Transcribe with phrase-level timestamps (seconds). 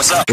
[0.00, 0.24] what's up?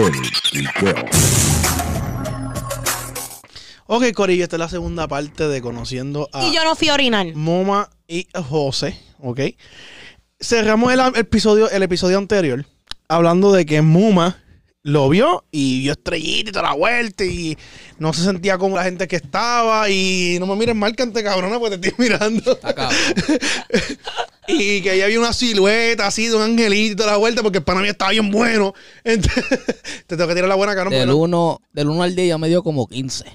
[3.87, 6.93] Ok, Corillo, esta es la segunda parte de conociendo a Y yo no fui a
[6.93, 7.27] orinar.
[7.35, 9.41] Moma y José, ¿ok?
[10.39, 12.65] Cerramos el, el episodio, el episodio anterior
[13.09, 14.41] hablando de que Muma
[14.87, 17.57] lo vio y vio estrellita y toda la vuelta y
[17.99, 21.59] no se sentía como la gente que estaba y no me mires mal, cante cabrona,
[21.59, 22.53] porque te estoy mirando.
[22.53, 22.97] Está cabrón.
[24.47, 27.57] y que ella vio una silueta así de un angelito y toda la vuelta porque
[27.57, 28.73] el pana mío estaba bien bueno.
[29.03, 29.43] Entonces,
[30.07, 30.89] te tengo que tirar la buena cara.
[30.89, 33.25] Del 1 del uno al 10 ya me dio como 15.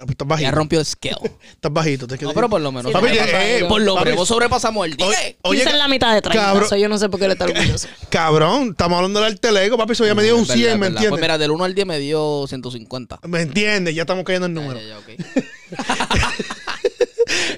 [0.00, 0.50] Estás Ya bajito.
[0.52, 1.30] rompió el scale.
[1.52, 2.06] Estás bajito.
[2.06, 2.90] te- No, pero por lo menos.
[2.90, 5.36] Sí, Papi, sobrepasa- eh, por lo menos sobrepasamos el 10.
[5.42, 6.42] Oye, en la mitad de 30.
[6.42, 6.78] cabrón.
[6.80, 7.86] yo no sé por qué le está orgulloso.
[8.08, 9.92] cabrón, estamos hablando del telego, papi.
[9.92, 10.88] Eso ya me dio un Es verdad, 100, es ¿me verdad.
[10.96, 11.10] entiendes?
[11.10, 13.20] Pues mira, del 1 al 10 me dio 150.
[13.24, 13.94] ¿Me entiendes?
[13.94, 14.80] Ya estamos cayendo en Ya, número.
[14.80, 15.08] ya, ya, ok.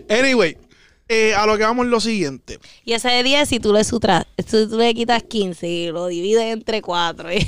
[0.08, 0.56] Anyway,
[1.08, 2.58] eh, a lo que vamos es lo siguiente.
[2.84, 6.06] Y ese de 10, si tú le sutras, si tú le quitas 15 y lo
[6.08, 7.28] divides entre 4.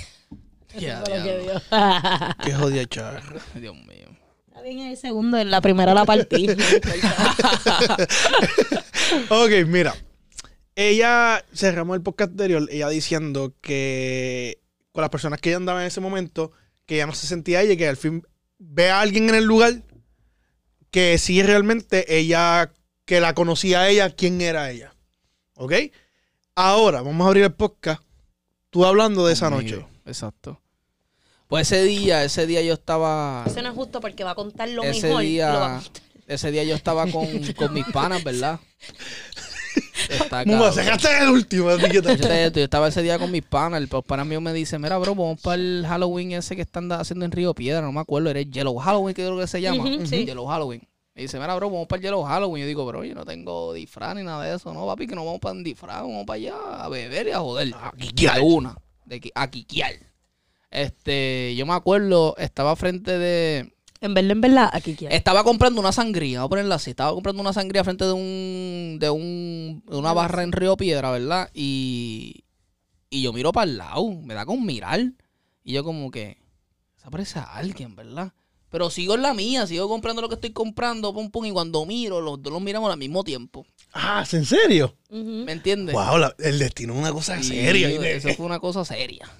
[0.76, 1.62] Ya, Eso fue lo que diablo.
[1.70, 2.36] dio.
[2.44, 3.22] Qué jodida charra.
[3.54, 3.93] Dios mío.
[4.64, 6.48] Bien en el segundo, en la primera la partí.
[9.28, 9.94] ok, mira.
[10.74, 15.88] Ella cerramos el podcast anterior, ella diciendo que con las personas que ella andaba en
[15.88, 16.52] ese momento,
[16.86, 18.26] que ella no se sentía ella y que al fin
[18.58, 19.82] ve a alguien en el lugar
[20.90, 22.72] que sí realmente ella,
[23.04, 24.94] que la conocía a ella, quién era ella.
[25.56, 25.74] ¿Ok?
[26.54, 28.02] Ahora, vamos a abrir el podcast.
[28.70, 29.84] Tú hablando de esa noche.
[30.06, 30.63] Exacto.
[31.54, 33.44] Pues ese día, ese día yo estaba.
[33.46, 35.22] Eso no es justo porque va a contar lo ese mejor.
[35.22, 35.82] y lo va día, a
[36.26, 38.58] ese día yo estaba con, con mis panas, ¿verdad?
[40.10, 40.72] Está Muma, cabrón.
[40.74, 41.70] sacaste el último.
[41.76, 43.80] Yo, estaba ese día con mis panas.
[43.80, 47.24] El pana mío me dice: Mira, bro, vamos para el Halloween ese que están haciendo
[47.24, 47.82] en Río Piedra.
[47.82, 49.84] No me acuerdo, era el Yellow Halloween, que creo que se llama.
[50.06, 50.26] Sí.
[50.26, 50.82] Yellow Halloween.
[51.14, 52.62] Me dice: Mira, bro, vamos para el Yellow Halloween.
[52.62, 54.74] Yo digo: Bro, yo no tengo disfraz ni nada de eso.
[54.74, 56.02] No, papi, que no vamos para un disfraz.
[56.02, 57.72] Vamos para allá a beber y a joder.
[57.80, 58.40] A quiquear.
[58.40, 58.76] Una.
[59.04, 60.13] De, a quiquear.
[60.74, 63.72] Este, yo me acuerdo, estaba frente de.
[64.00, 65.14] En verdad, en verdad, aquí quiero.
[65.14, 66.90] Estaba comprando una sangría, voy a ponerla así.
[66.90, 68.98] Estaba comprando una sangría frente de un.
[69.00, 69.82] de un.
[69.88, 71.50] de una barra en Río Piedra, ¿verdad?
[71.54, 72.44] Y.
[73.08, 75.00] Y yo miro para el lado, me da con mirar.
[75.62, 76.36] Y yo como que.
[77.02, 78.32] Se parece a alguien, ¿verdad?
[78.70, 81.44] Pero sigo en la mía, sigo comprando lo que estoy comprando, pum, pum.
[81.46, 83.64] Y cuando miro, los dos los miramos al mismo tiempo.
[83.92, 84.96] Ah, ¿en serio?
[85.10, 85.94] ¿Me entiendes?
[85.94, 87.88] Wow, la- el destino es una cosa seria.
[88.16, 89.30] Eso fue una cosa seria.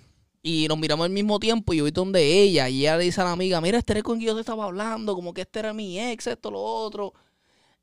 [0.47, 3.19] Y nos miramos al mismo tiempo y yo vi donde ella y ella le dice
[3.23, 5.61] a la amiga, mira, este era con quien yo te estaba hablando, como que este
[5.61, 7.15] era mi ex, esto, lo otro.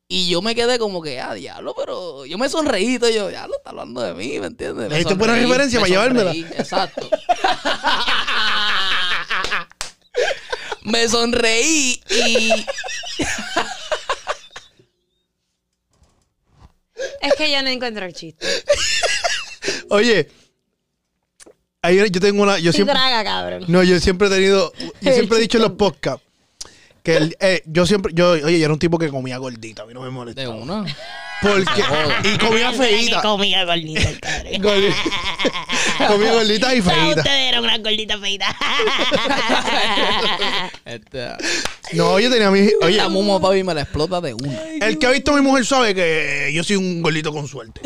[0.07, 3.55] Y yo me quedé como que, ah, diablo, pero yo me sonreí, y yo, diablo,
[3.57, 4.91] está hablando de mí, ¿me entiendes?
[4.91, 6.33] Me diste buena sonreí, referencia me para llevármela.
[6.33, 7.09] sonreí, Exacto.
[10.83, 12.51] me sonreí y...
[17.21, 18.45] Es que yo no encuentro el chiste.
[19.89, 20.29] Oye,
[21.81, 22.59] ahí yo tengo una.
[22.59, 23.66] Yo Sí, siempre, traga, cabrón.
[23.68, 24.72] no, yo siempre he tenido.
[25.02, 26.24] Yo siempre he dicho en los podcasts
[27.03, 28.12] que el- eh, yo siempre.
[28.16, 30.56] Yo, oye, yo era un tipo que comía gordita, a mí no me De molestaba.
[30.56, 30.86] una.
[31.42, 31.64] Porque,
[32.31, 33.19] y comía feita.
[33.24, 34.62] Comía gordita, cabrón.
[36.08, 37.08] Comía gordita y feita.
[37.08, 38.56] Ustedes eran una gordita feita.
[40.86, 41.30] Este,
[41.94, 42.69] No, yo tenía mi.
[42.84, 44.53] Oye, la muma papi me la explota de una.
[44.81, 47.81] el que ha visto a mi mujer sabe que yo soy un gordito con suerte.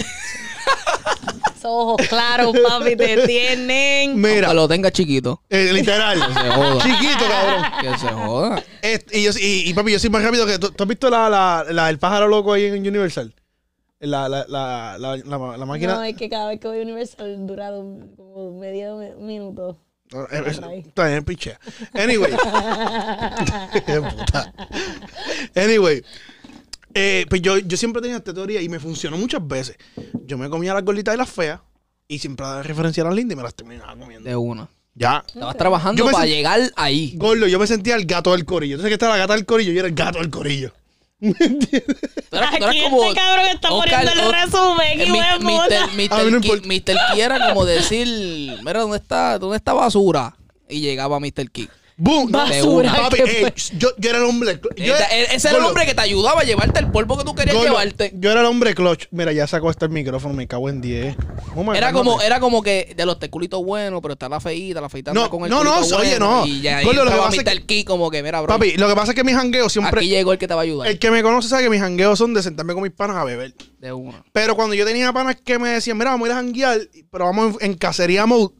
[1.65, 4.19] Ojos claros, papi, te tienen.
[4.21, 5.41] Mira, Que lo tenga chiquito.
[5.49, 6.19] eh, literal.
[6.19, 6.83] se joda.
[6.83, 7.63] Chiquito, cabrón.
[7.81, 8.63] Que se joda.
[8.81, 10.59] Este, y, yo, y, y, papi, yo soy más rápido que.
[10.59, 13.33] ¿Tú, tú has visto la, la, la- el pájaro loco ahí en Universal?
[13.99, 15.95] La, la, la, la, la, la máquina.
[15.95, 19.77] No, es que cada vez que voy a Universal dura un- como medio mi- minuto.
[20.11, 20.59] No, es-.
[20.85, 21.59] Está bien, pichea.
[21.93, 22.31] Anyway.
[23.85, 24.53] Qué puta.
[25.55, 26.03] Anyway.
[26.95, 29.77] Eh, pues yo, yo siempre tenía esta teoría y me funcionó muchas veces.
[30.25, 31.59] Yo me comía las gorditas y las feas
[32.07, 34.27] y siempre daba referencia a las lindas y me las terminaba comiendo.
[34.29, 34.67] De una.
[34.95, 35.23] Ya.
[35.27, 37.13] Estabas trabajando Yo me para sent- llegar ahí.
[37.17, 38.75] Gordo, yo me sentía el gato del corillo.
[38.75, 40.73] Entonces que estaba la gata del corillo y yo era el gato del corillo.
[41.19, 41.83] ¿Me entiendes?
[42.29, 43.03] Tú eras, tú eras Aquí como.
[43.03, 45.01] este cabrón está Oscar- poniendo el O- resumen.
[45.01, 45.99] eh, mi-.
[45.99, 46.11] Mr.
[46.13, 46.67] A mí no Ki- importa.
[46.67, 47.13] Mr.
[47.15, 48.07] Ki era como decir,
[48.63, 50.35] mira, ¿dónde está, dónde está basura?
[50.69, 51.49] Y llegaba Mr.
[51.51, 51.67] Ki.
[51.97, 52.29] ¡Boom!
[52.29, 53.19] No, Basura, Papi,
[53.77, 54.59] yo, yo era el hombre.
[54.75, 54.93] Yo,
[55.31, 58.11] Ese era el hombre que te ayudaba a llevarte el polvo que tú querías llevarte.
[58.15, 59.05] Yo era el hombre clutch.
[59.11, 61.15] Mira, ya sacó hasta el micrófono, me cago en 10.
[61.55, 64.81] Vamos a Era como, era como que de los teculitos buenos, pero está la feita,
[64.81, 66.45] la feita No, con el no, no, culito oye, bueno, no.
[66.45, 69.15] Y ya lo que pasa es como que, mira, bro, Papi, lo que pasa es
[69.15, 70.01] que mis jangueos siempre.
[70.01, 70.89] aquí llegó el que te va a ayudar.
[70.89, 73.23] El que me conoce sabe que mis jangueos son de sentarme con mis panas a
[73.23, 73.53] beber.
[73.79, 74.21] De una.
[74.33, 77.25] Pero cuando yo tenía panas que me decían, mira, vamos a ir a janguear, pero
[77.25, 78.53] vamos en, en cacería mode,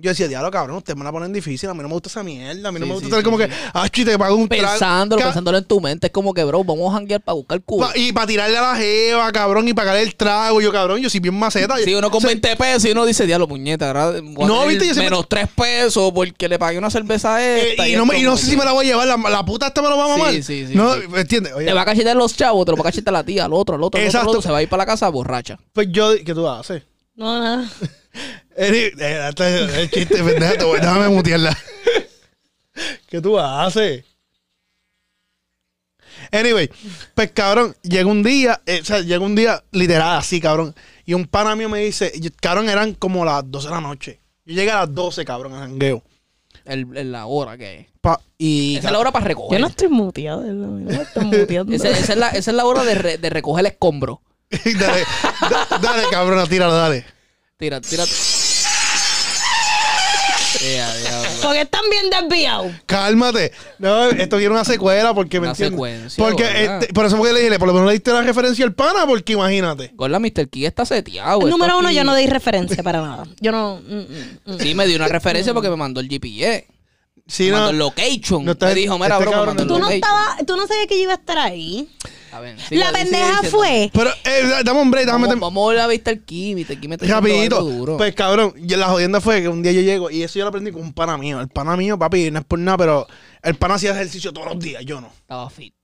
[0.00, 1.68] Yo decía, diablo, cabrón, ustedes me la ponen difícil.
[1.68, 2.68] A mí no me gusta esa mierda.
[2.68, 3.44] A mí no Sí, me gusta sí, tener sí, como sí.
[3.46, 4.68] que, ah, te pago un trago.
[4.68, 6.06] Pensándolo, pensándolo en tu mente.
[6.06, 7.86] Es como que, bro, vamos a janguear para buscar culo.
[7.88, 10.60] pa- y para tirarle a la jeva, cabrón, y pagarle el trago.
[10.60, 11.76] Yo, cabrón, yo soy bien maceta.
[11.78, 14.86] Si uno con O sea, 20 pesos y uno dice, diablo, puñeta, a No, viste,
[14.86, 17.88] yo siempre- menos 3 pesos porque le pagué una cerveza a eh, esta.
[17.88, 19.08] y, no me- y no como sé si me la voy a llevar.
[19.08, 20.32] La, la puta esta me lo va a mamar.
[20.32, 21.00] sí, sí, No, sí.
[21.08, 21.52] ¿me entiendes?
[21.54, 23.52] Oye, Te va a cachetar los chavos, te lo va a cachetar la tía, al
[23.52, 25.58] otro, al otro, al otro, al otro, se va a ir para la casa borracha.
[25.72, 26.84] pues yo, ¿qué tú haces?
[27.16, 27.68] No, nada.
[28.58, 29.30] Eri- eh,
[29.80, 31.56] El chiste, pendeja, te voy- déjame mutearla.
[33.08, 34.04] ¿Qué tú haces?
[36.32, 36.68] Anyway,
[37.14, 40.74] pues cabrón, llega un día, eh, o sea, llega un día literal así, cabrón.
[41.06, 44.20] Y un pana mío me dice, y- cabrón, eran como las 12 de la noche.
[44.44, 46.02] Yo llegué a las 12, cabrón, al jangueo.
[46.64, 47.86] El, el- la hora que es.
[48.00, 49.58] Pa- y Esa es la hora para recoger.
[49.58, 50.42] Yo no estoy muteado.
[50.42, 51.72] No me estoy muteando.
[51.74, 54.20] Esa, esa es la, esa es la hora de, re- de recoger el escombro.
[54.50, 55.04] dale,
[55.50, 57.06] da- dale, cabrón, tíralo, dale.
[57.56, 58.04] Tira, tira.
[61.42, 62.72] Porque están bien desviados.
[62.86, 63.52] Cálmate.
[63.78, 65.74] No, esto tiene una secuela porque me Una entiendes.
[65.76, 66.82] secuencia, Porque, ¿verdad?
[66.82, 68.74] este, por eso fue que le dije, por lo menos le diste la referencia al
[68.74, 69.92] pana, porque imagínate.
[69.94, 70.48] Gorda, Mr.
[70.48, 71.38] Key está seteado.
[71.38, 73.24] esto Número uno, aquí- yo no di referencia para nada.
[73.40, 73.80] Yo no.
[73.86, 74.58] mm, mm, mm.
[74.60, 76.66] Sí, me dio una referencia porque me mandó el GPS.
[77.26, 78.44] Sí, me no, mandó el location.
[78.44, 80.02] no está- me dijo, mira, este bro, me cabrón mandó el Tú no location.
[80.02, 81.88] estabas, tú no sabías que yo iba a estar ahí.
[82.32, 83.90] A ver, sigue, La pendeja fue.
[83.92, 86.24] Pero, eh, dame un break, déjame Vamos, vamos a ver a Mr.
[86.24, 86.54] Key.
[86.54, 86.78] Mr.
[86.80, 87.62] Key me está diciendo Rapidito.
[87.62, 87.96] duro.
[87.96, 90.48] Pues cabrón, y la jodienda fue que un día yo llego y eso yo lo
[90.48, 91.40] aprendí con un pana mío.
[91.40, 93.06] El pana mío, papi, no es por nada, pero
[93.42, 95.08] el pana hacía ejercicio todos los días, yo no.
[95.20, 95.74] Estaba fit.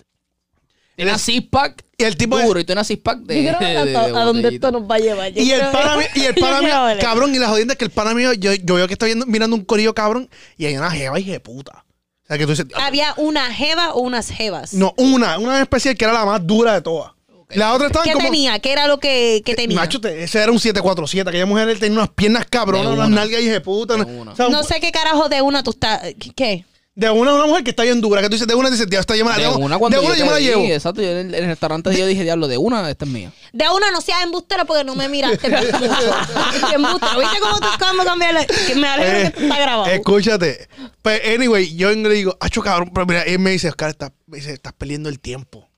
[0.96, 4.24] Tiene una six-pack Y el tipo duro y tiene una de, Yo de- de a,
[4.24, 5.32] dónde esto nos va a llevar.
[5.32, 7.84] Yo Y el pana mío, y el pana mío, cabrón, y la jodienda es que
[7.84, 10.76] el pana mío, yo, yo veo que está viendo, mirando un corillo cabrón y hay
[10.76, 11.83] una jeva y de puta.
[12.24, 14.72] O sea que tú dices, Había una jeva o unas jevas.
[14.74, 17.12] no, una, una en especial que era la más dura de todas.
[17.50, 18.24] La otra estaba ¿Qué como.
[18.24, 18.58] tenía?
[18.58, 19.76] ¿Qué era lo que, que tenía?
[19.76, 21.28] Macho, te- ese era un 747.
[21.28, 23.16] Aquella mujer él tenía unas piernas cabronas, De unas una.
[23.20, 23.94] nalgas y de puta.
[23.94, 24.32] De no- una.
[24.32, 26.00] o sea, un- no sé qué carajo de una tú estás.
[26.34, 26.64] ¿Qué?
[26.96, 28.20] De una, una mujer que está bien dura.
[28.20, 29.36] Que tú dices, de una dices, ya está llamada.
[29.36, 30.64] De una cuando de una yo me la te vi, llevo.
[30.64, 33.32] Exacto, yo en el, en el restaurante yo dije, diablo, de una, esta es mía.
[33.52, 35.46] De una no seas embustera porque no me miraste
[36.74, 37.18] embustera.
[37.18, 38.46] ¿Viste cómo tú cómo cambiar?
[38.46, 39.86] Que me alegro Eh, que está grabado.
[39.86, 40.68] Escúchate.
[41.02, 44.38] Pues, anyway, yo le digo, acho cabrón, pero mira, él me dice, Oscar, estás, me
[44.38, 45.68] dice, estás perdiendo el tiempo.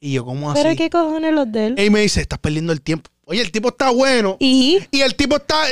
[0.00, 0.60] Y yo, ¿cómo así?
[0.62, 1.74] Pero qué cojones los de él.
[1.78, 3.10] Él me dice, estás perdiendo el tiempo.
[3.26, 4.36] Oye, el tipo está bueno.
[4.38, 5.62] Y Y el tipo está,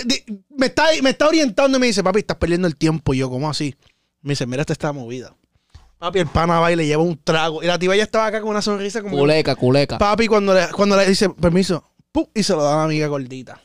[0.57, 3.13] me está, me está orientando y me dice, papi, estás perdiendo el tiempo.
[3.13, 3.75] Y yo, ¿cómo así?
[4.23, 5.37] Me dice, mira, esta está movida.
[5.99, 7.63] Papi, el pana va y le lleva un trago.
[7.63, 9.17] Y la tipa ya estaba acá con una sonrisa como...
[9.17, 9.99] Culeca, culeca.
[9.99, 12.27] Papi, cuando le, cuando le dice, permiso, ¡pum!
[12.35, 13.61] y se lo da a la amiga gordita.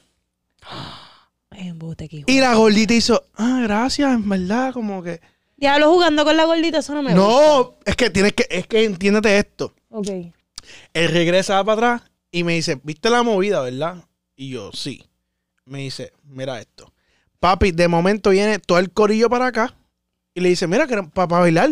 [2.27, 5.19] Y la gordita hizo, ah, gracias, en verdad, como que...
[5.56, 7.27] Diablo jugando con la gordita, eso no me gusta.
[7.27, 9.74] No, es que tienes que, es que entiéndete esto.
[9.89, 10.07] Ok.
[10.94, 14.06] Él regresa para atrás y me dice, ¿viste la movida, verdad?
[14.36, 15.04] Y yo, sí.
[15.65, 16.94] Me dice, mira esto.
[17.39, 19.77] Papi, de momento viene todo el corillo para acá
[20.38, 21.72] y le dice, mira, que para bailar.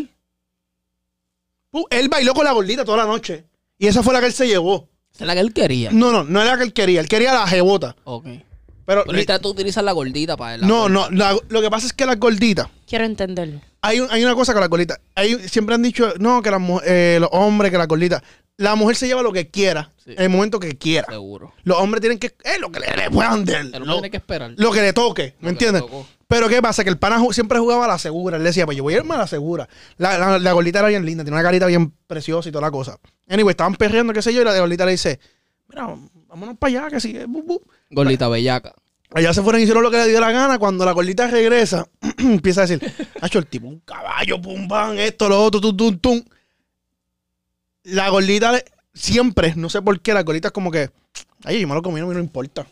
[1.70, 3.46] Pum, él bailó con la gordita toda la noche.
[3.78, 4.90] Y esa fue la que él se llevó.
[5.14, 5.92] Esa es la que él quería.
[5.92, 7.00] No, no, no era la que él quería.
[7.00, 7.96] Él quería la jebota.
[8.06, 8.24] Ok.
[8.26, 8.42] Pero,
[8.86, 10.62] Pero ahorita tú utilizas la gordita para él.
[10.68, 13.60] no, no, la- lo que pasa es que las gorditas, Quiero entenderlo.
[13.82, 15.00] hay, un- hay una cosa con las gorditas.
[15.16, 18.22] Hay, siempre han dicho, no, que las eh, los hombres, que las gorditas.
[18.58, 20.12] La mujer se lleva lo que quiera, Sí.
[20.12, 21.08] en el momento que quiera.
[21.10, 21.54] Seguro.
[21.64, 23.62] Los hombres tienen que, eh, lo que le, le puedan dar.
[23.62, 24.54] El hombre Lo, tiene que esperar.
[24.56, 26.06] lo que le toque, ¿me Lo que le entiendes?
[26.28, 26.84] Pero ¿qué pasa?
[26.84, 28.38] Que el pana siempre jugaba a la segura.
[28.38, 29.70] Él decía, pues yo voy a irme a la segura.
[29.98, 32.72] La, la, la gordita era bien linda, tenía una carita bien preciosa y toda la
[32.72, 32.98] cosa.
[33.30, 35.20] Anyway, estaban perreando, qué sé yo, y la gordita le dice,
[35.68, 35.88] mira,
[36.28, 37.26] vámonos para allá, que sigue.
[37.26, 37.62] bu, bu".
[37.92, 38.74] Gordita bellaca.
[39.14, 40.58] Allá se fueron y hicieron lo que le dio la gana.
[40.58, 41.88] Cuando la gordita regresa,
[42.18, 45.98] empieza a decir, Hacho, el tipo, un caballo, pum, pam, esto, lo otro, tum, tum,
[46.00, 46.24] tum.
[47.84, 50.90] La gordita le- siempre, no sé por qué, las gorditas como que,
[51.44, 52.66] ay, yo me lo comí, no me no importa.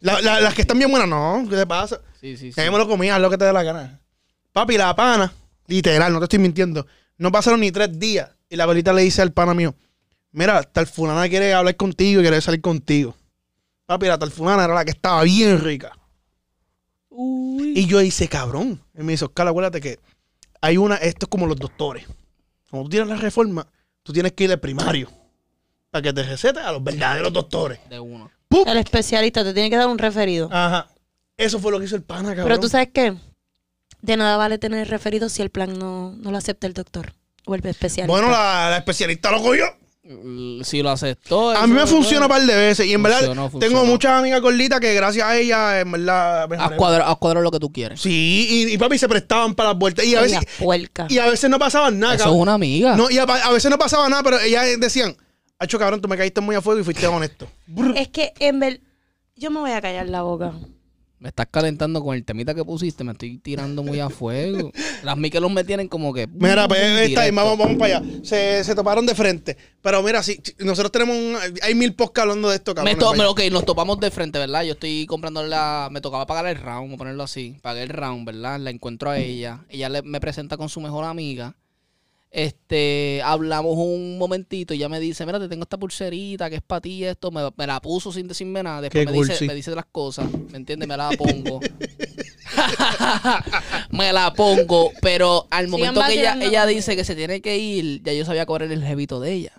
[0.00, 2.00] La- la- las que están bien buenas, no, ¿qué te pasa?
[2.20, 2.60] Sí, sí, sí.
[2.60, 4.00] Me lo comí, haz lo que te dé la gana.
[4.52, 5.32] Papi, la pana,
[5.66, 6.86] literal, no te estoy mintiendo,
[7.16, 8.30] no pasaron ni tres días.
[8.48, 9.74] Y la gordita le dice al pana mío,
[10.32, 13.14] mira, tal fulana quiere hablar contigo y quiere salir contigo.
[13.86, 15.92] Papi, la tal fulana era la que estaba bien rica.
[17.10, 17.72] Uy.
[17.76, 18.80] Y yo hice, cabrón.
[18.96, 19.98] Y me dice, Oscar, acuérdate que
[20.60, 22.06] hay una, esto es como los doctores.
[22.70, 23.66] Como tú tienes la reforma,
[24.02, 25.10] tú tienes que ir al primario.
[25.90, 27.78] Para que te recetes a los verdaderos doctores.
[27.88, 28.30] De uno.
[28.48, 28.64] ¡Pum!
[28.66, 30.48] El especialista te tiene que dar un referido.
[30.52, 30.88] Ajá.
[31.36, 32.46] Eso fue lo que hizo el pana, cabrón.
[32.46, 33.14] Pero tú sabes qué?
[34.02, 37.12] De nada vale tener referido si el plan no, no lo acepta el doctor
[37.46, 38.10] o el especialista.
[38.12, 39.64] Bueno, la, la especialista lo cogió.
[40.04, 41.50] L- Si lo aceptó.
[41.50, 42.86] A mí me funciona un par de veces.
[42.86, 46.50] Y en verdad, Funcionó, tengo muchas amigas gorditas que gracias a ella, en verdad.
[46.58, 48.00] Haz cuadrar, haz cuadrar lo que tú quieres.
[48.00, 50.04] Sí, y, y papi se prestaban para las vueltas.
[50.06, 51.06] Y a Ay, veces, la puerca.
[51.10, 52.40] y a veces no pasaban nada, Eso es cabrón.
[52.40, 52.96] una amiga.
[52.96, 55.14] No, y a, a veces no pasaba nada, pero ellas decían,
[55.58, 57.48] Hacho, cabrón, tú me caíste muy a fuego y fuiste honesto.
[57.96, 58.80] Es que en ver...
[59.36, 60.52] Yo me voy a callar la boca.
[61.20, 64.72] Me estás calentando con el temita que pusiste, me estoy tirando muy a fuego.
[65.02, 66.26] Las Miquelos me tienen como que.
[66.28, 67.36] Mira, pues está ahí, directo.
[67.36, 68.06] vamos, vamos para allá.
[68.24, 69.56] Se, se toparon de frente.
[69.82, 72.98] Pero mira, si si- nosotros tenemos un, hay mil podcasts hablando de esto, Me cabrón.
[72.98, 74.62] to- me- ok, nos topamos de frente, ¿verdad?
[74.64, 75.88] Yo estoy comprando la.
[75.90, 77.56] Me tocaba pagar el round, vamos a ponerlo así.
[77.62, 78.58] Pagué el round, ¿verdad?
[78.60, 79.64] La encuentro a ella.
[79.68, 81.54] Ella le- me presenta con su mejor amiga.
[82.30, 86.62] Este, hablamos un momentito y ella me dice, mira, te tengo esta pulserita que es
[86.62, 87.30] para ti esto.
[87.30, 88.82] Me, me la puso sin decirme nada.
[88.82, 89.46] Después Qué me, cool, dice, sí.
[89.46, 90.86] me dice las cosas, ¿me entiendes?
[90.88, 91.60] Me la pongo.
[93.90, 98.02] me la pongo, pero al momento que ella, ella dice que se tiene que ir,
[98.02, 99.52] ya yo sabía cobrar el jevito de ella.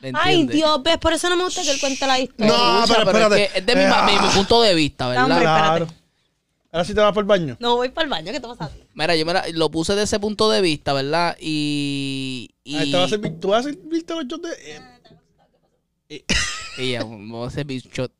[0.00, 0.46] ¿Me Ay?
[0.46, 2.46] Dios, ves, por eso no me gusta que él cuente la historia.
[2.52, 3.36] No, Escucha, pero es espérate.
[3.52, 5.24] que es de mi, mi- mi punto de vista, ¿verdad?
[5.24, 5.86] Hombre, Claro.
[6.76, 7.56] Ahora sí te vas por el baño.
[7.58, 8.70] No voy para el baño, ¿qué te pasa?
[8.92, 11.34] Mira, yo me la- lo puse de ese punto de vista, ¿verdad?
[11.40, 12.50] Y.
[12.64, 14.76] y Ahí te vas a servir, tú vas a servirte los shots de...
[16.10, 16.24] eh,
[16.78, 18.12] y ya, vamos a hacer big shot.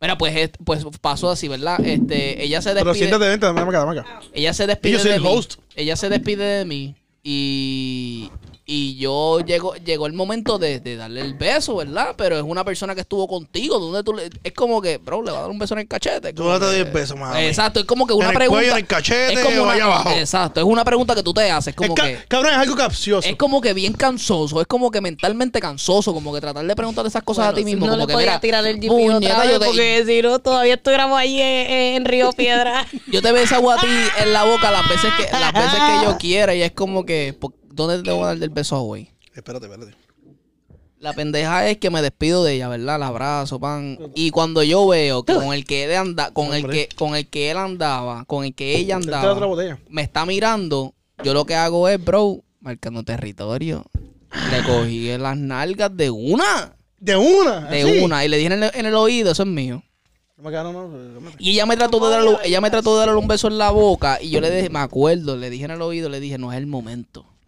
[0.00, 1.84] Mira, pues, es- pues pasó así, ¿verdad?
[1.84, 3.08] Este, ella se Pero despide.
[3.08, 4.20] siéntate, vente, dame acá, dame acá.
[4.32, 5.28] Ella se despide Y yo soy de el mí.
[5.28, 5.54] host.
[5.74, 6.94] Ella se despide de mí.
[7.24, 8.30] Y.
[8.64, 12.14] Y yo llego, llegó el momento de, de darle el beso, ¿verdad?
[12.16, 15.32] Pero es una persona que estuvo contigo, donde tú le, es como que, bro, le
[15.32, 16.32] va a dar un beso en el cachete.
[16.32, 17.40] Tú no te doy el beso, mami.
[17.40, 18.60] Exacto, es como que una En el pregunta.
[18.60, 20.10] cuello, en el cachete es como o una- allá abajo.
[20.10, 22.18] Exacto, es una pregunta que tú te haces, como Es ca- que.
[22.28, 23.28] Cabrón, es algo capcioso.
[23.28, 27.04] Es como que bien cansoso, es como que mentalmente cansoso, como que tratar de preguntar
[27.04, 27.86] esas cosas a ti mismo.
[27.86, 30.04] no como le que, podía mira, tirar el GP puñeta, otra vez yo te- porque
[30.06, 32.86] si no, todavía estuviéramos allí en, en Río Piedra.
[33.08, 33.86] Yo te beso a ti
[34.22, 37.36] en la boca las veces que, las veces que yo quiera y es como que,
[37.38, 39.10] ¿por- ¿dónde te voy a dar del beso hoy?
[39.34, 39.94] Espérate, espérate.
[40.98, 43.00] La pendeja es que me despido de ella, ¿verdad?
[43.00, 43.98] La abrazo, pan.
[44.14, 47.28] Y cuando yo veo que con el que él anda, con el que, con el
[47.28, 49.48] que él andaba, con el que ella andaba,
[49.88, 53.84] me está mirando, yo lo que hago es, bro, marcando territorio.
[54.52, 56.76] Le cogí en las nalgas de una.
[56.98, 57.62] De una.
[57.62, 58.24] De una.
[58.24, 59.82] Y le dije en el, en el oído, eso es mío.
[61.38, 63.70] Y ella me trató de darle, ella me trató de darle un beso en la
[63.70, 64.22] boca.
[64.22, 66.58] Y yo le dije, me acuerdo, le dije en el oído, le dije, no es
[66.58, 67.26] el momento.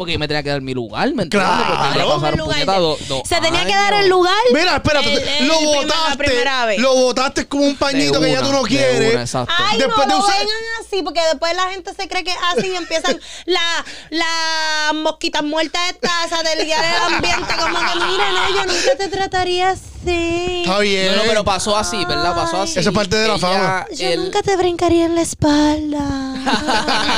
[0.00, 1.50] Porque yo me tenía que dar mi lugar, ¿me entiendes?
[1.50, 1.74] Claro.
[1.76, 4.04] Porque pasaron el lugar puñeta de- do- dos Se tenía que dar años.
[4.04, 4.34] el lugar.
[4.54, 5.12] Mira, espérate.
[5.12, 6.16] El- el lo primer- la botaste.
[6.24, 6.78] primera vez.
[6.80, 9.12] Lo botaste como un pañito De que ya una, tú no de quieres.
[9.12, 9.52] una, exacto.
[9.58, 12.30] Ay, Después no de lo usar- vengan así, porque después la gente se cree que
[12.30, 17.54] es así y empiezan la- las mosquitas muertas estas a deliar el ambiente.
[17.60, 20.62] Como que, mira, no, yo nunca te trataría así.
[20.64, 21.10] Está bien.
[21.14, 22.34] No, no, pero pasó así, ¿verdad?
[22.34, 22.78] Pasó así.
[22.78, 23.84] Eso es parte de la fama.
[23.94, 26.00] Yo el- nunca te brincaría en la espalda.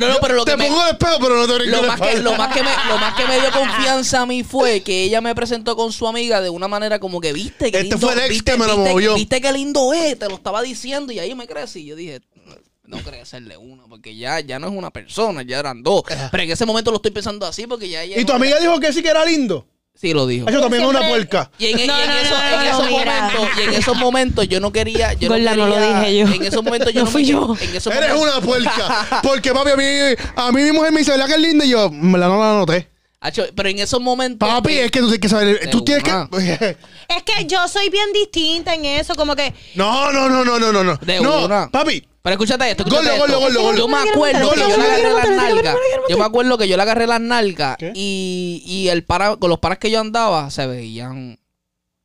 [0.00, 0.66] No, no, pero lo te que me...
[0.68, 2.30] pongo el espejo, pero no te brinco Lo la más, que, espalda.
[2.30, 5.20] lo, más que me, lo más que me dio confianza a mí fue que ella
[5.20, 8.12] me presentó con su amiga de una manera como que, viste, que Este lindo, fue
[8.14, 9.14] el ex viste, que me lo viste- movió.
[9.14, 11.84] Viste qué lindo es, te lo estaba diciendo y ahí me crecí.
[11.84, 12.20] Yo dije,
[12.84, 16.02] no quería hacerle uno, porque ya, ya no es una persona, ya eran dos.
[16.30, 18.18] Pero en ese momento lo estoy pensando así porque ya ella...
[18.18, 19.66] ¿Y tu amiga dijo que sí que era lindo?
[19.94, 20.48] Sí, lo dijo.
[20.48, 21.50] Eso también es una puerca.
[21.58, 24.48] Y en, y No, en no, eso- no, en esos momentos, y en esos momentos
[24.48, 26.26] yo no quería, yo Gorda, no no lo quería, dije yo.
[26.34, 27.56] en esos momentos yo No no, fui me- yo.
[27.60, 29.20] En esos Eres momentos, una puerca.
[29.22, 29.84] Porque, papi, a mí,
[30.36, 31.64] a mí mi mujer me dice, ¿verdad que es linda?
[31.66, 32.88] Y yo, me la no la noté.
[33.22, 35.70] Acho, pero en esos momentos Papi, es que tú tienes que saber.
[35.70, 36.28] Tú tienes una.
[36.30, 36.76] que.
[37.08, 40.72] es que yo soy bien distinta en eso, como que No, no, no, no, no,
[40.72, 40.82] no.
[40.82, 40.96] no.
[40.96, 41.68] De no, una.
[41.70, 42.06] papi.
[42.22, 43.76] Pero escúchate esto, escúchate Gordo, esto.
[43.76, 45.76] Yo me acuerdo que yo le agarré las nalgas.
[46.08, 49.58] Yo me acuerdo que yo le agarré las nalgas y, y el para, con los
[49.58, 51.38] paras que yo andaba se veían,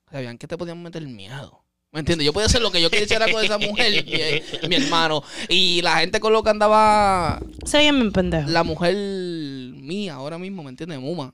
[0.10, 1.65] se veían que te podían meter miedo.
[1.96, 2.26] ¿Me entiendes?
[2.26, 4.04] Yo podía hacer lo que yo quisiera con esa mujer,
[4.62, 5.24] mi, mi hermano.
[5.48, 8.50] Y la gente con lo que andaba se bien pendejo.
[8.50, 11.00] la mujer mía ahora mismo, ¿me entiendes?
[11.00, 11.34] Muma.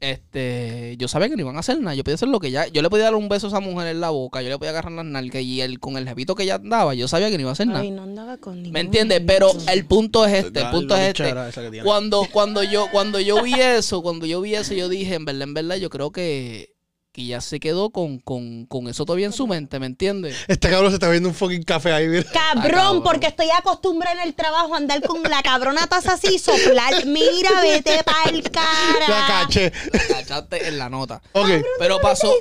[0.00, 1.94] Este, yo sabía que no iban a hacer nada.
[1.94, 2.66] Yo podía hacer lo que ya.
[2.68, 4.40] Yo le podía dar un beso a esa mujer en la boca.
[4.40, 5.42] Yo le podía agarrar las nalgas.
[5.42, 7.66] Y él, con el jevito que ella andaba, yo sabía que no iba a hacer
[7.66, 7.80] nada.
[7.80, 9.20] Ay, no andaba con ningún ¿Me entiendes?
[9.26, 10.60] Pero el punto es este.
[10.60, 11.82] El punto La es este.
[11.82, 15.42] Cuando, cuando yo, cuando yo vi eso, cuando yo vi eso, yo dije, en verdad,
[15.42, 16.73] en verdad, yo creo que,
[17.14, 20.36] que ya se quedó con, con, con eso todavía en su mente, ¿me entiendes?
[20.48, 22.24] Este cabrón se está viendo un fucking café ahí, mira.
[22.24, 23.02] Cabrón, Ah, cabrón.
[23.04, 27.06] porque estoy acostumbrada en el trabajo a andar con la cabrona taza así y soplar.
[27.06, 29.26] Mira, vete pa'l La cara.
[29.28, 29.72] caché.
[29.92, 31.22] La cachaste en la nota.
[31.34, 31.48] Ok.
[31.78, 32.34] Pero pasó,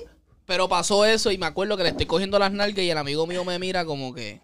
[0.48, 3.28] pero pasó eso y me acuerdo que le estoy cogiendo las nalgas y el amigo
[3.28, 4.42] mío me mira como que,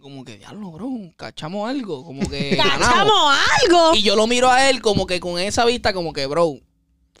[0.00, 2.78] como que, diablo, bro, cachamos algo, como que ganamos.
[2.88, 3.94] ¡Cachamos algo!
[3.96, 6.54] Y yo lo miro a él como que con esa vista, como que, bro,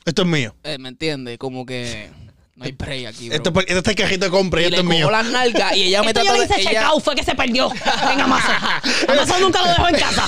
[0.06, 0.54] Esto es mío.
[0.62, 1.36] eh, ¿me entiendes?
[1.36, 2.08] Como que
[2.54, 3.36] no hay break aquí, bro.
[3.36, 5.10] Esto, es- este es el cajito de compra y, y esto le es cojo mío.
[5.10, 6.60] las nalgas y ella me Esto yo trata de...
[6.62, 7.70] ella- check out, fue que se perdió
[8.12, 8.54] en Amazon.
[9.08, 10.24] Amazon nunca lo dejó en casa.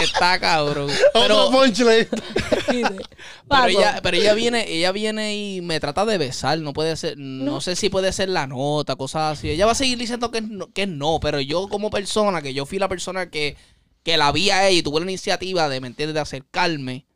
[0.00, 0.88] Está cabrón.
[1.12, 2.08] Otro Pero, punchline.
[2.66, 2.94] pero
[3.48, 3.68] Paso.
[3.68, 6.58] ella, pero ella viene, ella viene y me trata de besar.
[6.60, 9.50] No puede ser, no, sé si puede ser la nota, cosas así.
[9.50, 12.40] Ella va a seguir diciendo que es no, que es no, pero yo como persona,
[12.42, 13.56] que yo fui la persona que,
[14.04, 16.14] que la vi a ella y tuve la iniciativa de, ¿me entiendes?
[16.14, 17.06] De acercarme.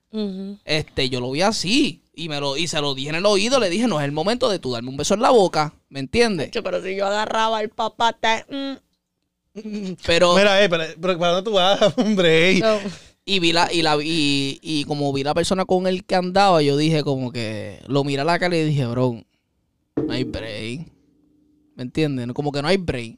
[0.64, 2.00] Este, yo lo vi así.
[2.14, 4.12] Y me lo, y se lo dije en el oído, le dije, no es el
[4.12, 5.74] momento de tú darme un beso en la boca.
[5.88, 6.50] ¿Me entiendes?
[6.52, 10.34] Pero si yo agarraba al papá, te- mm, Pero.
[10.36, 12.58] Mira, eh, pero, pero ¿para dónde tú vas, hombre?
[12.60, 12.78] no.
[13.26, 16.60] Y vi la, y la y, y como vi la persona con el que andaba,
[16.60, 19.22] yo dije como que lo miré a la cara y dije, bro,
[20.06, 20.80] no hay break.
[21.74, 22.28] ¿Me entiendes?
[22.34, 23.16] Como que no hay break.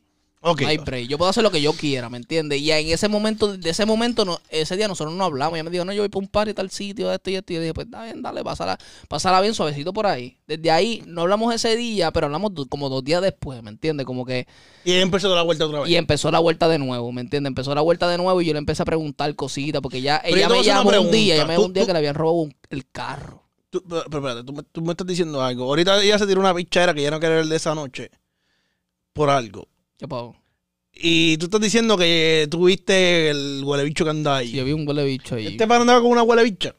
[0.49, 0.61] Ok.
[0.63, 1.09] No hay break.
[1.09, 2.61] Yo puedo hacer lo que yo quiera, ¿me entiendes?
[2.61, 5.55] Y en ese momento, de ese momento, no, ese día nosotros no hablamos.
[5.57, 7.53] Ella me dijo, no, yo voy para un par y tal sitio, esto y esto.
[7.53, 10.37] Y yo dije, pues está bien, dale, pásala, pásala bien suavecito por ahí.
[10.47, 14.07] Desde ahí, no hablamos ese día, pero hablamos como dos días después, ¿me entiendes?
[14.07, 14.47] Como que
[14.85, 15.91] Y empezó la vuelta otra vez.
[15.91, 17.49] y empezó la vuelta de nuevo, ¿me entiendes?
[17.49, 20.37] Empezó la vuelta de nuevo y yo le empecé a preguntar cositas porque ya Pero
[20.37, 22.15] ella me llamó un día, ella me llamó Tú- un día tú- que le habían
[22.15, 23.43] robado un- el carro.
[23.69, 25.65] Tú, pero, espérate, tú, me- tú me estás diciendo algo.
[25.65, 28.11] Ahorita ella se tiró una pichera que ya no quiere ver de esa noche.
[29.13, 29.67] Por algo.
[29.99, 30.35] ¿Qué pasó?
[30.93, 34.49] Y tú estás diciendo que tuviste el huele bicho que andaba ahí.
[34.51, 35.47] Sí, yo vi un huele bicho ahí.
[35.49, 36.75] ¿Este para andaba con una huele bicha?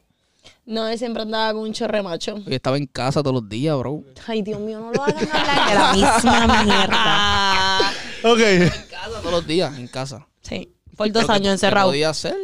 [0.66, 2.36] No, él siempre andaba con un chorre macho.
[2.38, 4.02] Yo estaba en casa todos los días, bro.
[4.26, 7.92] Ay, Dios mío, no lo hagan hablar de la misma mierda.
[8.24, 8.40] Ok.
[8.40, 10.26] En casa todos los días, en casa.
[10.42, 11.88] Sí, por dos Pero ¿qué- años qué encerrado.
[11.90, 12.34] podía hacer?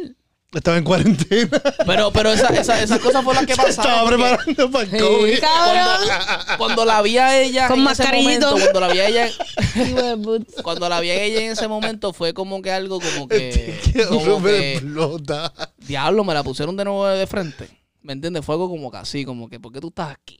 [0.55, 1.61] Estaba en cuarentena.
[1.85, 3.91] Pero, pero esa, esa, esas cosas fueron las que pasaron.
[3.91, 5.39] estaba preparando para el Sí, COVID.
[5.39, 6.09] cabrón.
[6.57, 9.29] Cuando la vi a ella Con en ese momento, cuando la vi a ella,
[10.63, 13.77] cuando la vi a ella en ese momento fue como que algo como que,
[14.09, 15.53] como me que explota.
[15.77, 17.67] diablo, me la pusieron de nuevo de frente.
[18.01, 18.45] ¿Me entiendes?
[18.45, 20.39] Fue algo como que así, como que, ¿por qué tú estás aquí?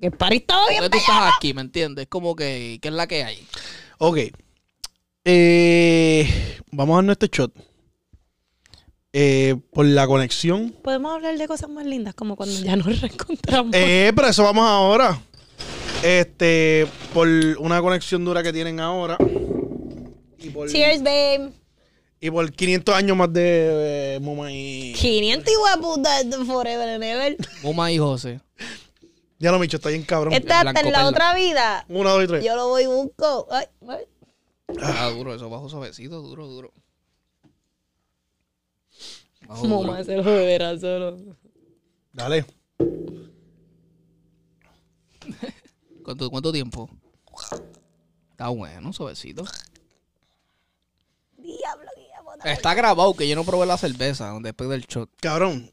[0.00, 1.52] Que el party estaba ¿Por bien qué tú estás aquí?
[1.52, 2.06] ¿Me entiendes?
[2.08, 3.46] Como que, ¿qué es la que hay?
[3.98, 4.18] Ok.
[5.24, 7.52] Eh, vamos a dar nuestro shot.
[9.16, 10.74] Eh, por la conexión.
[10.82, 13.72] Podemos hablar de cosas más lindas, como cuando ya nos reencontramos.
[13.72, 15.20] Eh, pero eso vamos ahora.
[16.02, 17.28] Este, por
[17.58, 19.16] una conexión dura que tienen ahora.
[20.40, 21.52] Y por, Cheers, babe.
[22.20, 24.94] y por 500 años más de eh, Muma y.
[24.94, 27.36] 500 hijo de puta Forever and Ever.
[27.62, 28.40] Muma y José.
[29.38, 30.32] Ya lo Micho, está bien cabrón.
[30.32, 31.06] Esta hasta en la perla.
[31.06, 31.84] otra vida.
[31.88, 32.44] Una, dos y tres.
[32.44, 33.46] Yo lo voy y busco.
[33.52, 34.04] Ay, ay.
[34.82, 36.72] Ah, duro, eso bajo suavecito, duro, duro.
[39.48, 41.16] Mamá se lo beberá solo.
[42.12, 42.44] Dale.
[46.04, 46.88] ¿Cuánto, ¿Cuánto tiempo?
[48.30, 49.44] Está bueno, suavecito.
[51.36, 52.32] Diablo, Guillermo.
[52.44, 55.10] Está grabado que yo no probé la cerveza después del shot.
[55.20, 55.70] Cabrón.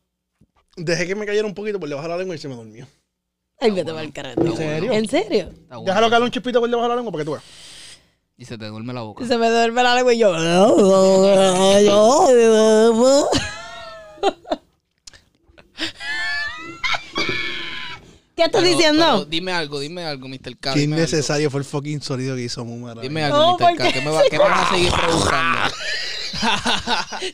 [0.77, 2.88] Dejé que me cayera un poquito por debajo de la lengua y se me durmió.
[3.60, 4.41] Ay, vete para el carajo.
[4.41, 4.91] ¿En serio?
[4.91, 5.51] ¿En serio?
[5.67, 5.84] Bueno.
[5.84, 7.43] Déjalo caer un chispito por debajo de la lengua para que tú veas.
[8.38, 9.25] Y se te duerme la boca.
[9.27, 10.31] Se me duerme la lengua y yo.
[18.41, 19.06] ¿Qué estás Pero- diciendo?
[19.06, 20.58] pero dime algo, dime algo, Mr.
[20.60, 20.60] K.
[20.62, 20.82] Qué algo.
[20.82, 22.89] innecesario fue el fucking sonido que hizo Muma.
[22.89, 23.36] ahora Dime mismo.
[23.36, 23.77] algo, No, Mr.
[23.77, 23.91] K.
[23.91, 25.75] ¿Qué me, va, qué me vas a seguir preguntando?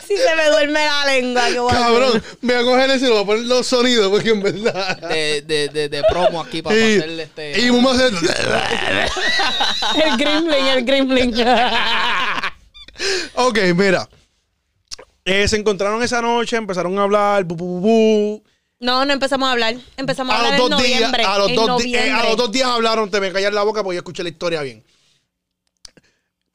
[0.05, 1.75] Si se me duerme la lengua, ¿qué voy a?
[1.79, 4.41] Cabrón, me voy a coger ese y le voy a poner los sonidos porque en
[4.43, 4.97] verdad.
[5.07, 7.61] De, de, de, de promo aquí para Y, hacerle este.
[7.61, 8.07] y Muma hace.
[10.03, 11.33] El gremlin, el gremlin.
[13.35, 14.09] ok, mira.
[15.23, 17.43] Eh, se encontraron esa noche, empezaron a hablar.
[17.45, 18.43] bu, bu, bu, bu.
[18.79, 19.75] No, no empezamos a hablar.
[19.97, 21.23] Empezamos a, A hablar los en días, noviembre.
[21.23, 22.11] a los en dos, di- eh, noviembre.
[22.11, 24.61] a los dos días hablaron, te me callar la boca porque yo escuché la historia
[24.61, 24.83] bien.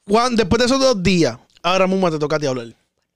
[0.07, 2.67] Juan, después de esos dos días, ahora Muma te toca a ti hablar.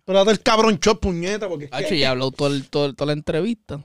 [0.05, 1.69] Pero date el cabrón shot, puñeta, porque.
[1.71, 3.81] Hacho, ya habló todo el- todo toda la entrevista.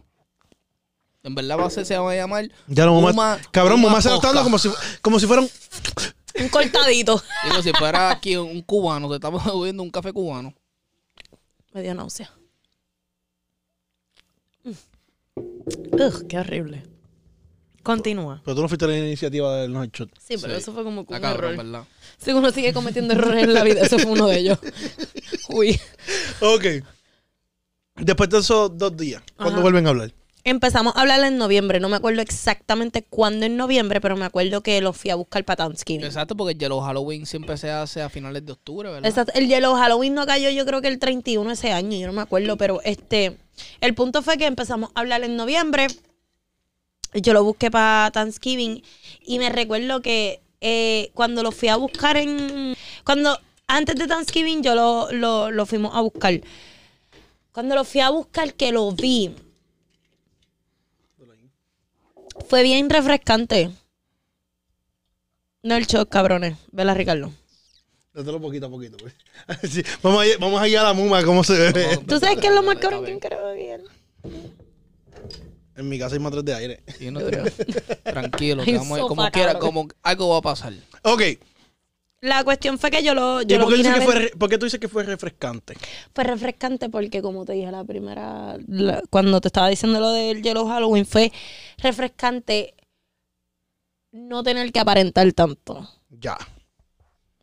[1.25, 2.49] En verdad va a ser, se va a llamar.
[2.67, 3.11] Ya no, Muma.
[3.13, 5.51] Muma- cabrón, Muma Muma se lo está dando como si, como si fuera un.
[6.41, 7.23] Un cortadito.
[7.45, 10.53] Digo, si fuera aquí un cubano, te estamos bebiendo un café cubano.
[11.73, 12.31] Me dio náusea.
[14.65, 14.71] Mm.
[15.93, 16.83] Ugh, qué horrible.
[17.83, 18.41] Continúa.
[18.45, 20.11] Pero tú no fuiste la iniciativa del no shot.
[20.21, 20.61] Sí, pero Sí.
[20.61, 21.65] eso fue como que Está un cabrón, error.
[21.67, 21.85] ¿verdad?
[22.19, 24.59] Si uno sigue cometiendo errores en la vida, eso fue uno de ellos.
[25.49, 25.81] Uy.
[26.41, 26.65] Ok.
[27.97, 29.63] Después de esos dos días, ¿cuándo Ajá.
[29.63, 30.13] vuelven a hablar?
[30.45, 31.79] Empezamos a hablar en noviembre.
[31.79, 35.45] No me acuerdo exactamente cuándo en noviembre, pero me acuerdo que lo fui a buscar
[35.45, 36.05] para Thanksgiving.
[36.05, 39.09] Exacto, porque el Yellow Halloween siempre se hace a finales de octubre, ¿verdad?
[39.09, 39.33] Exacto.
[39.37, 42.23] El Yellow Halloween no cayó yo creo que el 31 ese año, yo no me
[42.23, 43.39] acuerdo, pero este,
[43.81, 45.87] el punto fue que empezamos a hablar en noviembre,
[47.15, 48.83] yo lo busqué para Thanksgiving
[49.25, 52.75] y me recuerdo que eh, cuando lo fui a buscar en,
[53.05, 56.41] cuando, antes de Thanksgiving yo lo, lo, lo fuimos a buscar,
[57.53, 59.35] cuando lo fui a buscar que lo vi,
[62.53, 63.71] fue bien refrescante.
[65.63, 66.59] No el shock, cabrones.
[66.71, 67.33] Vela, Ricardo.
[68.13, 68.99] Dátelo poquito a poquito.
[68.99, 69.15] pues.
[69.73, 71.99] Sí, Vamos, a, ir- vamos a ir a la Muma, cómo se ve.
[72.07, 73.81] ¿Tú sabes qué es lo más cabrón que creo bien?
[75.77, 76.83] En mi casa hay matres de aire.
[76.99, 77.39] Sí, no te-
[78.05, 79.61] Tranquilo, que vamos a- como quiera, cabrón.
[79.75, 80.75] como algo va a pasar.
[81.05, 81.23] Ok.
[82.23, 83.43] La cuestión fue que yo lo.
[83.43, 84.79] ¿Y Yo lo por qué, dices a que ver- fue, re- por qué tú dices
[84.81, 85.75] que fue refrescante?
[86.15, 90.41] Fue refrescante porque, como te dije la primera, la- cuando te estaba diciendo lo del
[90.43, 91.33] Yellow Halloween, fue
[91.79, 92.75] refrescante
[94.13, 96.37] no tener que aparentar tanto Ya.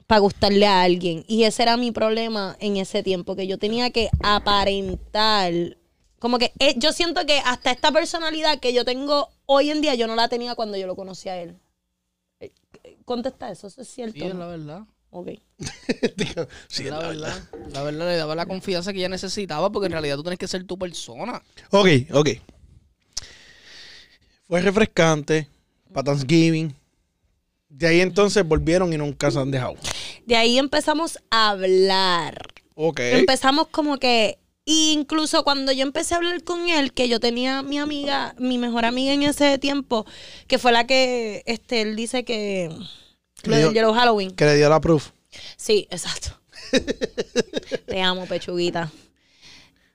[0.08, 1.26] para gustarle a alguien.
[1.28, 5.52] Y ese era mi problema en ese tiempo, que yo tenía que aparentar.
[6.20, 9.96] Como que eh, yo siento que hasta esta personalidad que yo tengo hoy en día,
[9.96, 11.58] yo no la tenía cuando yo lo conocí a él.
[13.10, 14.20] Contesta eso, eso es cierto.
[14.20, 14.84] Sí, la verdad.
[15.10, 15.30] Ok.
[16.68, 17.44] sí, la, verdad.
[17.72, 20.48] La verdad le daba la confianza que ella necesitaba porque en realidad tú tienes que
[20.48, 21.42] ser tu persona.
[21.72, 22.30] Ok, ok.
[24.48, 25.48] Fue refrescante
[25.92, 26.76] para Thanksgiving.
[27.68, 29.74] De ahí entonces volvieron y nunca se han dejado.
[30.28, 32.46] De ahí empezamos a hablar.
[32.76, 33.00] Ok.
[33.00, 34.38] Empezamos como que,
[34.72, 38.60] y incluso cuando yo empecé a hablar con él, que yo tenía mi amiga, mi
[38.60, 40.06] mejor amiga en ese tiempo,
[40.46, 42.70] que fue la que, este, él dice que,
[43.42, 44.30] Que lo del Yellow Halloween.
[44.36, 45.10] Que le dio la proof.
[45.58, 46.40] Sí, exacto.
[47.88, 48.92] Te amo, pechuguita.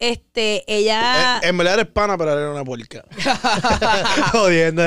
[0.00, 3.04] Este, ella, Eh, en verdad eres pana, pero era una puerca.
[4.32, 4.82] Jodiendo,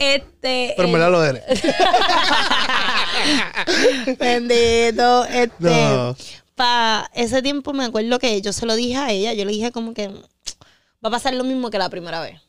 [0.00, 1.44] este, Pero en verdad lo eres.
[4.18, 5.24] Bendito.
[5.26, 6.16] Este, No.
[6.54, 9.32] Pa ese tiempo me acuerdo que yo se lo dije a ella.
[9.32, 12.40] Yo le dije como que va a pasar lo mismo que la primera vez.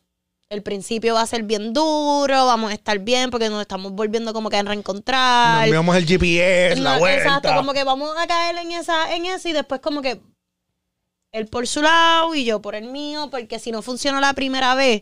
[0.50, 4.34] El principio va a ser bien duro, vamos a estar bien porque nos estamos volviendo
[4.34, 5.66] como que a Nos reencontrar.
[5.68, 7.24] miramos el GPS, la vuelta.
[7.24, 10.22] Exacto, como que vamos a caer en esa, en eso y después como que
[11.32, 14.76] él por su lado y yo por el mío, porque si no funcionó la primera
[14.76, 15.02] vez,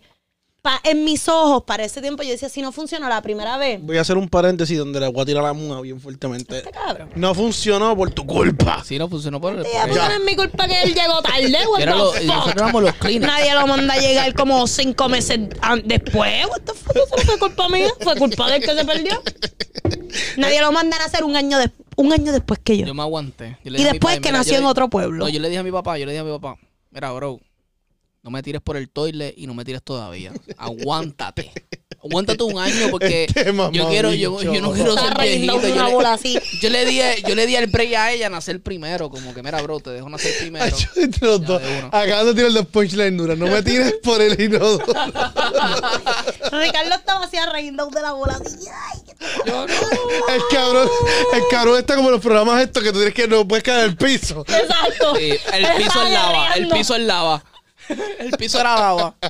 [0.61, 3.81] pa- en mis ojos, para ese tiempo yo decía, si no funcionó la primera vez,
[3.81, 6.57] Voy a hacer un paréntesis donde le voy a tirar la muda bien fuertemente.
[6.57, 7.09] este cabrón.
[7.15, 8.83] No funcionó por tu culpa.
[8.83, 9.63] Sí, no funcionó por el.
[9.63, 11.79] Ya, porque no es mi culpa que él llegó tarde, fuck?
[12.25, 13.31] nosotros éramos los cleaners.
[13.33, 15.39] Nadie lo manda a llegar como cinco meses
[15.85, 16.45] después.
[16.47, 16.95] What the fuck?
[16.95, 17.89] Eso no fue culpa mía.
[18.01, 19.21] Fue culpa del que se perdió.
[20.37, 22.85] Nadie lo mandan a hacer un año, de- un año después que yo.
[22.85, 23.57] Yo me aguanté.
[23.63, 25.25] Yo le Y después que mira, nació en le- otro pueblo.
[25.25, 26.55] No, yo le dije a mi papá, yo le dije a mi papá,
[26.91, 27.39] mira, bro,
[28.23, 30.31] no me tires por el toilet y no me tires todavía.
[30.57, 31.51] Aguántate.
[32.03, 35.55] Aguántate un año porque Este yo quiero, yo, yo no quiero ser viejito.
[35.57, 36.39] una Yo bola le, así.
[36.59, 39.43] yo le di, yo le di el break a ella a nacer primero, como que
[39.43, 40.65] mira, bro, te dejo nacer primero.
[40.65, 41.61] Ay, los Ya, dos.
[41.91, 43.37] Acabas de tirar punchlines duras.
[43.37, 44.83] No me tires por el inodoro.
[46.51, 48.57] Ricardo estaba así reyendo de la bola así.
[48.67, 49.01] Ay,
[49.45, 49.73] Yo no.
[50.33, 50.89] El cabrón,
[51.33, 53.95] el cabrón está como los programas estos que tú tienes que no puedes caer al
[53.95, 54.43] piso.
[54.47, 55.15] Exacto.
[55.17, 57.43] Sí, el piso es lava, el piso es lava.
[58.19, 59.15] El piso era lava.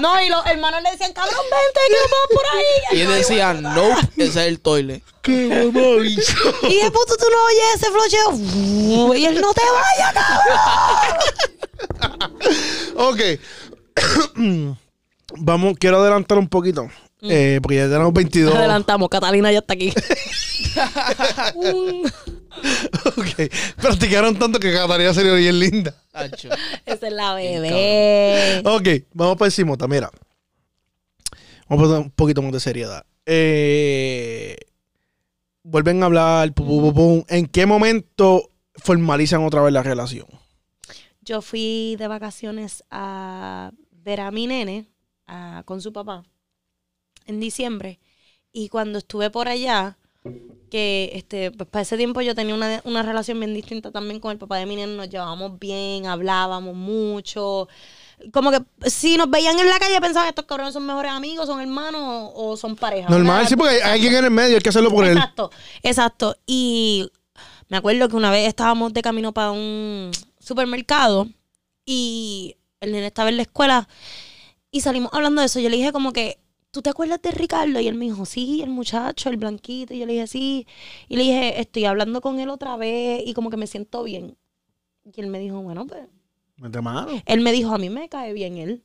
[0.00, 2.98] No, y los hermanos le decían, cabrón, vente, que vamos por ahí.
[2.98, 5.02] Y él decía, no, ese es el toilet.
[5.22, 6.54] Qué mamabicho.
[6.62, 9.14] Y de puto tú no oyes ese flocheo.
[9.16, 11.18] Y él no te vaya, cabrón.
[12.96, 13.20] Ok.
[15.36, 16.88] Vamos, quiero adelantar un poquito.
[17.22, 18.54] Eh, porque ya tenemos 22.
[18.54, 19.92] Adelantamos, Catalina ya está aquí.
[23.16, 23.50] Ok.
[23.76, 25.94] Practicaron tanto que Catalina sería bien linda.
[26.86, 28.62] Esa es la bebé.
[28.64, 30.10] Ok, vamos para encima, mira.
[31.68, 33.04] Vamos a poner un poquito más de seriedad.
[33.26, 34.56] Eh,
[35.62, 37.24] vuelven a hablar, pum, pum, pum, pum.
[37.28, 40.26] ¿en qué momento formalizan otra vez la relación?
[41.22, 44.88] Yo fui de vacaciones a ver a mi nene
[45.26, 46.24] a- con su papá
[47.26, 48.00] en diciembre.
[48.52, 49.96] Y cuando estuve por allá,
[50.70, 54.32] que este, pues para ese tiempo yo tenía una, una relación bien distinta también con
[54.32, 54.94] el papá de mi nene.
[54.94, 57.68] Nos llevábamos bien, hablábamos mucho.
[58.32, 61.60] Como que si nos veían en la calle pensaban estos cabrones son mejores amigos, son
[61.60, 63.08] hermanos o, son pareja.
[63.08, 63.48] Normal, ¿verdad?
[63.48, 65.16] sí, porque hay, hay alguien en el medio, hay que hacerlo por él.
[65.16, 65.50] Exacto,
[65.82, 66.36] exacto.
[66.46, 67.10] Y
[67.68, 71.28] me acuerdo que una vez estábamos de camino para un supermercado
[71.86, 73.88] y el nene estaba en la escuela
[74.70, 75.60] y salimos hablando de eso.
[75.60, 76.38] Yo le dije como que,
[76.70, 77.80] ¿tú te acuerdas de Ricardo?
[77.80, 79.94] Y él me dijo, sí, el muchacho, el blanquito.
[79.94, 80.66] Y yo le dije, sí.
[81.08, 84.36] Y le dije, estoy hablando con él otra vez y como que me siento bien.
[85.04, 86.02] Y él me dijo, bueno, pues
[86.56, 87.08] Mete mano.
[87.24, 88.84] él me dijo, a mí me cae bien él.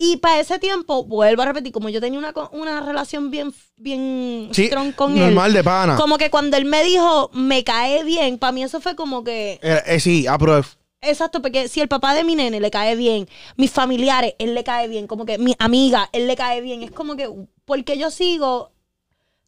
[0.00, 4.48] Y para ese tiempo, vuelvo a repetir, como yo tenía una, una relación bien, bien
[4.52, 5.18] Sí, strong con él.
[5.18, 5.96] normal de pana.
[5.96, 9.58] Como que cuando él me dijo, me cae bien, para mí eso fue como que,
[9.60, 10.64] Eh, eh, sí, apruebo.
[11.00, 14.64] Exacto, porque si el papá de mi nene le cae bien, mis familiares, él le
[14.64, 17.28] cae bien, como que mi amiga, él le cae bien, es como que,
[17.64, 18.72] porque yo sigo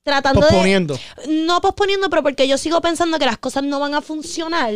[0.02, 0.94] tratando Posponiendo.
[1.26, 4.72] de, no posponiendo, pero porque yo sigo pensando que las cosas no van a funcionar,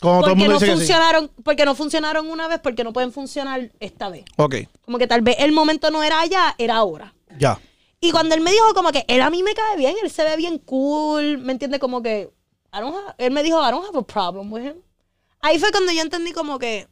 [0.00, 0.78] Como todo el porque mundo no dice que sí.
[0.78, 4.24] funcionaron, porque no funcionaron una vez, porque no pueden funcionar esta vez.
[4.36, 7.14] Ok, Como que tal vez el momento no era allá, era ahora.
[7.38, 7.58] ya.
[8.04, 10.24] Y cuando él me dijo como que él a mí me cae bien, él se
[10.24, 11.78] ve bien cool, ¿me entiende?
[11.78, 12.30] Como que
[12.74, 14.74] I don't have- él me dijo, I don't have a problem with him.
[15.42, 16.88] Ahí fue cuando yo entendí como que,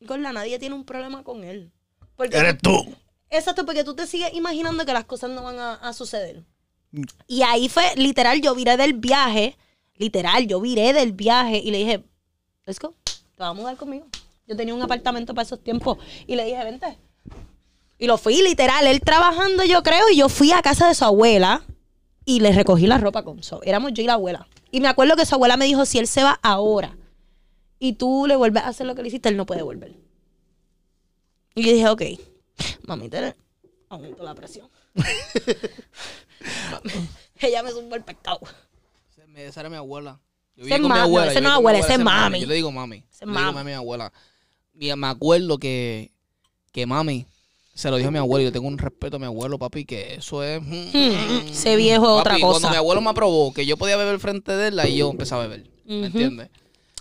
[0.00, 1.72] Gorda, nadie tiene un problema con él.
[2.14, 2.94] Porque Eres tú.
[3.28, 6.44] Exacto, porque tú te sigues imaginando que las cosas no van a, a suceder.
[6.92, 7.02] Mm.
[7.26, 9.56] Y ahí fue, literal, yo viré del viaje
[9.98, 12.04] Literal, yo viré del viaje y le dije,
[12.66, 14.06] let's go, te vas a mudar conmigo.
[14.46, 16.98] Yo tenía un apartamento para esos tiempos y le dije, vente.
[17.98, 21.04] Y lo fui, literal, él trabajando yo creo, y yo fui a casa de su
[21.04, 21.62] abuela
[22.26, 23.62] y le recogí la ropa con so.
[23.62, 24.46] Éramos yo y la abuela.
[24.70, 26.96] Y me acuerdo que su abuela me dijo, si él se va ahora
[27.78, 29.94] y tú le vuelves a hacer lo que le hiciste, él no puede volver.
[31.54, 32.02] Y yo dije, ok,
[32.86, 33.34] mami, te
[33.88, 34.68] aumento la presión.
[37.40, 38.40] Ella me zumbó el pescado.
[39.36, 40.18] Esa era mi abuela.
[40.56, 41.26] Yo Ese vivía es con mi mami, abuela.
[41.30, 42.40] ese yo no es abuela, ese es mami.
[42.40, 42.96] Yo le digo mami.
[42.96, 43.64] Ese es Yo le digo mami.
[43.66, 44.12] mi abuela.
[44.78, 46.10] Y me acuerdo que,
[46.72, 47.26] que mami
[47.74, 48.42] se lo dijo a mi abuelo.
[48.42, 50.62] Y yo tengo un respeto a mi abuelo, papi, que eso es.
[50.62, 52.60] Hmm, ese viejo es otra cosa.
[52.60, 55.34] Cuando mi abuelo me aprobó que yo podía beber frente de él, ahí yo empecé
[55.34, 55.64] a beber.
[55.84, 56.06] ¿Me Ujú.
[56.06, 56.48] entiendes?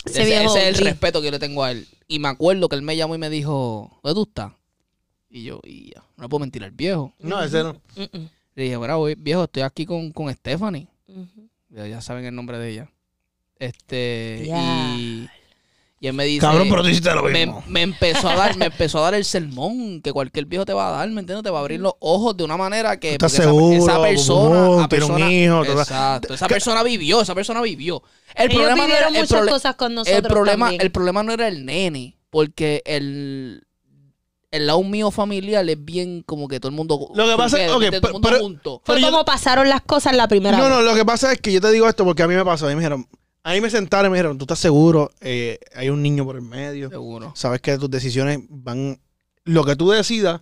[0.05, 1.87] Ese Ese, viejo ese es el respeto que yo le tengo a él.
[2.07, 4.51] Y me acuerdo que él me llamó y me dijo, ¿dónde tú estás?
[5.29, 7.13] Y yo, y ya, no le puedo mentir al viejo.
[7.19, 7.81] No, ese no.
[8.55, 10.87] Le dije, bueno, voy- viejo, estoy aquí con, con Stephanie.
[11.69, 12.91] Ya, ya saben el nombre de ella.
[13.59, 14.95] Este, Ya.
[14.97, 15.29] y,
[16.05, 16.41] y él me dice...
[16.41, 17.63] Cabrón, pero tú hiciste lo me, mismo.
[17.67, 20.87] me empezó a dar, me empezó a dar el sermón que cualquier viejo te va
[20.89, 21.43] a dar, ¿me entiendes?
[21.43, 24.01] Te va a abrir los ojos de una manera que Estás porque esa- seguro, esa,
[24.01, 28.03] persona, boom, a tiene un persona- hijo, exacto, esa persona vivió, esa persona vivió.
[28.35, 30.81] El Ellos problema no era el, muchas prole- cosas con nosotros el problema, también.
[30.81, 33.61] el problema no era el nene, porque el
[34.51, 37.69] el lado mío familiar es bien como que todo el mundo Lo que pasa es-
[37.69, 38.81] junto, ok, todo el mundo pero- junto.
[38.85, 40.73] Fue Pero yo- como pasaron las cosas la primera No, vez.
[40.73, 42.65] no, lo que pasa es que yo te digo esto porque a mí me pasó.
[42.65, 43.05] A mí me dijeron,
[43.45, 45.11] a mí me sentaron y me dijeron, ¿tú estás seguro?
[45.21, 46.89] Eh, hay un niño por el medio.
[46.89, 47.31] Seguro.
[47.35, 48.99] Sabes que tus decisiones van.
[49.43, 50.41] Lo que tú decidas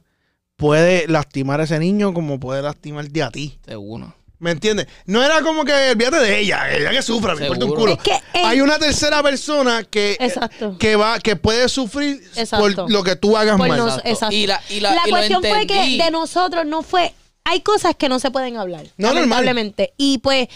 [0.55, 3.59] puede lastimar a ese niño como puede lastimarte a ti.
[3.65, 4.15] Seguro.
[4.39, 4.87] ¿Me entiendes?
[5.05, 7.91] No era como que olvídate de ella, ella que sufra, me importa un culo.
[7.93, 10.77] Es que, eh, Hay una tercera persona que, Exacto.
[10.77, 12.75] que va, que puede sufrir Exacto.
[12.85, 13.77] por lo que tú hagas Por mal.
[13.77, 14.09] nos- Exacto.
[14.09, 14.35] exacto.
[14.35, 17.13] Y la, y la, la y lo cuestión fue que de nosotros no fue.
[17.43, 18.85] Hay cosas que no se pueden hablar.
[18.97, 19.15] No, normal.
[19.45, 19.93] lamentablemente.
[19.97, 20.47] Y pues.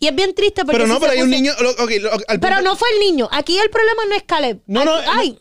[0.00, 0.72] Y es bien triste porque.
[0.78, 1.52] pero no, pero hay un niño.
[2.28, 3.28] al Pero no fue el niño.
[3.32, 4.60] Aquí el problema no es Caleb.
[4.66, 5.38] No, no, Ay,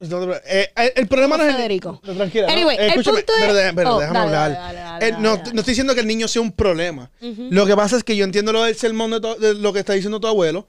[0.00, 2.00] No, no, eh, el, el problema no es el- Federico.
[2.02, 2.46] no, tranquila.
[2.46, 4.52] no, Anyway, eh, el escúchame, punto es- pero Oh, déjame dale, hablar.
[4.52, 7.10] dale, dale, dale, Eh, no, no estoy diciendo que el niño sea un problema.
[7.20, 9.92] Lo que pasa es que yo entiendo lo del sermón de, de lo que está
[9.92, 10.66] diciendo tu abuelo,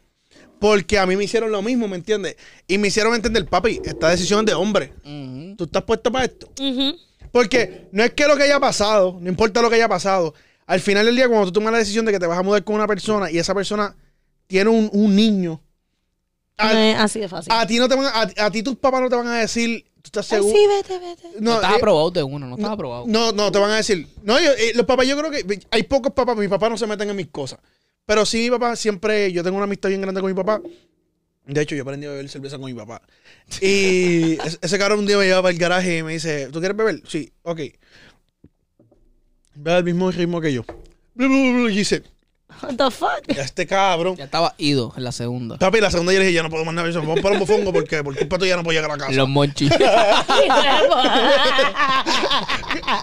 [0.60, 2.36] porque a mí me hicieron lo mismo, ¿me entiendes?
[2.67, 4.93] Y me hicieron entender, papi, esta decisión es de hombre.
[5.57, 6.49] ¿Tú estás puesto para esto?
[7.31, 10.34] Porque no es que lo que haya pasado, no importa lo que haya pasado,
[10.67, 12.63] al final del día, cuando tú tomas la decisión de que te vas a mudar
[12.63, 13.95] con una persona y esa persona
[14.47, 15.62] tiene un, un niño,
[16.58, 17.52] a, No es así de fácil.
[17.54, 19.84] a ti no te van a, a, ti tus papás no te van a decir,
[19.95, 20.56] ¿tú estás Ay, seguro?
[20.58, 21.30] sí, vete, vete.
[21.41, 23.06] No, estaba eh, aprobado de uno, no estaba aprobado.
[23.08, 24.08] No, no, te van a decir.
[24.24, 26.86] No, yo- eh, los papás, yo creo que hay pocos papás, mi papá no se
[26.88, 27.60] meten en mis cosas.
[28.06, 30.62] Pero sí, mi papá siempre, yo tengo una amistad bien grande con mi papá.
[31.45, 33.02] De hecho, yo aprendí a beber cerveza con mi papá.
[33.62, 36.60] Y ese, ese cabrón un día me lleva para el garaje y me dice, ¿tú
[36.60, 37.02] quieres beber?
[37.08, 37.60] Sí, ok.
[39.55, 40.63] Ve al mismo ritmo que yo.
[41.15, 42.03] Y dice,
[42.62, 43.21] What the fuck?
[43.28, 44.15] este cabrón.
[44.17, 45.58] Ya estaba ido en la segunda.
[45.58, 47.00] Papi, la segunda yo le dije, ya no puedo mandar eso.
[47.00, 49.13] Vamos para un mofongo porque por culpa tuya no puedo llegar a la casa.
[49.17, 49.71] Los monchis.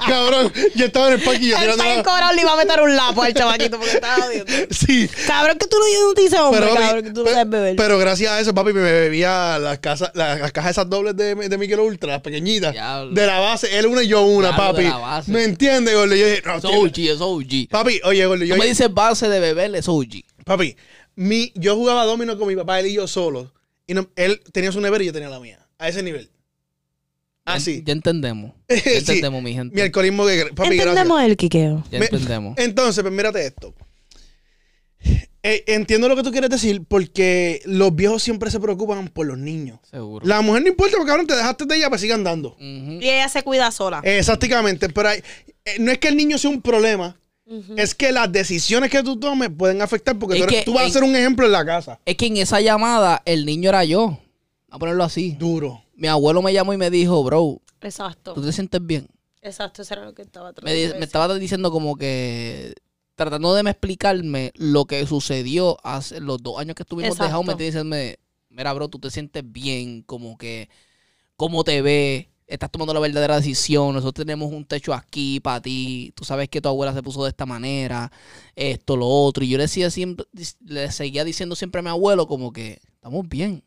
[0.07, 2.57] Cabrón, yo estaba en el parque y yo Él tirando la- cobrado, le iba a
[2.57, 4.53] meter un lapo al chamaquito porque estaba jodiendo.
[4.71, 5.09] Sí.
[5.27, 7.77] Cabrón, que tú no te dices hombre, Pero, cabrón, que tú no sabes beber.
[7.77, 11.35] pero gracias a eso, papi, me bebía las, casas, las, las cajas esas dobles de,
[11.35, 12.73] de Miquel Ultra, las pequeñitas.
[12.73, 13.12] Diablo.
[13.12, 14.83] De la base, él una y yo una, Diablo, papi.
[14.85, 15.31] de la base.
[15.31, 16.14] ¿Me entiendes, gordo?
[16.14, 17.68] Yo dije, no, Eso tío, es OG, eso es OG.
[17.71, 20.22] Papi, oye, gordo, yo, Tú me dices base de beber, eso es OG.
[20.44, 20.76] papi,
[21.16, 23.52] mi, yo jugaba domino con mi papá, él y yo solos.
[23.87, 25.58] Y no- él tenía su nevera y yo tenía la mía.
[25.78, 26.30] A ese nivel.
[27.44, 27.78] Así.
[27.78, 28.52] Ya, ya entendemos.
[28.68, 28.98] Ya Sí.
[28.98, 29.74] entendemos, mi gente.
[29.74, 30.46] Mi alcoholismo que...
[30.54, 30.87] Papi, gracias.
[30.88, 31.84] Entendemos el quiqueo.
[31.90, 32.58] Ya Me- entendemos.
[32.58, 33.74] Entonces, pues mírate esto.
[35.44, 39.38] Eh, entiendo lo que tú quieres decir porque los viejos siempre se preocupan por los
[39.38, 39.78] niños.
[39.88, 40.26] Seguro.
[40.26, 42.56] La mujer no importa porque cabrón te dejaste de ella para siga andando.
[42.58, 44.00] Y ella se cuida sola.
[44.04, 45.22] Exactamente, pero hay-
[45.64, 47.16] eh, no es que el niño sea un problema,
[47.76, 50.87] es que las decisiones que tú tomes pueden afectar porque tú, eres- que tú vas
[50.87, 51.98] a ser un ejemplo en la casa.
[52.04, 54.06] Es que en esa llamada el niño era yo.
[54.06, 54.20] Vamos
[54.70, 55.32] a ponerlo así.
[55.38, 55.82] Duro.
[55.96, 58.34] Mi abuelo me llamó y me dijo, bro, Exacto.
[58.34, 59.08] ¿tú te sientes bien?
[59.40, 62.74] Exacto, eso era lo que estaba Me, tratando me estaba diciendo como que
[63.14, 67.24] tratando de me explicarme lo que sucedió hace los dos años que estuvimos Exacto.
[67.24, 67.96] dejados, me diciendo,
[68.50, 70.68] mira, bro, tú te sientes bien, como que,
[71.37, 76.12] cómo te ves, estás tomando la verdadera decisión, nosotros tenemos un techo aquí para ti,
[76.16, 78.11] tú sabes que tu abuela se puso de esta manera,
[78.56, 80.26] esto, lo otro, y yo le, decía siempre,
[80.64, 83.62] le seguía diciendo siempre a mi abuelo como que estamos bien,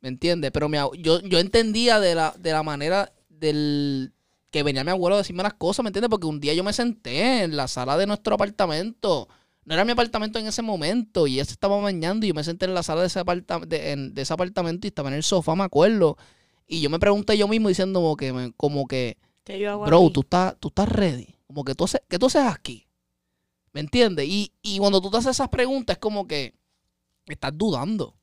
[0.00, 0.50] ¿me entiendes?
[0.52, 4.12] Pero mi yo, yo entendía de la, de la manera del
[4.50, 6.08] que venía mi abuelo a decirme las cosas, ¿me entiendes?
[6.10, 9.28] Porque un día yo me senté en la sala de nuestro apartamento.
[9.64, 12.44] No era mi apartamento en ese momento y ella se estaba bañando y yo me
[12.44, 15.22] senté en la sala de ese, aparta- de, de ese apartamento y estaba en el
[15.24, 16.16] sofá, me acuerdo.
[16.66, 19.84] Y yo me pregunté yo mismo diciendo como que, me- como que Que yo hago
[19.84, 20.12] bro, aquí.
[20.12, 21.36] tú estás, tú estás ready.
[21.46, 22.86] Como que tú haces, ¿qué tú haces aquí?
[23.72, 24.26] ¿Me entiendes?
[24.26, 26.54] Y, y cuando tú te haces esas preguntas es como que
[27.26, 28.14] estás dudando.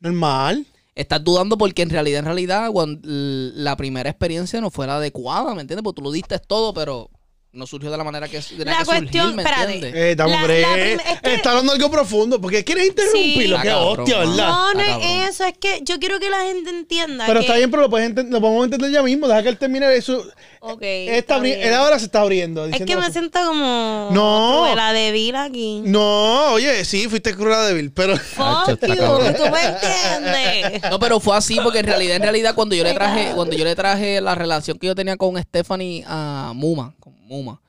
[0.00, 0.66] Normal.
[0.94, 5.54] Estás dudando porque en realidad, en realidad, cuando la primera experiencia no fue la adecuada,
[5.54, 5.82] ¿me entiendes?
[5.82, 7.10] Porque tú lo diste todo, pero
[7.54, 9.72] no surgió de la manera que tenía La que surgir, cuestión- ¿me espérate.
[9.74, 9.94] entiendes?
[9.94, 12.40] Eh, estamos La- la es que- Está hablando algo profundo.
[12.40, 13.56] porque quieres interrumpirlo?
[13.56, 13.62] Sí.
[13.62, 14.18] Qué Ah, hostia.
[14.18, 14.34] ¿verdad?
[14.48, 17.46] No, no Ah, es eso, es que yo quiero que la gente entienda Pero que...
[17.46, 19.28] está bien, pero lo, puedes lo podemos entender ya mismo.
[19.28, 20.24] Deja que él termine eso.
[20.66, 22.64] Ok, Está está abri- él ahora se está abriendo.
[22.66, 24.08] Es que me siento como...
[24.12, 24.74] No.
[24.74, 25.82] La débil aquí.
[25.84, 28.16] No, oye, sí, fuiste cruel a débil, pero.
[28.16, 30.90] Fuck you, tú me entiendes.
[30.90, 33.64] No, pero fue así porque en realidad, en realidad, cuando yo le traje, cuando yo
[33.64, 37.60] le traje la relación que yo tenía con Stephanie a Muma, con Muma,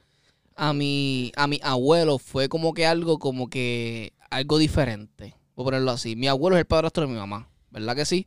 [0.56, 5.34] a mi, a mi abuelo, fue como que algo, como que algo diferente.
[5.56, 6.15] Voy a ponerlo así.
[6.15, 8.26] Mi abuelo es el padrastro de mi mamá, ¿verdad que sí?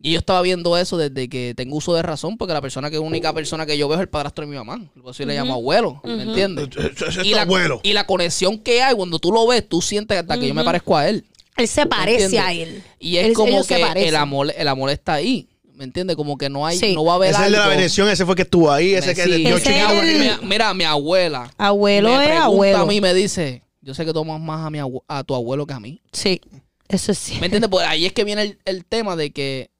[0.00, 2.98] Y yo estaba viendo eso desde que tengo uso de razón, porque la persona que
[3.00, 4.80] única persona que yo veo es el padrastro de mi mamá.
[5.02, 6.68] Por eso yo le llamo abuelo, ¿me entiendes?
[6.76, 7.80] Es Y la, abuelo.
[7.82, 10.62] y la conexión que hay cuando tú lo ves, tú sientes hasta que yo me
[10.64, 11.24] parezco a él.
[11.56, 12.82] Él se parece a él.
[13.00, 15.48] Y es Él- como que el amor, el amor está ahí.
[15.78, 16.16] ¿Me entiendes?
[16.16, 16.92] Como que no hay, Sí.
[16.94, 17.76] no va a haber Ese es el de la algo.
[17.76, 19.42] Veneción, ese fue que estuvo ahí, ese Me- que sí.
[19.44, 20.42] yo Ese es el- aquí.
[20.42, 21.50] Mi- mira, mi abuela.
[21.56, 22.78] Abuelo me es pregunta abuelo.
[22.78, 25.22] a mí y me dice, yo sé que tú amas más a, mi abue- a
[25.22, 26.02] tu abuelo que a mí.
[26.12, 26.40] Sí,
[26.88, 27.36] eso sí.
[27.38, 27.70] ¿Me entiendes?
[27.70, 29.70] Pues ahí es que viene el, el tema de que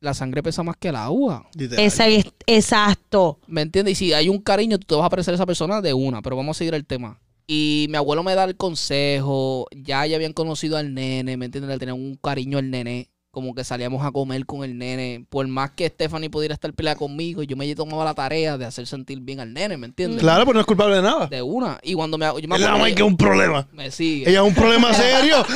[0.00, 1.48] la sangre pesa más que el agua.
[1.54, 1.82] Literal.
[1.84, 3.38] Esa es- exacto.
[3.46, 3.92] ¿Me entiendes?
[3.92, 6.20] Y si hay un cariño, tú te vas a parecer a esa persona de una,
[6.20, 7.18] pero vamos a seguir el tema.
[7.46, 11.70] Y mi abuelo me da el consejo, ya ya habían conocido al nene, ¿me entiendes?
[11.70, 15.26] Le tenían un cariño al nene, como que salíamos a comer con el nene.
[15.28, 18.86] Por más que Stephanie pudiera estar peleada conmigo, yo me tomaba la tarea de hacer
[18.86, 20.20] sentir bien al nene, ¿me entiendes?
[20.20, 21.26] Claro, pero no es culpable de nada.
[21.26, 21.78] De una.
[21.82, 23.68] Y cuando me, yo me la acuerdo mamá que- es un problema.
[23.72, 24.30] me sigue.
[24.30, 25.44] Ella es un problema serio.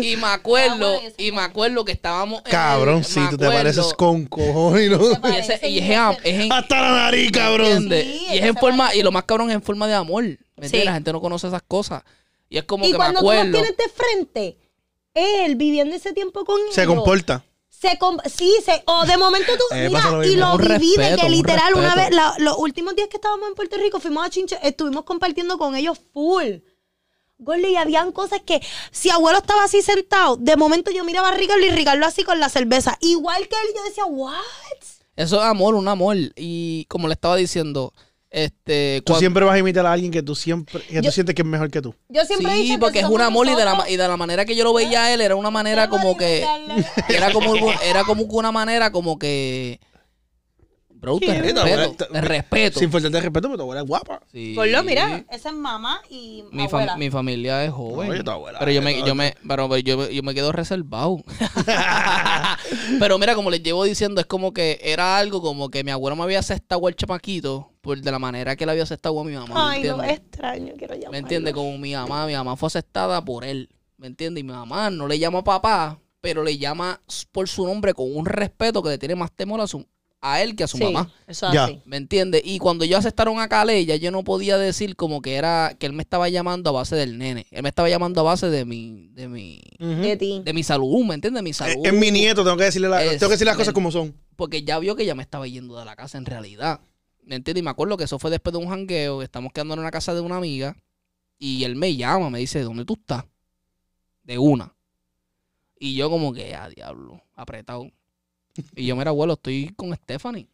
[0.00, 3.46] Y me acuerdo, y me acuerdo que estábamos en el- Cabrón, me sí, tú te
[3.46, 4.90] acuerdo- pareces con cojones.
[4.90, 4.98] ¿no?
[5.30, 7.88] Y, ese- y es, en- es en, Hasta la nariz, cabrón.
[7.90, 8.98] Sí, y es en forma, parece.
[8.98, 10.22] y lo más cabrón es en forma de amor.
[10.24, 10.30] ¿Me
[10.66, 10.70] entiendes?
[10.80, 10.84] Sí.
[10.84, 12.02] La gente no conoce esas cosas.
[12.48, 13.52] Y es como Y que me cuando tú los acuerdo.
[13.52, 14.58] tienes de frente,
[15.14, 17.44] él viviendo ese tiempo con Se ellos, comporta.
[17.68, 20.46] Se com- sí, se, o de momento tú, Eh, pasa lo mira, y mismo.
[20.48, 23.16] lo Un viví de respeto, que un literal una vez, la- los últimos días que
[23.16, 26.58] estábamos en Puerto Rico, fuimos a Chinche, estuvimos compartiendo con ellos full.
[27.36, 31.34] Gordo, y habían cosas que, si abuelo estaba así sentado, de momento yo miraba a
[31.34, 32.96] Ricardo y Ricardo así con la cerveza.
[33.00, 34.34] Igual que él, yo decía, what?
[35.16, 36.16] Eso es amor, un amor.
[36.36, 37.92] Y como le estaba diciendo,
[38.34, 39.02] este.
[39.06, 41.42] Tú siempre vas a imitar a alguien que tú siempre que tú Yo- sientes que
[41.42, 41.94] es mejor que tú.
[42.08, 44.08] Yo siempre he Sí, que porque es somos un amor y de, la, y de
[44.08, 46.44] la manera que yo lo veía a él era una manera como que.
[47.08, 49.80] Era como, era como que una manera como que.
[50.88, 51.60] Bro, te respeto.
[51.60, 52.78] abuela- Te respeto.
[52.80, 54.20] Sin faltarte de respeto, pero tu abuela es guapa.
[54.32, 54.54] Sí.
[54.56, 56.96] Por lo, mira, esa es mamá y Mi, fam- abuela.
[56.96, 58.10] mi familia es joven.
[58.10, 61.18] Oye, tu abuela, pero yo me, yo me, pero pero yo, yo me quedo reservado.
[62.98, 66.16] pero mira, como les llevo diciendo, es como que era algo como que mi abuelo
[66.16, 69.34] me había aceptado al chamaquito por de la manera que él había aceptado a mi
[69.34, 69.54] mamá.
[69.70, 71.12] ¿me Ay, no, extraño, quiero llamarlo.
[71.12, 71.54] ¿Me entiendes?
[71.54, 73.68] Como mi mamá, mi mamá fue aceptada por él.
[73.96, 74.40] ¿Me entiendes?
[74.40, 78.26] Y mi mamá no le llama papá, pero le llama por su nombre con un
[78.26, 79.86] respeto que le tiene más temor a, su,
[80.20, 81.12] a él que a su Sí, mamá.
[81.26, 81.64] eso Ya.
[81.64, 81.80] así.
[81.84, 82.42] ¿Me entiendes?
[82.44, 85.86] Y cuando yo aceptaron a Cale, ya yo no podía decir como que era que
[85.86, 87.46] él me estaba llamando a base del nene.
[87.50, 89.60] Él me estaba llamando a base de mi de mi.
[89.78, 90.42] De ti.
[90.44, 91.42] de mi salud, ¿me entiendes?
[91.42, 91.84] Mi Es, salud.
[91.86, 94.14] es mi nieto, tengo que decirle, la- Es- tengo que decir las cosas como son.
[94.36, 96.80] Porque ya vio que ya me estaba yendo de la casa en realidad.
[97.24, 97.60] ¿Me entiendes?
[97.60, 99.22] Y me acuerdo que eso fue después de un jangueo.
[99.22, 100.76] Estamos quedando en una casa de una amiga.
[101.38, 103.24] Y él me llama, me dice, ¿dónde tú estás?
[104.22, 104.74] De una.
[105.78, 107.90] Y yo como que, a diablo, apretado.
[108.76, 110.48] Y yo, mira, abuelo, estoy con Stephanie.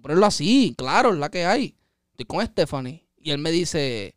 [0.00, 1.76] Ponerlo así, claro, es la que hay.
[2.12, 3.06] Estoy con Stephanie.
[3.18, 4.14] Y él me dice,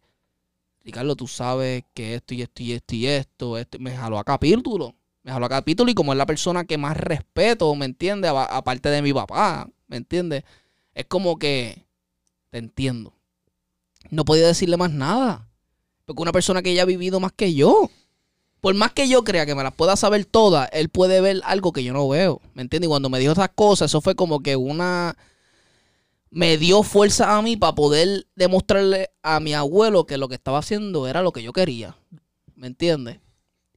[0.84, 3.58] Ricardo, tú sabes que esto y esto y esto y esto.
[3.58, 3.80] esto".
[3.80, 4.96] Me jaló a capítulo.
[5.24, 8.32] Me jaló a capítulo y como es la persona que más respeto, ¿me entiendes?
[8.32, 10.44] Aparte de mi papá, ¿me entiendes?
[10.94, 11.86] Es como que
[12.50, 13.14] te entiendo.
[14.10, 15.50] No podía decirle más nada.
[16.06, 17.90] Porque una persona que ya ha vivido más que yo.
[18.62, 21.74] Por más que yo crea que me las pueda saber todas, él puede ver algo
[21.74, 22.42] que yo no veo.
[22.54, 22.88] ¿Me entiendes?
[22.88, 25.18] Y cuando me dijo esas cosas, eso fue como que una.
[26.30, 30.60] Me dio fuerza a mí para poder demostrarle a mi abuelo que lo que estaba
[30.60, 31.98] haciendo era lo que yo quería.
[32.56, 33.20] ¿Me entiendes?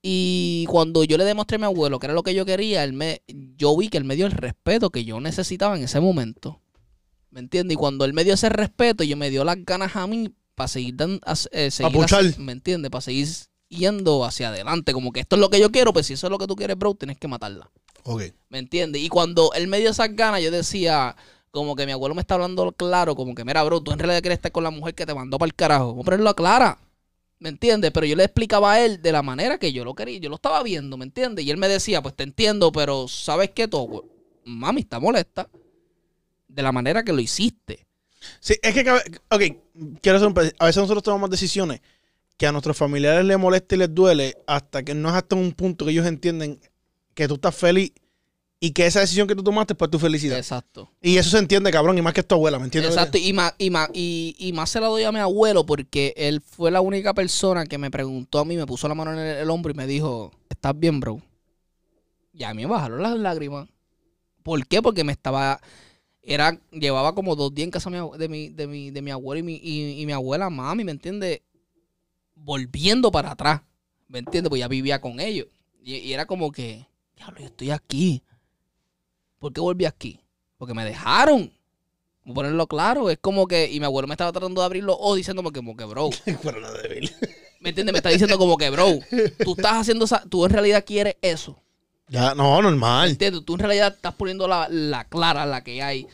[0.02, 2.92] Y cuando yo le demostré a mi abuelo que era lo que yo quería, él
[2.92, 3.22] me,
[3.56, 6.60] yo vi que él me dio el respeto que yo necesitaba en ese momento.
[7.36, 7.74] ¿Me entiendes?
[7.74, 10.68] Y cuando él me dio ese respeto, yo me dio las ganas a mí para
[10.68, 11.20] seguir dando,
[11.52, 11.70] eh,
[12.38, 12.90] ¿me entiendes?
[12.90, 13.28] Para seguir
[13.68, 14.94] yendo hacia adelante.
[14.94, 16.56] Como que esto es lo que yo quiero, pues si eso es lo que tú
[16.56, 17.70] quieres, bro, tienes que matarla.
[18.04, 18.22] Ok.
[18.48, 19.02] ¿Me entiendes?
[19.02, 21.14] Y cuando él me dio esas ganas, yo decía,
[21.50, 24.22] como que mi abuelo me está hablando claro, como que, mira, bro, tú en realidad
[24.22, 25.88] quieres estar con la mujer que te mandó para el carajo.
[25.88, 26.78] Vamos a ponerlo a clara.
[27.38, 27.90] ¿Me entiendes?
[27.90, 30.18] Pero yo le explicaba a él de la manera que yo lo quería.
[30.20, 31.44] Yo lo estaba viendo, ¿me entiendes?
[31.44, 33.68] Y él me decía, pues te entiendo, pero ¿sabes qué?
[33.68, 34.06] Todo,
[34.42, 35.50] mami está molesta
[36.56, 37.86] de la manera que lo hiciste.
[38.40, 39.42] Sí, es que, ok,
[40.00, 41.80] quiero hacer un A veces nosotros tomamos decisiones
[42.38, 45.52] que a nuestros familiares les molesta y les duele hasta que no es hasta un
[45.52, 46.58] punto que ellos entienden
[47.14, 47.92] que tú estás feliz
[48.58, 50.38] y que esa decisión que tú tomaste es por tu felicidad.
[50.38, 50.90] Exacto.
[51.02, 52.92] Y eso se entiende, cabrón, y más que es tu abuela, ¿me entiendes?
[52.92, 56.14] Exacto, y más, y, más, y, y más se la doy a mi abuelo porque
[56.16, 59.18] él fue la única persona que me preguntó a mí, me puso la mano en
[59.18, 61.20] el, el hombro y me dijo, ¿estás bien, bro?
[62.32, 63.68] Y a mí me bajaron las lágrimas.
[64.42, 64.80] ¿Por qué?
[64.80, 65.60] Porque me estaba...
[66.28, 69.42] Era, llevaba como dos días en casa de mi de mi, de mi, abuelo y
[69.44, 71.40] mi, y, y mi abuela, mami, ¿me entiendes?
[72.34, 73.62] Volviendo para atrás,
[74.08, 74.48] ¿me entiendes?
[74.48, 75.46] Pues ya vivía con ellos.
[75.80, 76.84] Y, y era como que,
[77.16, 78.24] diablo, yo estoy aquí.
[79.38, 80.20] ¿Por qué volví aquí?
[80.58, 81.52] Porque me dejaron.
[82.24, 84.82] Vamos a ponerlo claro, es como que, y mi abuelo me estaba tratando de abrir
[84.82, 86.10] los ojos diciéndome como que, bro,
[86.42, 87.08] Pero no débil.
[87.60, 87.92] ¿me entiendes?
[87.92, 88.98] Me está diciendo como que, bro,
[89.44, 91.56] tú estás haciendo, esa, tú en realidad quieres eso,
[92.08, 93.10] Ya, no, ¿me normal.
[93.10, 93.44] entiendes?
[93.44, 96.06] Tú en realidad estás poniendo la, la clara, la que hay,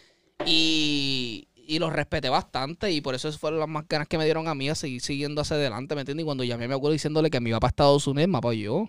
[0.46, 4.48] y, y lo respeté bastante, y por eso fueron las más ganas que me dieron
[4.48, 6.24] a mí a seguir siguiendo hacia adelante, ¿me entiendes?
[6.24, 8.84] Y cuando llamé a mi abuelo diciéndole que me iba para Estados Unidos, me apoyó,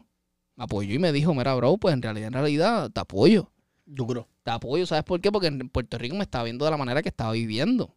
[0.56, 3.50] me apoyó y me dijo, mira, bro, pues en realidad, en realidad, te apoyo
[3.86, 4.30] Duro.
[4.44, 5.32] te apoyo, ¿sabes por qué?
[5.32, 7.96] Porque en Puerto Rico me estaba viendo de la manera que estaba viviendo.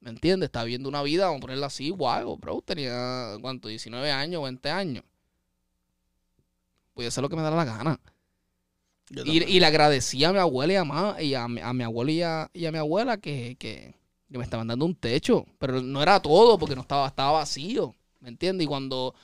[0.00, 0.48] ¿Me entiendes?
[0.48, 2.60] Estaba viviendo una vida, vamos a ponerla así, guau, bro.
[2.62, 3.68] Tenía, ¿cuánto?
[3.68, 5.04] 19 años, 20 años.
[6.94, 7.98] Podía hacer lo que me da la gana.
[9.24, 11.84] Y, y le agradecí a mi abuela y a, ma- y a, mi, a mi
[11.84, 13.94] abuelo y a, y a mi abuela que, que,
[14.30, 15.44] que me estaban dando un techo.
[15.58, 17.94] Pero no era todo, porque no estaba, estaba vacío.
[18.20, 18.64] ¿Me entiendes?
[18.64, 19.14] Y cuando.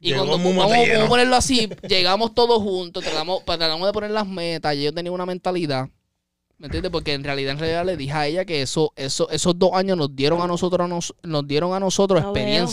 [0.00, 3.92] Y Llegó cuando vamos, vamos a ponerlo así, llegamos todos juntos, tratamos, pues, tratamos de
[3.92, 4.74] poner las metas.
[4.74, 5.88] Y yo tenía una mentalidad.
[6.58, 6.90] ¿Me entiendes?
[6.90, 9.96] Porque en realidad, en realidad le dije a ella que eso, eso, esos dos años
[9.98, 12.66] nos dieron a nosotros, nos, nos dieron a nosotros No veo.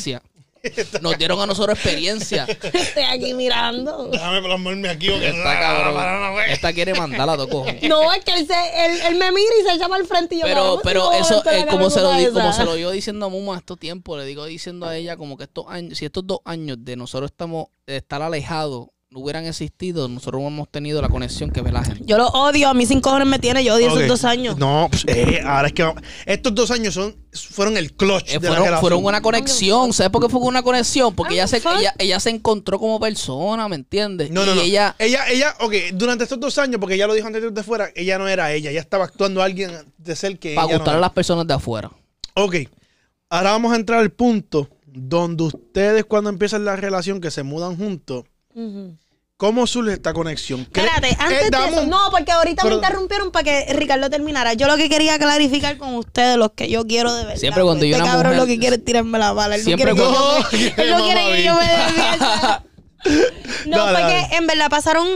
[1.01, 2.45] Nos dieron a nosotros experiencia.
[2.73, 4.07] Estoy aquí mirando.
[4.07, 6.35] Déjame plasmarme aquí porque Está no, cabrón.
[6.47, 7.83] Esta quiere mandarla a cojones.
[7.83, 10.35] No, es que él, se, él, él me mira y se echa para el frente
[10.35, 12.33] y yo Pero, "Cabrón, pero si eso, eh, como, se lo di- esa".
[12.33, 15.37] como se lo iba diciendo a Muma estos tiempos, le digo diciendo a ella como
[15.37, 19.45] que estos años, si estos dos años de nosotros estamos, de estar alejados, no hubieran
[19.45, 22.03] existido, nosotros no hemos tenido la conexión que ve la gente.
[22.05, 24.57] Yo lo odio, a mí sin cojones me tiene, yo odio esos dos años.
[24.57, 28.33] No, pues, eh, ahora es que vamos- estos dos años son, fueron el clutch Eh,
[28.33, 28.81] de la fueron, relación.
[28.81, 31.13] fueron una conexión, ¿sabes por qué fue una conexión?
[31.13, 34.31] Porque ella se, ella, ella se encontró como persona, ¿me entiendes?
[34.31, 34.61] No, no, y no.
[34.63, 37.89] ella, ella, ella, ok, durante estos dos años, porque ella lo dijo antes de fuera,
[37.95, 40.79] ella no era ella, ella estaba actuando a alguien de ser que para ella no
[40.79, 41.91] gustar a las personas de afuera.
[42.33, 42.55] Ok,
[43.29, 47.77] ahora vamos a entrar al punto donde ustedes cuando empiezan la relación, que se mudan
[47.77, 48.25] juntos.
[49.37, 50.65] ¿Cómo surge esta conexión?
[50.65, 53.73] ¿Qué- Espérate, eh, antes de eso, un- no, porque ahorita Pero- me interrumpieron para que
[53.73, 54.53] Ricardo terminara.
[54.53, 57.39] Yo lo que quería clarificar con ustedes, los que yo quiero de verdad.
[57.39, 59.55] Siempre cuando hay este cabrón mujer- lo que quiere es tirarme la bala.
[59.55, 61.67] Él no Siempre quiere que cuando- yo me- él no No, quiere que yo me
[61.67, 62.63] defienda.
[63.65, 64.35] No, Dale, porque dale.
[64.37, 65.07] en verdad pasaron.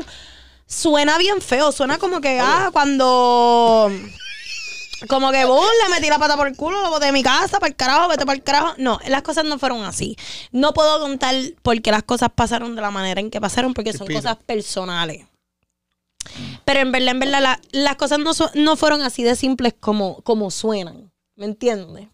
[0.70, 3.90] Suena bien feo, suena como que, ah, cuando.
[5.08, 7.60] Como que boom, le metí la pata por el culo, lo boté de mi casa,
[7.60, 8.74] para el carajo, vete para el carajo.
[8.78, 10.18] No, las cosas no fueron así.
[10.52, 13.92] No puedo contar por qué las cosas pasaron de la manera en que pasaron, porque
[13.94, 14.22] son Respira.
[14.22, 15.26] cosas personales.
[16.66, 19.74] Pero en verdad, en verdad, la- las cosas no, so- no fueron así de simples
[19.80, 21.12] como, como suenan.
[21.36, 22.08] ¿Me entiendes?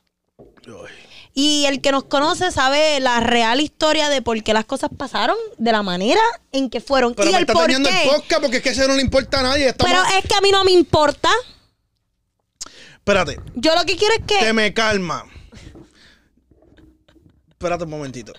[1.33, 5.35] Y el que nos conoce sabe la real historia de por qué las cosas pasaron
[5.57, 6.21] de la manera
[6.51, 7.15] en que fueron.
[7.15, 8.07] Pero y me el está por dañando el qué.
[8.09, 9.69] podcast porque es que eso no le importa a nadie.
[9.69, 9.91] Estamos...
[9.91, 11.29] Pero es que a mí no me importa.
[13.05, 14.39] Espérate, Yo lo que quiero es que.
[14.45, 15.25] te me calma.
[17.49, 18.33] Espérate un momentito.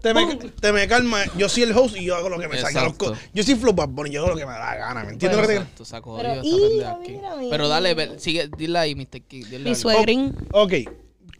[0.00, 1.24] Te me, te me calma.
[1.36, 2.84] Yo soy el host y yo hago lo que me salga.
[2.84, 5.04] los co- Yo soy Flow Bad Bunny, yo hago lo que me da la gana.
[5.04, 5.62] ¿Me entiendes lo que te digo?
[5.64, 7.12] Exacto, saco Pero, odio esta y, pendeja aquí.
[7.12, 7.50] mira, mira.
[7.50, 9.20] Pero dale, ve- sigue, dile ahí, Mr.
[9.28, 9.74] Dile Mi algo.
[9.74, 10.34] suegrín.
[10.52, 10.72] Ok,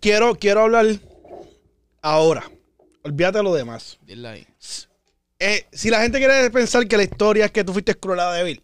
[0.01, 0.87] quiero, quiero hablar
[2.03, 2.51] ahora.
[3.05, 3.99] Olvídate de lo demás.
[4.03, 4.47] Dile ahí.
[5.39, 8.45] Eh, si la gente quiere pensar que la historia es que tú fuiste cruelada de
[8.45, 8.63] Bill,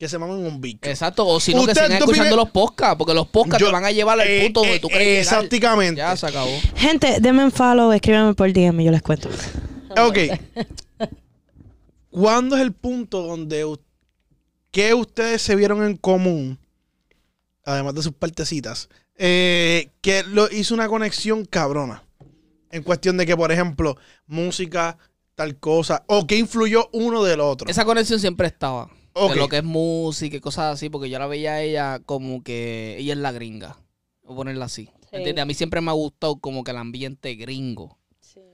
[0.00, 0.88] que se mamen un bico.
[0.88, 3.66] Exacto, o si no, que Usted sigan escuchando vive- los podcasts, porque los podcasts Yo-
[3.66, 5.44] te van a llevar al eh, punto donde eh, tú quieres llegar.
[5.44, 5.98] exactamente.
[5.98, 6.50] Ya se acabó.
[6.74, 9.28] Gente, denme un follow, escríbanme por DM y yo les cuento.
[9.98, 10.18] Ok.
[12.10, 13.66] ¿Cuándo es el punto donde
[14.70, 16.58] que ustedes se vieron en común,
[17.64, 22.04] además de sus partecitas, eh, que lo hizo una conexión cabrona?
[22.70, 23.96] En cuestión de que, por ejemplo,
[24.26, 24.96] música,
[25.34, 27.68] tal cosa, o que influyó uno del otro.
[27.68, 28.88] Esa conexión siempre estaba.
[29.12, 29.32] Ok.
[29.32, 32.42] De lo que es música y cosas así, porque yo la veía a ella como
[32.42, 33.76] que ella es la gringa.
[34.22, 34.90] Voy a ponerla así.
[35.12, 35.42] ¿Entiendes?
[35.42, 37.98] A mí siempre me ha gustado como que el ambiente gringo.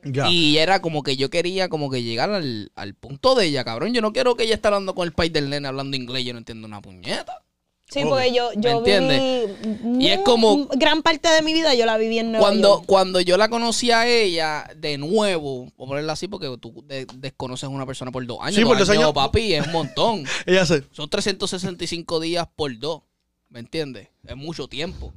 [0.03, 0.31] Ya.
[0.31, 3.93] Y era como que yo quería como que llegar al, al punto de ella, cabrón.
[3.93, 6.33] Yo no quiero que ella esté hablando con el país del nene hablando inglés, yo
[6.33, 7.43] no entiendo una puñeta.
[7.89, 9.59] Sí, porque yo, yo ¿Me entiendes?
[9.63, 12.69] viví Y es como- Gran parte de mi vida yo la viví en Nueva Cuando,
[12.79, 12.85] York.
[12.87, 17.07] cuando yo la conocí a ella de nuevo, voy a ponerla así porque tú de-
[17.15, 18.57] desconoces a una persona por dos años.
[18.57, 19.13] Sí, por dos años.
[19.13, 20.25] papi, es un montón.
[20.47, 20.83] Ella se.
[20.91, 23.03] Son 365 días por dos.
[23.49, 24.09] ¿Me entiendes?
[24.27, 25.13] Es mucho tiempo.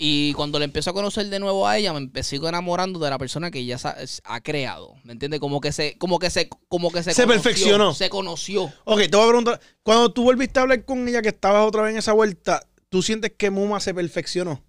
[0.00, 3.18] Y cuando le empiezo a conocer de nuevo a ella, me empecé enamorando de la
[3.18, 4.94] persona que ella sa- ha creado.
[5.02, 5.40] ¿Me entiendes?
[5.40, 7.94] Como que se, como que se, como que se, Se conoció, perfeccionó.
[7.94, 8.72] Se conoció.
[8.84, 9.60] Ok, te voy a preguntar.
[9.82, 13.02] Cuando tú volviste a hablar con ella, que estabas otra vez en esa vuelta, ¿tú
[13.02, 14.62] sientes que Muma se perfeccionó?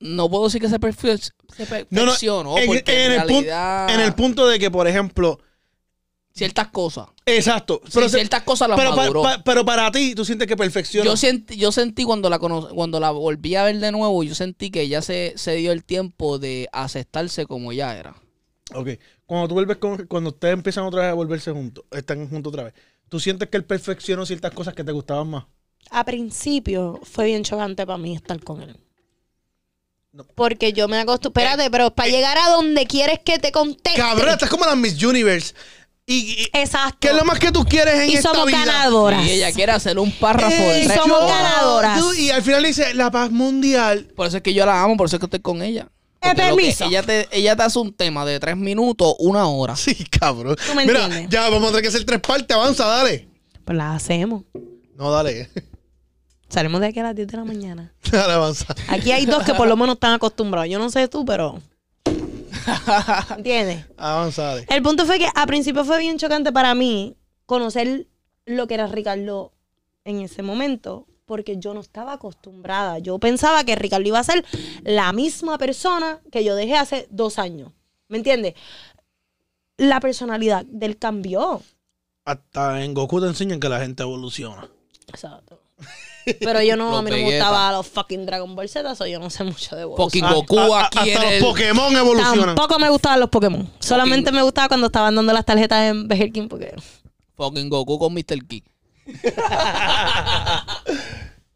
[0.00, 1.32] No puedo decir que se, perfe- se
[1.90, 4.70] No, no, perfeccionó, en, porque en, en el pun- realidad en el punto de que,
[4.70, 5.40] por ejemplo,
[6.32, 7.08] ciertas cosas.
[7.36, 7.80] Exacto.
[7.84, 9.22] Sí, Pero, ciertas cosas las pero, maduró.
[9.22, 11.08] pa- pero para ti, tú sientes que perfeccionó.
[11.10, 14.34] Yo sentí, yo sentí cuando la cono- cuando la volví a ver de nuevo, yo
[14.34, 18.16] sentí que ella se, se dio el tiempo de aceptarse como ella era.
[18.74, 18.88] Ok.
[19.26, 22.64] Cuando tú vuelves con, cuando ustedes empiezan otra vez a volverse juntos, están juntos otra
[22.64, 22.74] vez,
[23.08, 25.44] ¿tú sientes que él perfeccionó ciertas cosas que te gustaban más?
[25.90, 28.76] A principio fue bien chocante para mí estar con él.
[30.12, 30.24] No.
[30.34, 31.44] Porque yo me acostumbré.
[31.44, 33.98] Espérate, pero para llegar a donde quieres que te conteste.
[34.00, 35.54] Cabrón, estás como las Miss Universe.
[36.10, 36.96] Y, y- Exacto.
[37.00, 38.64] ¿Qué es lo más que tú quieres en y esta somos vida?
[38.64, 39.26] ganadoras.
[39.26, 42.00] Y ella quiere hacer un párrafo de Eh, tres somos ganadoras.
[42.00, 44.08] tú- y al final dice la paz mundial.
[44.16, 45.86] Por eso es que yo la amo, por eso es que estoy con ella.
[46.22, 46.86] Eh, permiso.
[46.86, 49.76] ella, te, ella te hace un tema de tres minutos, una hora.
[49.76, 50.56] Sí, cabrón.
[50.66, 51.30] Tú me Mira, entiendes.
[51.30, 52.56] ya vamos a tener que hacer tres partes.
[52.56, 53.28] Avanza, dale.
[53.64, 54.44] Pues las hacemos.
[54.96, 55.50] No, dale.
[56.48, 57.92] Salimos de aquí a las 10 de la mañana.
[58.10, 58.74] Dale, avanza.
[58.88, 60.70] Aquí hay dos que por lo menos están acostumbrados.
[60.70, 61.60] Yo no sé tú, pero.
[63.36, 63.86] ¿Entiendes?
[63.96, 64.66] Avanza, dale.
[64.68, 67.16] El punto fue que a principio fue bien chocante para mí
[67.46, 68.06] conocer
[68.46, 69.52] lo que era Ricardo
[70.04, 72.98] en ese momento, porque yo no estaba acostumbrada.
[72.98, 74.44] Yo pensaba que Ricardo iba a ser
[74.82, 77.72] la misma persona que yo dejé hace dos años.
[78.08, 78.54] ¿Me entiendes?
[79.76, 81.62] La personalidad del cambió.
[82.24, 84.68] Hasta en Goku te enseñan que la gente evoluciona.
[85.06, 85.60] Exacto.
[86.40, 89.06] Pero yo no, Los a mí no me gustaba los fucking Dragon Ball Z, so
[89.06, 90.46] yo no sé mucho de Fucking evolución.
[90.46, 91.40] Goku A- a- aquí hasta el...
[91.40, 92.54] los Pokémon evolucionan.
[92.54, 93.70] Tampoco me gustaban los Pokémon.
[93.78, 96.74] Solamente me gustaba cuando estaban dando las tarjetas en Burger King porque
[97.36, 98.46] Fucking Goku con Mr.
[98.46, 98.62] Key.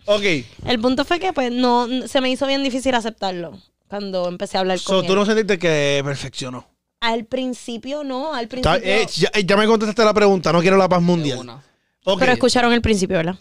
[0.07, 0.23] Ok.
[0.67, 3.57] El punto fue que pues no se me hizo bien difícil aceptarlo
[3.89, 5.19] cuando empecé a hablar So, con tú él.
[5.19, 6.67] no sentiste que perfeccionó.
[7.01, 8.93] Al principio no, al Está- principio.
[8.93, 10.53] eh, ya, ya me contestaste la pregunta.
[10.53, 11.61] No quiero la paz De mundial.
[12.05, 13.39] Pero escucharon el principio, ¿verdad?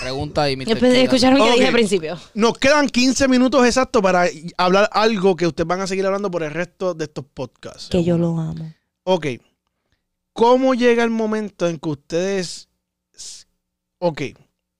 [0.00, 0.44] Pregunta.
[0.44, 1.02] Después Key.
[1.02, 1.58] escucharon que Ok.
[1.58, 2.18] dije principio.
[2.34, 6.42] Nos quedan 15 minutos exactos para hablar algo que ustedes van a seguir hablando por
[6.42, 7.88] el resto de estos podcasts.
[7.90, 8.72] Que yo lo amo.
[9.02, 9.26] Ok.
[10.32, 12.68] ¿Cómo llega el momento en que ustedes...
[13.98, 14.22] Ok.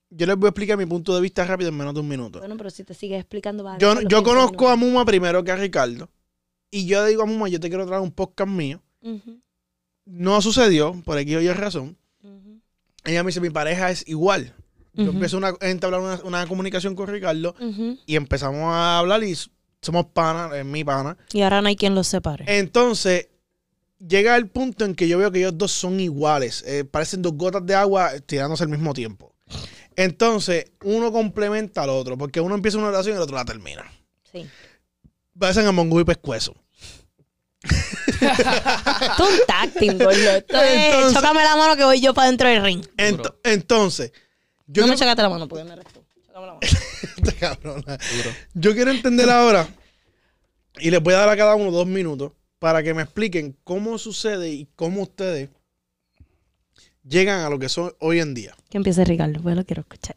[0.09, 2.39] Yo les voy a explicar mi punto de vista rápido en menos de un minuto.
[2.39, 4.75] Bueno, pero si te sigues explicando va a Yo, yo 15 conozco a.
[4.77, 6.09] Muma primero que a Ricardo.
[6.71, 8.81] Y yo le digo a Muma, yo te quiero traer un podcast mío.
[10.05, 11.97] No sucedió, por aquí hay razón.
[13.05, 14.53] Ella me dice, mi pareja es igual.
[14.93, 15.11] Yo Ujú.
[15.13, 17.55] empiezo una, a entablar una, una comunicación con Ricardo
[18.05, 19.35] y empezamos a hablar y
[19.81, 21.17] somos panas, es mi pana.
[21.33, 22.45] Y ahora no hay quien los separe.
[22.47, 23.27] Entonces,
[23.99, 26.63] llega el punto en que yo veo que ellos dos son iguales.
[26.65, 29.35] eh, parecen dos gotas de agua tirándose al mismo tiempo.
[29.97, 33.83] Entonces, uno complementa al otro, porque uno empieza una relación y el otro la termina.
[34.31, 34.45] Sí.
[35.37, 36.55] Parecen a Mongo y Pescuezo.
[38.21, 40.11] Esto es un tacting, gordo.
[40.11, 42.85] Esto es, Entonces- chócame la mano que voy yo para dentro del ring.
[42.97, 44.11] Ent- entonces,
[44.67, 46.03] yo no me quiero- chocaste la mano porque no eres tú.
[46.27, 46.59] Chócame la mano.
[47.17, 47.97] Esta cabrona.
[47.97, 48.29] Duro.
[48.53, 49.67] Yo quiero entender ahora,
[50.79, 53.97] y les voy a dar a cada uno dos minutos para que me expliquen cómo
[53.97, 55.49] sucede y cómo ustedes
[57.03, 58.55] llegan a lo que son hoy en día.
[58.69, 60.15] Que empiece Ricardo, pues lo quiero escuchar.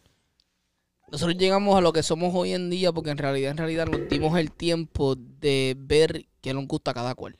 [1.10, 4.08] Nosotros llegamos a lo que somos hoy en día porque en realidad, en realidad nos
[4.10, 7.36] dimos el tiempo de ver qué nos gusta a cada cual.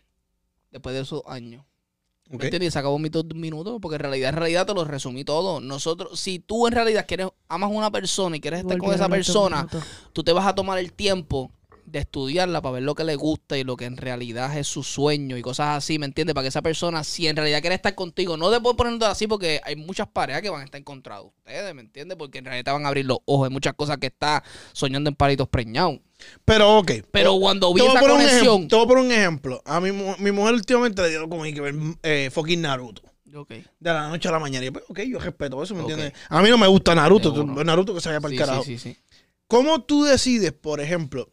[0.71, 1.65] Después de esos años.
[2.29, 2.45] ¿Me ¿ok?
[2.45, 2.69] entiendes?
[2.69, 5.61] Y se acabó mis dos minutos porque en realidad, en realidad te lo resumí todo.
[5.61, 9.09] Nosotros, si tú en realidad quieres, amas a una persona y quieres estar con esa
[9.09, 9.67] persona,
[10.13, 11.51] tú te vas a tomar el tiempo
[11.91, 14.83] de estudiarla para ver lo que le gusta y lo que en realidad es su
[14.83, 16.35] sueño y cosas así, ¿me entiendes?
[16.35, 19.27] Para que esa persona, si en realidad quiere estar contigo, no te puedo poner así
[19.27, 22.19] porque hay muchas parejas que van a estar en contra de ustedes, ¿me entiendes?
[22.19, 25.09] Porque en realidad te van a abrir los ojos, hay muchas cosas que está soñando
[25.09, 26.01] en palitos preñados.
[26.45, 26.93] Pero, ok.
[27.11, 28.43] Pero cuando vi esa conexión...
[28.63, 29.63] ejemplo, te voy a poner un ejemplo.
[29.65, 33.03] A mi, mi mujer últimamente le dio como que ver eh, fucking Naruto.
[33.35, 33.51] Ok.
[33.51, 34.65] De la noche a la mañana.
[34.65, 35.91] Y yo, pues, ok, yo respeto eso, ¿me Ok.
[35.91, 36.19] entiendes?
[36.29, 37.31] A mí no me gusta Naruto.
[37.31, 37.63] De uno.
[37.63, 38.65] Naruto que se vaya para el Sí, carajo.
[38.65, 38.99] sí, sí, sí.
[39.47, 41.31] ¿Cómo tú decides, por ejemplo?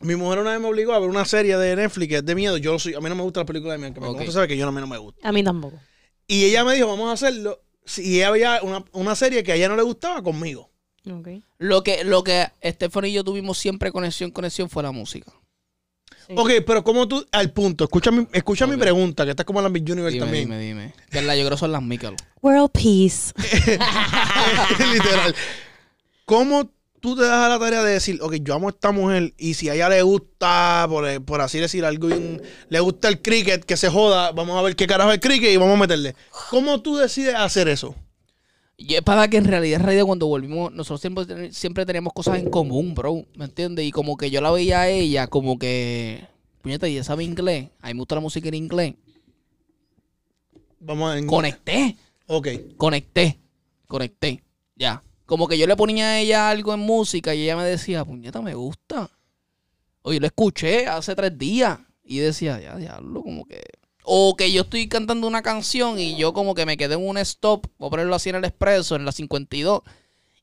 [0.00, 2.34] Mi mujer una vez me obligó a ver una serie de Netflix que es de
[2.34, 2.56] miedo.
[2.56, 3.94] Yo soy, a mí no me gusta la película de miedo.
[3.94, 4.16] Que me Ok.
[4.18, 5.28] gusta saber que yo no, a mí no me gusta.
[5.28, 5.78] A mí tampoco.
[6.26, 7.60] Y ella me dijo, vamos a hacerlo.
[7.84, 10.70] Si ella veía una, una serie que a ella no le gustaba conmigo.
[11.10, 11.28] Ok.
[11.58, 15.32] Lo que, lo que Stephanie y yo tuvimos siempre conexión, conexión fue la música.
[16.26, 16.34] Sí.
[16.36, 19.64] Ok, pero como tú, al punto, escucha mi, escucha mi pregunta, que estás como en
[19.64, 20.44] la Miss Universe Dime, también.
[20.44, 20.94] dime, dime.
[21.10, 21.34] ¿Verdad?
[21.34, 22.20] Yo creo que son las Mícalos.
[22.42, 23.32] World Peace.
[24.92, 25.34] Literal.
[26.26, 29.32] ¿Cómo tú te das a la tarea de decir, ok, yo amo a esta mujer
[29.38, 33.22] y si a ella le gusta, por, por así decir algo, bien, le gusta el
[33.22, 35.80] cricket, que se joda, vamos a ver qué carajo es el cricket y vamos a
[35.80, 36.14] meterle.
[36.50, 37.94] ¿Cómo tú decides hacer eso?
[38.80, 42.38] Y es para que en realidad, en realidad, cuando volvimos, nosotros siempre, siempre teníamos cosas
[42.38, 43.26] en común, bro.
[43.34, 43.84] ¿Me entiendes?
[43.84, 46.24] Y como que yo la veía a ella, como que.
[46.62, 47.70] Puñeta, y ella sabe inglés.
[47.80, 48.94] A mí me gusta la música en inglés.
[50.78, 51.26] Vamos a...
[51.26, 51.96] Conecté.
[52.28, 52.48] Ok.
[52.76, 53.40] Conecté.
[53.88, 54.44] Conecté.
[54.76, 55.02] Ya.
[55.26, 58.40] Como que yo le ponía a ella algo en música y ella me decía, puñeta,
[58.40, 59.10] me gusta.
[60.02, 61.80] Oye, lo escuché hace tres días.
[62.04, 63.60] Y decía, ya, diablo, como que.
[64.10, 67.18] O que yo estoy cantando una canción y yo como que me quedé en un
[67.18, 69.82] stop, voy a ponerlo así en el expreso, en la 52.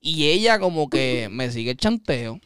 [0.02, 2.40] Y ella como que me sigue el chanteo.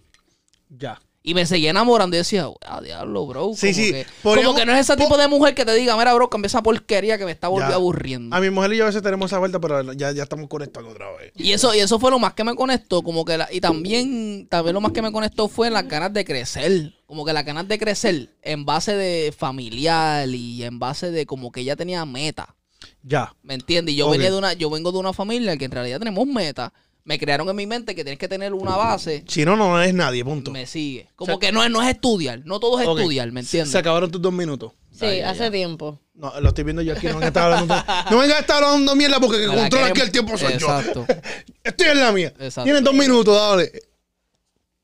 [0.69, 1.01] Ya.
[1.21, 3.51] Y me seguía enamorando y decía, ah, diablo, bro.
[3.53, 3.91] Sí, como sí.
[3.91, 6.29] Que, Podríamos- como que no es ese tipo de mujer que te diga, mira, bro,
[6.29, 7.75] cambia esa porquería que me está volviendo Ya.
[7.75, 8.33] aburriendo.
[8.35, 10.89] A mi mujer y yo a veces tenemos esa vuelta, pero ya, ya estamos conectando
[10.91, 11.33] otra vez.
[11.35, 14.47] Y eso, y eso fue lo más que me conectó, como que la- y también,
[14.49, 16.93] también lo más que me conectó fue las ganas de crecer.
[17.05, 21.51] Como que las ganas de crecer en base de familiar y en base de como
[21.51, 22.55] que ella tenía meta.
[23.03, 23.33] Ya.
[23.43, 23.93] ¿Me entiendes?
[23.93, 24.13] Y yo Ok.
[24.13, 26.71] venía de una, yo vengo de una familia que en realidad tenemos meta.
[27.09, 29.23] Me crearon en mi mente que tienes que tener una base.
[29.27, 30.51] Si no, no eres nadie, punto.
[30.51, 31.09] Me sigue.
[31.15, 32.41] Como O sea- que no es, no es estudiar.
[32.45, 33.71] No todo es estudiar, ¿me entiendes?
[33.71, 34.73] Se acabaron tus dos minutos.
[34.91, 35.51] Sí, Ay, hace ay.
[35.51, 35.99] tiempo.
[36.13, 37.07] No, lo estoy viendo yo aquí.
[37.07, 37.75] No venga a estar hablando,
[38.11, 41.05] no venga a estar hablando mierda porque que controla aquí el tiempo soy Exacto.
[41.09, 41.15] yo.
[41.63, 42.27] Estoy en la mía.
[42.37, 42.63] Exacto.
[42.65, 43.71] Tienes dos minutos, dale.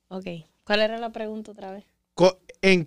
[0.07, 0.25] Ok.
[0.63, 1.83] ¿Cuál era la pregunta otra vez?
[2.15, 2.85] Co- en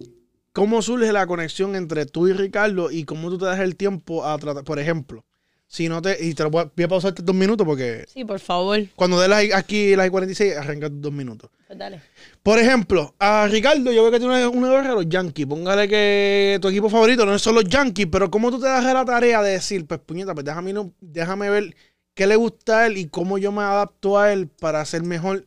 [0.53, 4.25] ¿Cómo surge la conexión entre tú y Ricardo y cómo tú te das el tiempo
[4.27, 4.65] a tratar?
[4.65, 5.25] Por ejemplo,
[5.69, 6.17] si no te.
[6.25, 8.81] Y te lo voy a, voy a pausarte dos minutos porque Sí, por favor.
[8.97, 11.51] cuando dé las, aquí las 46, arranca tus dos minutos.
[11.67, 12.01] Pues dale.
[12.43, 15.47] Por ejemplo, a Ricardo, yo veo que tiene una, gorra de los Yankees.
[15.47, 18.95] Póngale que tu equipo favorito no son los Yankees, pero ¿cómo tú te das a
[18.95, 21.77] la tarea de decir, pues puñeta, pues déjame, no- déjame ver
[22.15, 25.45] qué le gusta a él y cómo yo me adapto a él para ser mejor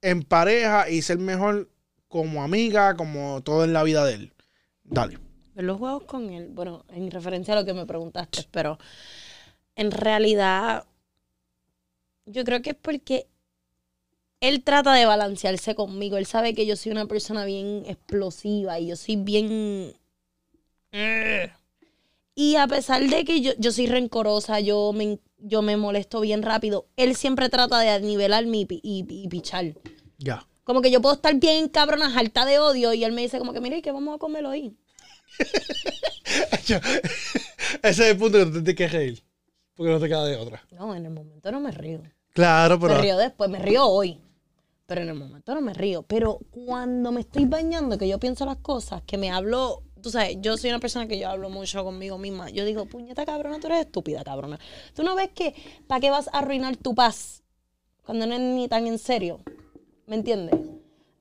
[0.00, 1.68] en pareja y ser mejor
[2.08, 4.32] como amiga, como todo en la vida de él?
[4.84, 5.18] Dale.
[5.58, 8.78] Ver los juegos con él, bueno, en referencia a lo que me preguntaste, pero
[9.74, 10.84] en realidad
[12.26, 13.26] yo creo que es porque
[14.40, 16.16] él trata de balancearse conmigo.
[16.16, 19.96] Él sabe que yo soy una persona bien explosiva y yo soy bien...
[22.36, 26.44] Y a pesar de que yo, yo soy rencorosa, yo me, yo me molesto bien
[26.44, 29.74] rápido, él siempre trata de nivelarme y, pi- y, y pichar.
[30.18, 30.46] Ya.
[30.62, 33.52] Como que yo puedo estar bien cabrona, harta de odio, y él me dice como
[33.52, 34.76] que, mira, ¿y qué vamos a comer hoy?
[37.82, 39.22] Ese es el punto que tú te tienes que reír.
[39.74, 40.62] Porque no te queda de otra.
[40.72, 42.02] No, en el momento no me río.
[42.32, 42.94] Claro, pero.
[42.94, 44.20] Me río después, me río hoy.
[44.86, 46.02] Pero en el momento no me río.
[46.02, 50.38] Pero cuando me estoy bañando, que yo pienso las cosas, que me hablo, tú sabes,
[50.40, 52.50] yo soy una persona que yo hablo mucho conmigo misma.
[52.50, 54.58] Yo digo, puñeta cabrona, tú eres estúpida cabrona.
[54.94, 55.54] Tú no ves que,
[55.86, 57.42] ¿para qué vas a arruinar tu paz?
[58.04, 59.40] Cuando no es ni tan en serio.
[60.06, 60.58] ¿Me entiendes?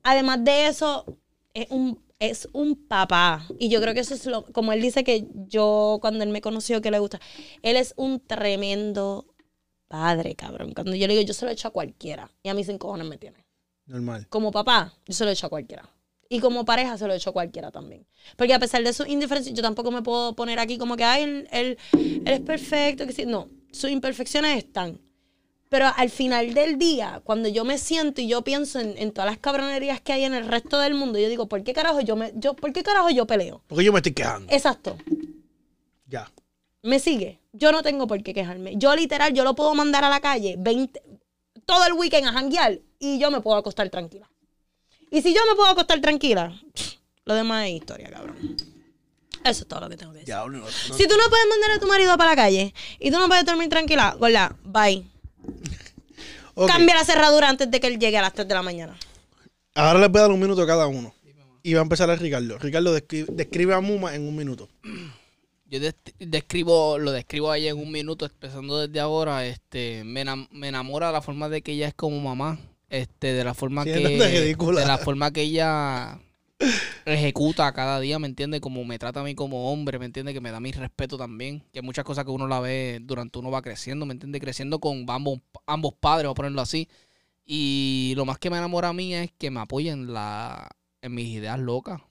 [0.02, 1.06] Además de eso,
[1.54, 3.46] es un, es un papá.
[3.60, 6.42] Y yo creo que eso es lo, como él dice que yo, cuando él me
[6.42, 7.20] conoció, que le gusta,
[7.62, 9.26] él es un tremendo
[9.88, 10.74] padre, cabrón.
[10.74, 12.32] Cuando yo le digo, yo se lo he hecho a cualquiera.
[12.44, 13.46] Y a mí sin cojones me tiene.
[13.86, 14.28] Normal.
[14.30, 15.90] Como papá, yo se lo he hecho a cualquiera.
[16.30, 18.06] Y como pareja, se lo he hecho a cualquiera también.
[18.36, 21.24] Porque a pesar de su indiferencia, yo tampoco me puedo poner aquí como que, ay,
[21.24, 23.06] él, él, él es perfecto.
[23.08, 23.26] Que sí.
[23.26, 25.00] No, sus imperfecciones están.
[25.70, 29.30] Pero al final del día, cuando yo me siento y yo pienso en, en todas
[29.30, 32.16] las cabronerías que hay en el resto del mundo, yo digo, ¿por qué carajo yo
[32.16, 33.62] me, yo, ¿por qué carajo yo peleo?
[33.68, 34.52] Porque yo me estoy quejando.
[34.54, 34.98] Exacto.
[36.08, 36.32] Ya.
[36.84, 37.42] ¿Me sigue?
[37.52, 38.76] Yo no tengo por qué quejarme.
[38.78, 41.02] Yo literal, yo lo puedo mandar a la calle 20,
[41.66, 44.30] todo el weekend a janguear y yo me puedo acostar tranquila.
[45.12, 46.62] Y si yo me puedo acostar tranquila,
[47.26, 48.56] lo demás es historia, cabrón.
[49.44, 50.34] Eso es todo lo que tengo que decir.
[50.34, 53.12] Diablo, no- no- Si tú no puedes mandar a tu marido para la calle y
[53.12, 55.06] tú no puedes dormir tranquila, gorda, bye.
[56.60, 56.68] Ok.
[56.70, 58.98] Cambia la cerradura antes de que él llegue a las 3 de la mañana.
[59.76, 61.14] Ahora les voy a dar un minuto a cada uno.
[61.62, 62.58] Y va a empezar a Ricardo.
[62.58, 64.68] Ricardo, descri- describe a Muma en un minuto.
[65.70, 69.46] Yo des- describo, lo describo a ella en un minuto, empezando desde ahora.
[69.46, 72.58] Este, me, enam- me enamora la forma de que ella es como mamá.
[72.90, 74.00] Este, de la forma Sí, que.
[74.00, 74.80] ridícula.
[74.82, 76.20] De la forma que ella
[77.06, 78.62] ejecuta cada día, ¿me entiende?
[78.62, 80.34] Como me trata a mí como hombre, ¿me entiende?
[80.34, 81.64] Que me da mi respeto también.
[81.72, 84.40] Que muchas cosas que uno la ve durante uno va creciendo, ¿me entiende?
[84.40, 86.88] Creciendo con ambos, ambos padres, vamos a ponerlo así.
[87.46, 90.70] Y lo más que me enamora a mí es que me apoyen la,
[91.02, 92.02] en mis ideas locas.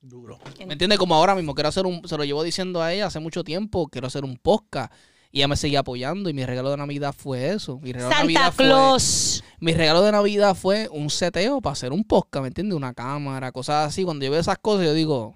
[0.00, 0.38] Duro.
[0.66, 0.98] ¿Me entiendes?
[0.98, 3.88] Como ahora mismo quiero hacer un, se lo llevo diciendo a ella hace mucho tiempo,
[3.88, 4.92] quiero hacer un podcast.
[5.34, 7.78] Y ella me seguía apoyando y mi regalo de Navidad fue eso.
[7.80, 9.42] Mi regalo de Navidad fue- Claus.
[9.60, 12.76] mi regalo de Navidad fue un seteo para hacer un podcast, ¿me entiendes?
[12.76, 14.04] Una cámara, cosas así.
[14.04, 15.34] Cuando yo veo esas cosas, yo digo,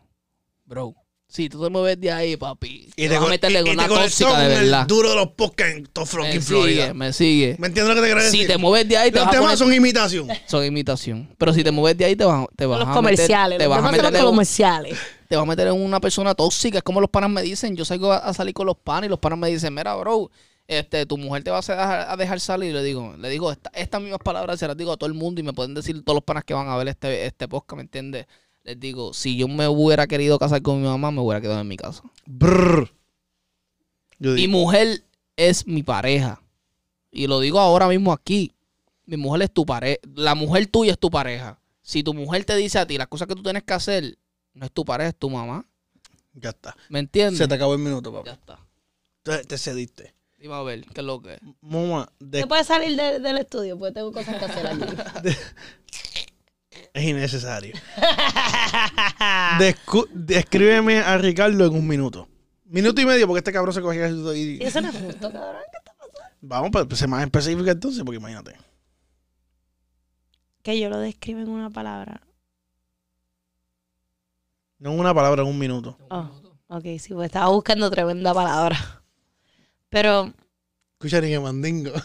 [0.66, 0.94] bro,
[1.29, 3.95] si tú te mueves de ahí, papi, Y te vas a meterle con una te
[3.95, 4.87] tóxica de con el verdad.
[4.87, 6.95] duro de los podcasts en fucking sigue, Florida.
[6.95, 7.57] me sigue.
[7.59, 8.41] ¿Me entiendes lo que te quiero decir?
[8.43, 9.59] Si te mueves de ahí, te Los vas a demás poner...
[9.59, 10.29] son imitación.
[10.47, 11.29] Son imitación.
[11.37, 13.59] Pero si te mueves de ahí, te vas, te vas Los a comerciales.
[13.59, 13.59] meter...
[13.59, 14.99] Te los vas a meter los en- comerciales.
[15.29, 16.79] te vas a meter en una persona tóxica.
[16.79, 17.77] Es como los panas me dicen.
[17.77, 20.31] Yo salgo a, a salir con los panas y los panas me dicen, mira, bro,
[20.68, 24.01] este, tu mujer te va a a dejar salir, le digo, le digo, esta- estas
[24.01, 26.24] mismas palabras se las digo a todo el mundo y me pueden decir todos los
[26.24, 28.27] panas que van a ver este, este podcast, ¿me entiendes?
[28.67, 31.69] Les digo, si yo me hubiera querido casar con mi mamá, me hubiera quedado en
[31.69, 32.03] mi casa.
[32.27, 32.91] Brr.
[34.19, 35.05] Yo Mi mujer
[35.37, 36.43] es mi pareja.
[37.12, 38.53] Y lo digo ahora mismo aquí.
[39.05, 39.99] Mi mujer es tu pareja.
[40.17, 41.61] La mujer tuya es tu pareja.
[41.81, 44.19] Si tu mujer te dice a ti las cosas que tú tienes que hacer,
[44.53, 45.64] no es tu pareja, es tu mamá.
[46.35, 46.77] ya está.
[46.89, 47.39] ¿Me entiendes?
[47.39, 48.59] Se te acabó el minuto, Ya papá.
[49.23, 49.39] está.
[49.39, 50.12] Te, te cediste.
[50.39, 51.41] Dime a ver, ¿qué es lo que es?
[51.62, 53.79] Mamá, de- ¿Te puedes salir de- del estudio?
[53.79, 54.83] Porque tengo cosas que hacer aquí.
[56.97, 57.74] es innecesario.
[59.59, 62.28] Descu- descríbeme a Ricardo en un minuto.
[62.64, 64.59] Minuto y medio, porque este cabrón se cogía y...
[64.61, 65.62] Y eso no es justo, cabrón.
[65.70, 66.36] ¿Qué está pasando?
[66.40, 68.57] Vamos, pues ser más específico entonces, porque imagínate.
[70.62, 72.22] Que yo lo describo en una palabra.
[74.78, 75.97] No en una palabra, en un minuto.
[76.11, 76.28] Oh,
[76.68, 79.03] ok, sí, pues estaba buscando tremenda palabra.
[79.88, 80.32] Pero,
[80.94, 81.92] Escucha, ni que mandingo.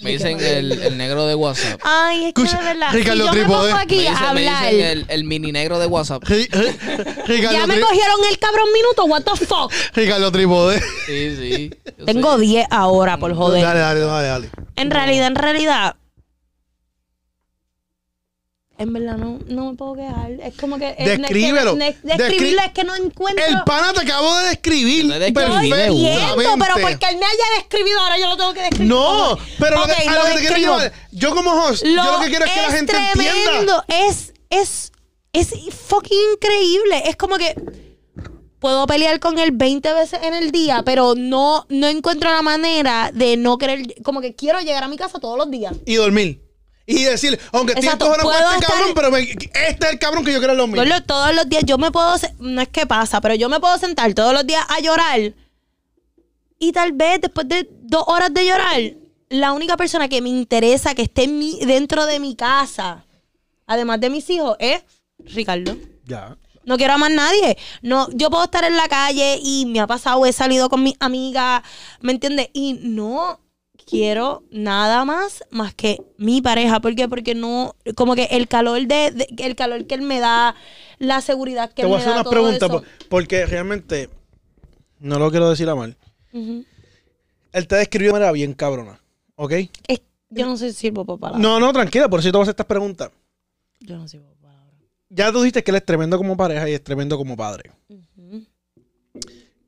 [0.00, 1.80] Me dicen el, el negro de WhatsApp.
[1.84, 3.70] ay, es Escucha, que de verdad, Ricardo si yo me Trípode.
[3.70, 6.22] pongo aquí Me a dicen, me hablar, dicen el, el mini negro de WhatsApp.
[6.24, 9.72] Ricardo, ya me cogieron el cabrón minuto, what the fuck.
[9.94, 10.80] Ricardo Trípode.
[11.06, 11.70] Sí, sí.
[11.98, 12.42] yo Tengo sé.
[12.42, 13.62] 10 ahora, por joder.
[13.62, 14.50] Dale, dale, dale, dale.
[14.76, 15.96] En realidad, en realidad.
[18.78, 20.32] En verdad, no, no me puedo quejar.
[20.32, 20.94] Es como que.
[20.98, 21.76] es- Descríbelo.
[21.76, 23.44] ne- ne- describirlo Descri- es que no encuentro.
[23.46, 25.06] El pana te acabo de describir.
[25.06, 28.86] De Entiendo, pero porque él me haya describido, ahora yo lo tengo que describir.
[28.88, 31.94] No, pero lo que, a lo lo que te quiero llevar, yo como host, yo
[32.12, 33.42] lo que quiero es que la gente entienda.
[33.44, 34.92] tremendo, Es, es,
[35.32, 37.02] es fucking increíble.
[37.06, 37.54] Es como que
[38.58, 43.10] puedo pelear con él 20 veces en el día, pero no, no encuentro la manera
[43.12, 45.74] de no querer, como que quiero llegar a mi casa todos los días.
[45.86, 46.42] Y dormir.
[46.88, 49.50] Y decir, aunque estoy encojonado con este estar- cabrón, pero me- este
[49.86, 50.82] es el cabrón que yo quiero lo mío.
[51.04, 54.14] Todos los días yo me puedo, no es que pasa, pero yo me puedo sentar
[54.14, 55.34] todos los días a llorar
[56.58, 58.80] y tal vez después de dos horas de llorar,
[59.28, 63.04] la única persona que me interesa que esté en mi- dentro de mi casa,
[63.66, 64.82] además de mis hijos, es
[65.18, 65.76] Ricardo.
[66.04, 66.36] Ya.
[66.64, 67.56] No quiero a más nadie.
[67.82, 70.94] No, yo puedo estar en la calle y me ha pasado, he salido con mis
[71.00, 71.62] amigas,
[72.00, 72.48] ¿me entiendes?
[72.52, 73.40] Y no
[73.86, 76.80] quiero nada más más que mi pareja.
[76.80, 77.08] ¿Por qué?
[77.08, 80.54] Porque no, como que el calor de, de- el calor que él me da,
[80.98, 82.80] la seguridad que Te voy a me hacer da, unas todo preguntas eso.
[82.80, 84.10] por- porque realmente
[84.98, 85.96] no lo quiero decir a mal.
[86.32, 86.64] Ujú.
[87.52, 89.00] Él te describió de manera bien cabrona,
[89.36, 89.52] ¿ok?
[89.88, 91.40] Es- yo no sé si sirvo por palabras.
[91.40, 93.10] No, no, tranquila, por eso te voy a hacer estas preguntas.
[93.80, 94.74] Yo no sirvo por palabras.
[95.08, 97.70] Ya tú dijiste que él es tremendo como pareja y es tremendo como padre.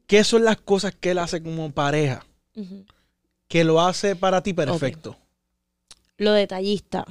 [0.07, 2.25] ¿Qué son las cosas que él hace como pareja
[2.57, 2.85] ujú.
[3.49, 5.17] Que lo hace para ti perfecto?
[6.17, 7.05] Lo detallista.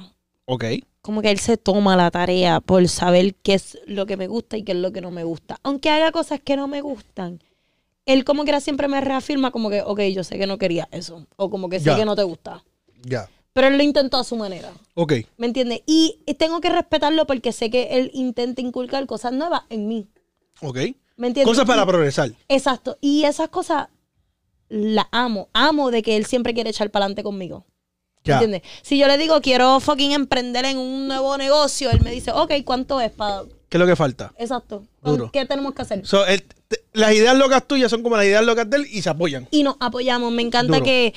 [0.46, 0.64] Ok.
[1.02, 4.56] como que él se toma la tarea por saber qué es lo que me gusta
[4.58, 5.58] y qué es lo que no me gusta.
[5.62, 7.40] Aunque haga cosas que no me gustan,
[8.04, 10.86] él como que era siempre me reafirma como que, ok, yo sé que no quería
[10.90, 11.26] eso.
[11.36, 11.96] O como que sé Ya.
[11.96, 12.62] que no te gusta.
[13.04, 13.28] Ya.
[13.54, 14.70] Pero él lo intentó a su manera.
[14.94, 15.14] Ok.
[15.38, 15.80] ¿Me entiendes?
[15.86, 20.08] Y tengo que respetarlo porque sé que él intenta inculcar cosas nuevas en mí.
[20.60, 20.76] Ok.
[21.16, 21.44] ¿Me entiendes?
[21.46, 22.32] Cosas para progresar.
[22.48, 22.98] Exacto.
[23.00, 23.88] Y esas cosas
[24.68, 25.48] las amo.
[25.52, 27.66] Amo de que él siempre quiere echar para adelante conmigo.
[28.24, 28.34] Ya.
[28.34, 28.62] ¿Entiendes?
[28.82, 32.52] Si yo le digo quiero fucking emprender en un nuevo negocio, él me dice, ok,
[32.64, 33.44] ¿cuánto es para...?
[33.68, 34.32] ¿Qué es lo que falta?
[34.38, 34.84] Exacto.
[35.02, 35.30] Duro.
[35.30, 36.06] ¿Qué tenemos que hacer?
[36.06, 36.24] So,
[36.68, 39.46] te- las ideas locas tuyas son como las ideas locas de él y se apoyan.
[39.50, 40.32] Y nos apoyamos.
[40.32, 40.84] Me encanta Duro.
[40.84, 41.14] que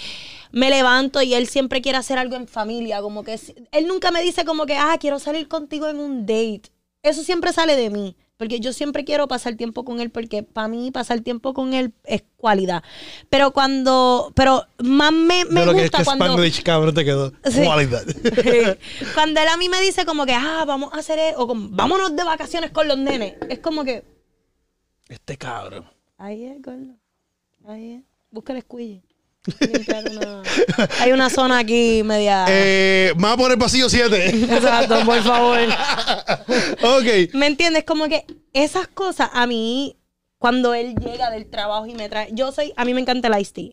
[0.52, 3.02] me levanto y él siempre quiere hacer algo en familia.
[3.02, 3.40] Como que
[3.72, 6.64] él nunca me dice como que, ah, quiero salir contigo en un date.
[7.04, 8.16] Eso siempre sale de mí.
[8.42, 11.94] Porque yo siempre quiero pasar tiempo con él porque para mí pasar tiempo con él
[12.06, 12.82] es cualidad.
[13.30, 16.26] Pero cuando, pero más me, me que es gusta que cuando...
[16.26, 17.32] Spanglish, cabrón, te quedó.
[17.44, 17.64] Sí.
[17.64, 18.04] Cualidad.
[19.14, 21.70] Cuando él a mí me dice como que, ah, vamos a hacer eso, o como,
[21.70, 24.04] vámonos de vacaciones con los nenes, es como que,
[25.08, 25.86] este cabrón.
[26.18, 26.96] ahí es, gordo,
[27.68, 29.04] ahí es, busca el squeegee.
[29.60, 30.44] Limpiar una-
[31.00, 32.46] Hay una zona aquí media...
[32.50, 34.30] Eh, más por el pasillo 7.
[34.30, 35.58] Exacto, por favor.
[36.84, 37.34] ok.
[37.34, 37.84] ¿Me entiendes?
[37.84, 39.98] Como que esas cosas a mí,
[40.38, 43.40] cuando él llega del trabajo y me trae, yo soy, a mí me encanta el
[43.42, 43.72] iced tea,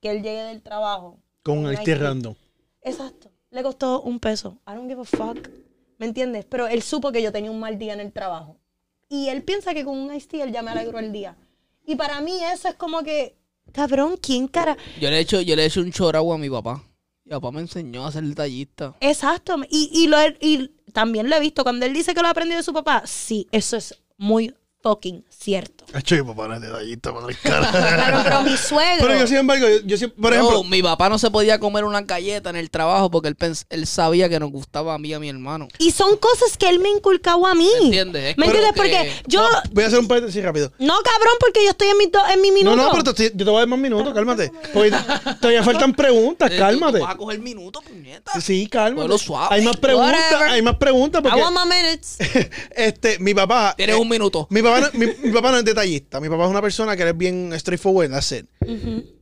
[0.00, 1.18] que él llegue del trabajo.
[1.42, 1.96] Con un tea.
[1.96, 2.34] random.
[2.82, 3.30] Exacto.
[3.50, 4.58] Le costó un peso.
[4.66, 5.48] I don't give a fuck.
[5.98, 6.46] ¿Me entiendes?
[6.48, 8.56] Pero él supo que yo tenía un mal día en el trabajo.
[9.08, 11.36] Y él piensa que con un iced tea él ya me alegró el día.
[11.84, 13.36] Y para mí eso es como que,
[13.70, 14.76] cabrón, ¿quién cara?
[15.00, 16.84] Yo le he hecho, yo le he hecho un choragua a mi papá.
[17.24, 18.96] Mi papá me enseñó a ser detallista.
[19.00, 19.56] Exacto.
[19.70, 21.62] Y, y, lo, y también lo he visto.
[21.62, 25.79] Cuando él dice que lo aprendió de su papá, sí, eso es muy fucking cierto.
[25.92, 27.70] Hacho, mi papá es detallista para el cara.
[27.70, 29.06] Claro, pero mi suegro.
[29.06, 31.58] Pero yo, sin embargo, yo, yo siempre- por No, ejemplo, mi papá no se podía
[31.58, 34.98] comer una galleta en el trabajo porque él, pens- él sabía que nos gustaba a
[34.98, 35.68] mí y a mi hermano.
[35.78, 37.68] Y son cosas que él me inculcado a mí.
[37.80, 38.24] ¿Me entiendes?
[38.32, 38.72] Es ¿Me entiendes?
[38.72, 39.46] que- Porque yo.
[39.72, 40.72] voy a hacer un paréntesis rápido.
[40.78, 42.76] No, cabrón, porque yo estoy en mi, do- en mi minuto.
[42.76, 44.52] No, no, pero te estoy- yo te voy a dar más minutos, cálmate.
[44.72, 44.90] Porque
[45.40, 46.98] todavía faltan preguntas, Eh, cálmate.
[46.98, 48.40] tú Vas a coger minutos, puñeta.
[48.40, 49.18] Sí, cálmate.
[49.18, 49.48] Suave.
[49.56, 50.50] Hay más preguntas, Whatever.
[50.50, 52.16] hay más preguntas I porque want my minutes.
[52.76, 53.74] este, mi papá.
[53.76, 54.46] Tienes eh, un minuto.
[54.50, 55.64] Mi papá, no, mi, mi papá no es
[56.20, 58.46] Mi papá es una persona que es bien straightforward, that's it.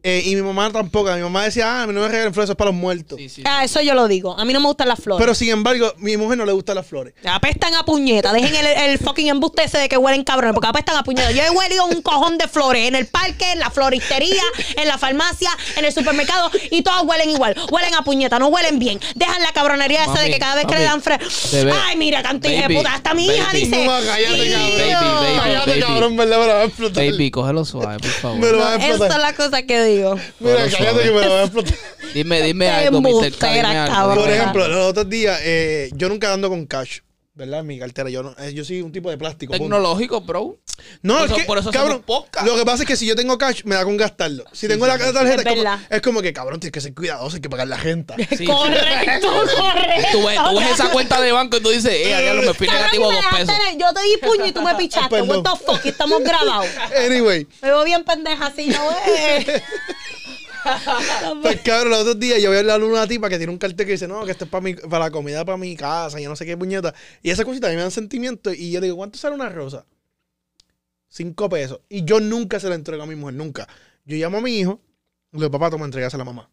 [0.04, 1.12] Eh, y mi mamá tampoco.
[1.14, 3.18] Mi mamá decía, ah, no me regalen flores, eso es para los muertos.
[3.18, 3.42] Sí, sí.
[3.44, 4.38] Ah, eso yo lo digo.
[4.38, 5.20] A mí no me gustan las flores.
[5.20, 7.14] Pero sin embargo, mi mujer no le gustan las flores.
[7.24, 8.32] Apestan a puñeta.
[8.32, 11.30] Dejen el, el fucking embuste ese de que huelen cabrones, porque apestan a puñeta.
[11.32, 14.42] Yo he huelido un cojón de flores en el parque, en la floristería,
[14.76, 17.56] en la farmacia, en el supermercado, y todas huelen igual.
[17.70, 19.00] Huelen a puñeta, no huelen bien.
[19.16, 21.18] Dejan la cabronería esa de que cada vez que le dan fre...
[21.52, 22.94] bebé, Ay, mira, hija de puta.
[22.94, 23.84] Hasta mi hija dice.
[23.84, 24.70] No, cállate, Baby, cabrón.
[24.78, 25.80] baby, baby, cállate, baby.
[25.82, 26.38] cabrón, ¿verdad?
[26.40, 27.04] Me la va a explotar.
[27.04, 28.38] Baby, cógelo suave, por favor.
[28.38, 29.16] Me lo va a Esa explotar.
[29.18, 30.18] es la cosa que digo.
[30.40, 31.74] Mira, Cógelo cállate que me la va a explotar.
[32.12, 34.14] Dime, dime algo, Mr.
[34.14, 36.98] Por ejemplo, los otros días, eh, yo nunca ando con cash,
[37.38, 37.62] ¿verdad?
[37.62, 38.10] Mi cartera.
[38.10, 39.52] Yo, no, eh, yo soy un tipo de plástico.
[39.52, 39.64] punto.
[39.64, 40.58] Tecnológico, bro.
[41.02, 42.04] No, Por es eso- que, por eso cabrón,
[42.44, 44.44] lo que pasa es que si yo tengo cash, me da con gastarlo.
[44.52, 45.78] Si tengo la tarjeta, Es es, como, verdad.
[45.88, 47.78] es como que, cabrón, tienes que ser cuidadoso, hay que pagar la.
[48.36, 48.44] Sí.
[48.44, 50.08] Correcto, correcto.
[50.12, 52.66] Tú ves, tú ves esa cuenta de banco y tú dices, eh, diablo, me fui
[52.66, 53.54] negativo me dos pesos.
[53.78, 55.08] Yo te di puño y tú me pichaste.
[55.10, 55.42] Perdón.
[55.44, 55.84] What the fuck?
[55.84, 56.66] Y Estamos grabados.
[57.06, 59.46] anyway, Me veo bien pendeja así, ¿no ves?
[61.42, 63.58] pues cabrón, los otros días yo voy a hablar a una tipa que tiene un
[63.58, 66.20] cartel que dice, no, que esto es para, mi, para la comida, para mi casa,
[66.20, 66.94] yo no sé qué puñeta.
[67.22, 68.52] Y esa cosita a mí me dan sentimiento.
[68.52, 69.86] Y yo le digo, ¿cuánto sale una rosa?
[71.08, 71.80] Cinco pesos.
[71.88, 73.68] Y yo nunca se la entrego a mi mujer, nunca.
[74.04, 74.80] Yo llamo a mi hijo,
[75.32, 76.50] le digo, papá, toma, entregas a la mamá.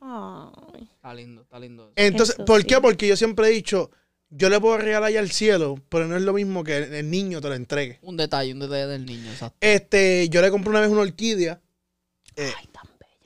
[0.00, 0.88] Ay.
[0.94, 1.92] Está lindo, está lindo.
[1.96, 2.66] Entonces, Eso ¿por sí.
[2.66, 2.80] qué?
[2.80, 3.90] Porque yo siempre he dicho,
[4.30, 7.10] yo le puedo regalar ya al cielo, pero no es lo mismo que el, el
[7.10, 7.98] niño te lo entregue.
[8.02, 9.56] Un detalle, un detalle del niño, exacto.
[9.60, 11.60] Este, yo le compré una vez una orquídea.
[12.34, 12.68] Eh, Ay,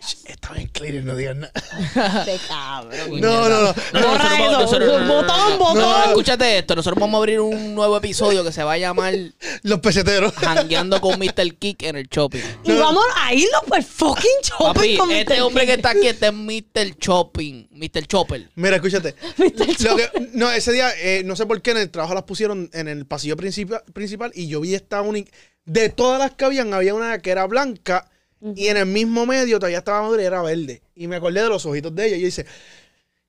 [0.01, 0.35] tan bella.
[0.35, 1.53] estaba en clear, no digas nada.
[2.27, 3.21] Este cabrón.
[3.21, 3.75] No, no, no.
[3.93, 4.61] Borra nosotros- eso.
[4.61, 5.79] nosotros- no, no, no, Botón, botón.
[5.79, 6.75] no, escúchate esto.
[6.77, 9.15] Nosotros vamos a abrir un nuevo episodio que se va a llamar
[9.63, 10.33] Los peseteros.
[10.35, 11.55] Jangueando con Mr.
[11.59, 12.41] Kick en el shopping.
[12.65, 15.43] Y vamos a irnos por fucking shopping Papi, con este Mr.
[15.43, 15.77] hombre que King.
[15.79, 16.97] está aquí este es Mr.
[16.99, 18.07] Shopping, Mr.
[18.07, 18.49] Chopper.
[18.55, 19.15] Mira, escúchate.
[19.39, 19.83] Mr.
[19.85, 22.71] Lo que- no, ese día, eh, no sé por qué en el trabajo las pusieron
[22.73, 25.31] en el pasillo principal, principal y yo vi esta única.
[25.67, 28.11] De todas las que habían, había una que era blanca
[28.55, 30.82] y en el mismo medio todavía estaba madura y era verde.
[30.95, 32.47] Y me acordé de los ojitos de ella y yo dice,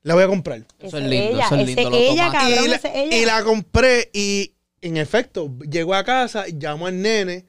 [0.03, 0.65] la voy a comprar.
[0.79, 1.97] Eso es lindo, ella, eso es lindo.
[1.97, 3.17] ella, cabrón, y, la, ese ella.
[3.17, 7.45] y la compré y en efecto, llegó a casa, llamó al nene,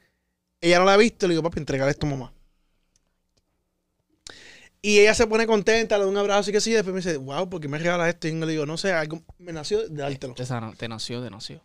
[0.61, 2.33] ella no la ha visto, le digo, papi, entregale esto a mamá.
[4.81, 6.99] Y ella se pone contenta, le da un abrazo y que sí, y después me
[6.99, 8.27] dice, wow, ¿por qué me regalas esto?
[8.27, 10.33] Y yo le digo, no sé, algo me nació de dártelo.
[10.77, 11.61] Te, nació, te nació.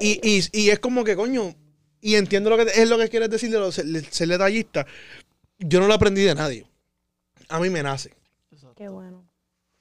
[0.00, 1.54] Y, y, y es como que, coño,
[2.02, 4.86] y entiendo lo que es lo que quieres decir de lo- ser, ser detallista.
[5.58, 6.66] Yo no lo aprendí de nadie.
[7.48, 8.14] A mí me nace.
[8.76, 9.24] Qué bueno.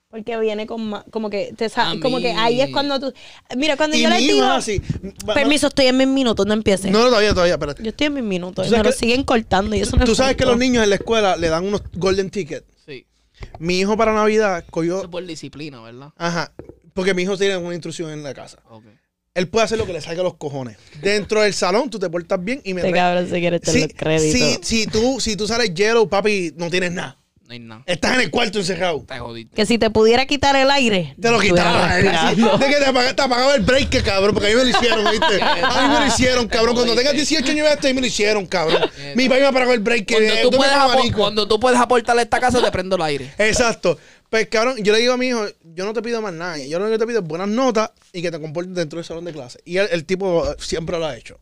[0.10, 3.14] Porque viene con ma- como que te sa- A como que ahí es cuando tú
[3.58, 4.82] mira cuando Y yo hijo digo así.
[5.34, 7.84] Permiso estoy en mis minutos no empieces No, no, todavía, todavía, espérate.
[7.84, 10.06] yo estoy en mis minutos ¿Tú y me sabes lo siguen cortando y eso no
[10.06, 12.66] Tú es sabes que los niños en la escuela le dan unos golden tickets.
[12.86, 13.06] Sí.
[13.60, 15.08] Mi hijo para Navidad cogió...
[15.12, 16.14] por disciplina, ¿verdad?
[16.16, 16.54] Ajá.
[16.94, 18.60] Porque mi hijo tiene una instrucción en la casa.
[18.70, 18.86] Ok.
[19.38, 20.78] Él puede hacer lo que le salga a los cojones.
[21.00, 23.94] Dentro del salón tú te portas bien y me este cabrón se quiere Si, los
[23.96, 27.20] créditos si, si tú, si tú sales yellow, papi, no tienes nada.
[27.46, 27.84] No hay nada.
[27.86, 29.06] Estás en el cuarto encerrado.
[29.08, 29.56] Te jodiste.
[29.56, 32.58] que si te pudiera quitar el aire Te lo respirando.
[32.58, 35.06] De que te apagaba, te apagaba el break, cabrón, porque a mí me lo hicieron,
[35.12, 35.42] ¿viste?
[35.42, 36.74] A mí me lo hicieron, cabrón.
[36.74, 38.90] Cuando tengas 18 años, a mí me lo hicieron, cabrón.
[39.16, 40.12] Mi país me apagó el break.
[40.12, 43.32] Cuando tú, ¿dónde puedes cuando tú puedes aportarle a esta casa, te prendo el aire.
[43.38, 44.00] Exacto.
[44.30, 45.46] Pues, cabrón, yo le digo a mi hijo,
[45.78, 46.58] yo no te pido más nada.
[46.58, 49.06] Yo lo único que te pido es buenas notas y que te comportes dentro del
[49.06, 49.60] salón de clase.
[49.64, 51.40] Y el, el tipo eh, siempre lo ha hecho.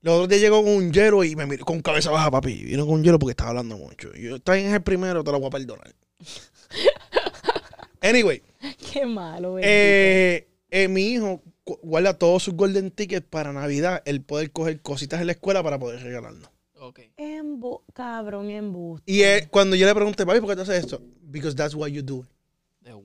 [0.00, 2.64] Los otros días llegó con un hielo y me miró con cabeza baja, papi.
[2.64, 4.10] Vino con un hielo porque estaba hablando mucho.
[4.14, 5.92] Y yo, está bien, es el primero, te lo voy a perdonar.
[8.00, 8.42] anyway,
[8.92, 9.64] qué malo güey.
[9.66, 14.80] eh, eh, mi hijo gu- guarda todos sus golden tickets para Navidad, el poder coger
[14.80, 16.48] cositas en la escuela para poder regalarnos.
[16.80, 17.00] Ok.
[17.16, 21.00] Embu- cabrón embuste Y él, cuando yo le pregunté, papi, ¿por qué tú haces esto?
[21.22, 22.24] Because that's what you do.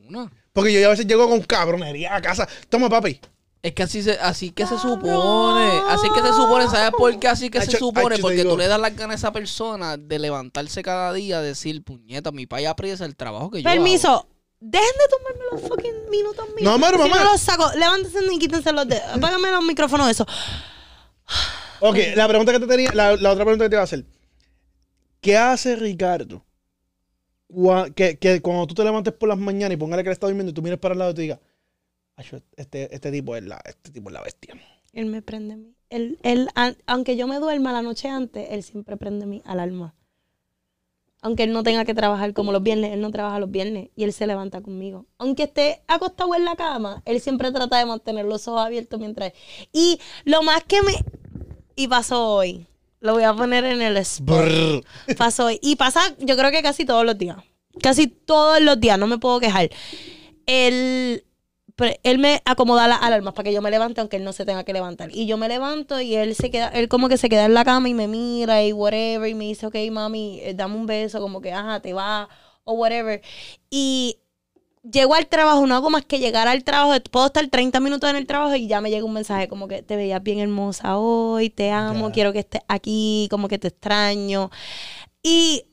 [0.08, 0.32] Una.
[0.54, 2.48] Porque yo a veces llego con cabronería a casa.
[2.70, 3.20] Toma, papi.
[3.62, 5.82] Es que así, se, así que se supone.
[5.90, 6.68] Así que se supone.
[6.68, 8.16] ¿Sabes por qué así que se supone?
[8.16, 8.52] hacho, Porque digo.
[8.52, 12.46] tú le das las ganas a esa persona de levantarse cada día, decir, puñeta, mi
[12.46, 14.28] país apriesa el trabajo que yo permiso
[14.60, 17.24] dejen de tomarme los fucking minutos míos No, mamá, si mamá.
[17.24, 20.26] no los saco levántense y quítense los dedos apágame los micrófonos de eso
[21.80, 24.04] Ok, la pregunta que te tenía, la, la otra pregunta que te iba a hacer.
[25.22, 26.44] ¿Qué hace Ricardo
[27.50, 30.28] cua- que, que cuando tú te levantes por las mañanas y póngale que él está
[30.28, 31.40] durmiendo y tú mires para el lado y te digas,
[32.16, 34.56] "Acho, este, este tipo es la, este tipo es la bestia?
[34.94, 38.64] él me prende mi él, él, an- aunque yo me duerma la noche antes, él
[38.64, 39.94] siempre prende mi alarma.
[41.22, 44.04] Aunque él no tenga que trabajar como los viernes, él no trabaja los viernes y
[44.04, 45.06] él se levanta conmigo.
[45.18, 49.34] Aunque esté acostado en la cama, él siempre trata de mantener los ojos abiertos mientras...
[49.74, 50.94] Y lo más que me...
[51.76, 52.68] Y pasó hoy.
[53.00, 54.86] Lo voy a poner en el spot.
[55.18, 55.50] Pasó.
[55.62, 57.38] Y pasa, yo creo que casi todos los días.
[57.82, 59.70] Casi todos los días, no me puedo quejar.
[60.48, 61.24] Él,
[62.04, 64.64] él me acomoda las alarmas para que yo me levante, aunque él no se tenga
[64.64, 65.10] que levantar.
[65.14, 67.64] Y yo me levanto y él se queda, él como que se queda en la
[67.64, 69.30] cama y me mira y whatever.
[69.30, 72.28] Y me dice, ok, mami, eh, dame un beso, como que, ajá, te va,
[72.64, 73.22] o whatever.
[73.70, 74.18] Y
[74.92, 77.00] llego al trabajo, no hago más que llegar al trabajo.
[77.12, 79.84] Puedo estar 30 minutos en el trabajo y ya me llega un mensaje como que
[79.84, 82.14] te veías bien hermosa hoy, te amo, Ya.
[82.14, 84.50] quiero que estés aquí, como que te extraño.
[85.24, 85.66] Y,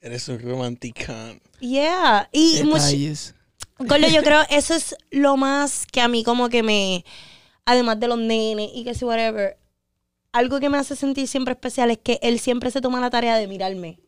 [0.00, 1.40] Eres un romanticán.
[1.60, 3.34] yeah, y Detalles.
[3.78, 7.04] Gordo, yo creo eso es lo más que a mí como que me,
[7.64, 9.58] además de los nenes y que si whatever,
[10.32, 13.36] algo que me hace sentir siempre especial es que él siempre se toma la tarea
[13.36, 13.98] de mirarme.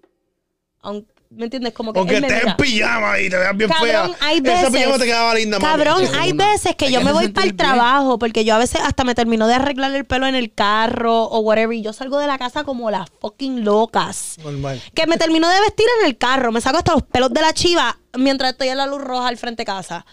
[0.81, 1.72] Aunque, ¿Me entiendes?
[1.72, 4.16] Como que Aunque estés en pijama y te veas bien Cabrón, fea.
[4.20, 5.70] hay Esa veces- pijama te quedaba linda, mami.
[5.72, 7.57] Cabrón, hay veces que Hay yo que me voy para el bien.
[7.57, 11.25] trabajo porque yo a veces hasta me termino de arreglar el pelo en el carro
[11.25, 14.37] o whatever y yo salgo de la casa como las fucking locas.
[14.45, 14.81] Normal.
[14.95, 17.53] Que me termino de vestir en el carro, me saco hasta los pelos de la
[17.53, 20.07] chiva mientras estoy en la luz roja al frente de casa.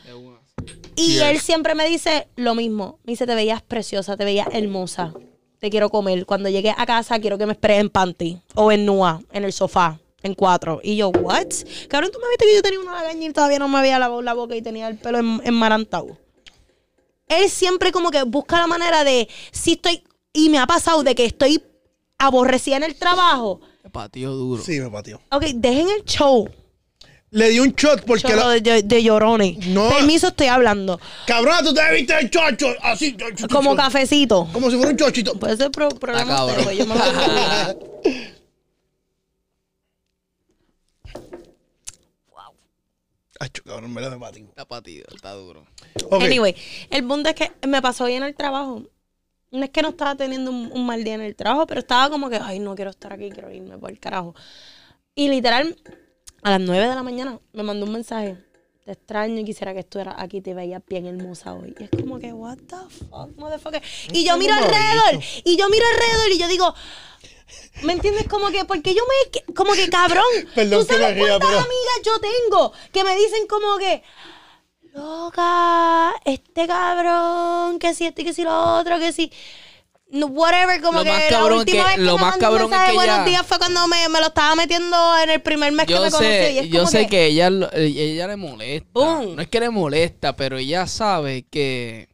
[0.95, 2.99] Y él siempre me dice lo mismo.
[3.03, 5.13] Me dice, te veías preciosa, te veías hermosa.
[5.59, 6.25] Te quiero comer.
[6.25, 9.53] Cuando llegue a casa quiero que me esperes en panty o en nua, en el
[9.53, 10.79] sofá, en cuatro.
[10.83, 11.47] Y yo, ¿what?
[11.89, 14.21] Cabrón, tú me viste que yo tenía una lagaña y todavía no me había lavado
[14.21, 16.17] la boca y tenía el pelo en- enmarantado.
[17.27, 20.03] Él siempre como que busca la manera de, si estoy,
[20.33, 21.63] y me ha pasado de que estoy
[22.17, 23.61] aborrecida en el trabajo.
[23.81, 24.61] Te pateó duro.
[24.63, 25.21] Sí, me pateó.
[25.31, 26.49] Ok, dejen el show.
[27.33, 28.49] Le di un shot porque la...
[28.49, 29.65] de, de- llorones.
[29.67, 29.87] No.
[29.89, 30.99] Permiso, estoy hablando.
[31.25, 32.67] Cabrón, tú te viste el chocho.
[32.83, 33.15] Así.
[33.49, 34.49] Como cafecito.
[34.51, 35.39] Como si fuera un chochito.
[35.39, 36.95] Puede ser pro- problema Ah, yo me
[43.41, 44.45] lo Ay, cabrón, me la me pateó.
[44.45, 45.65] Está patido, está duro.
[46.11, 46.55] Anyway,
[46.89, 48.83] el punto es que me pasó hoy en el trabajo.
[49.51, 52.09] No es que no estaba teniendo un, un mal día en el trabajo, pero estaba
[52.09, 54.33] como que, ay, no quiero estar aquí, quiero irme por el carajo.
[55.13, 55.75] Y literal,
[56.43, 58.37] a las 9 de la mañana me mandó un mensaje.
[58.85, 61.75] Te extraño y quisiera que estuvieras aquí, te veías bien hermosa hoy.
[61.79, 63.81] Y es como que, what the fuck, motherfucker.
[64.11, 66.73] Y yo miro alrededor, y yo miro alrededor y yo digo,
[67.83, 68.27] ¿me entiendes?
[68.27, 70.23] Como que, porque yo me, como que cabrón,
[70.55, 74.03] Perdón ¿tú sabes ría, cuántas pero- amigas yo tengo que me dicen como que,
[74.93, 79.31] loca, este cabrón, que si este, que si lo otro, que si.
[80.11, 82.35] whatever, como Lo que más la cabrón última que- vez que lo me más mandó
[82.35, 84.55] un cabrón es mensaje de que buenos ella- días fue cuando me, me lo estaba
[84.55, 85.99] metiendo en el primer mes que me
[86.51, 88.89] y es yo como sé que, ella, ella le molesta.
[88.93, 92.09] No es que le molesta, pero ella sabe que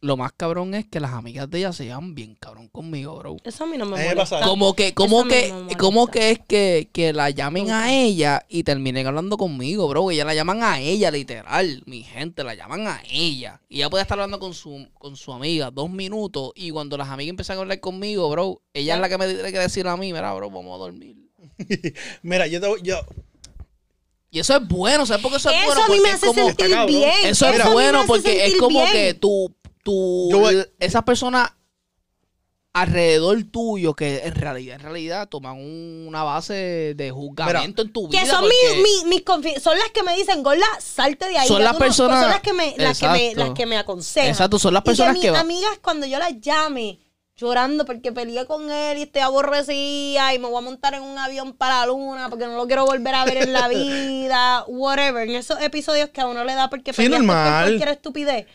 [0.00, 3.36] lo más cabrón es que las amigas de ella se llevan bien cabrón conmigo, bro.
[3.42, 4.40] Eso a mí no me molesta.
[4.42, 7.82] Como que, como Eso que, como que es que, que la llamen Nunca.
[7.84, 10.10] a ella y terminen hablando conmigo, bro.
[10.12, 11.82] Ella la llaman a ella, literal.
[11.86, 13.60] Mi gente, la llaman a ella.
[13.68, 16.52] Y ella puede estar hablando con su, con su amiga dos minutos.
[16.54, 19.50] Y cuando las amigas empiezan a hablar conmigo, bro, ella es la que me tiene
[19.50, 21.16] que decir a mí, mira, bro, vamos a dormir.
[22.22, 23.00] Mira, yo te voy- yo,
[24.30, 25.80] Y eso es bueno, ¿sabes por qué eso es Eso bueno?
[25.82, 27.10] a mí Porque me hace como- sentir bien.
[27.24, 28.92] Eso es bueno porque es como bien.
[28.92, 31.50] que tú, tú, Yo personas
[32.72, 38.08] alrededor tuyo que en realidad, en realidad toman un- una base de juzgamiento en tu
[38.08, 38.20] vida.
[38.20, 41.48] Que son mis, mis confi- son las que me dicen, Gorda, salte de ahí.
[41.48, 44.28] Son las no- personas- son las que me, las que me, las que me aconsejan.
[44.30, 47.00] Exacto, son las Y personas que que mis amigas, cuando yo las llame,
[47.36, 51.16] llorando porque peleé con él y estoy aborrecida y me voy a montar en un
[51.18, 55.28] avión para la luna porque no lo quiero volver a ver en la vida, whatever.
[55.28, 58.46] En esos episodios que a uno le da porque Sí, por cualquier estupidez.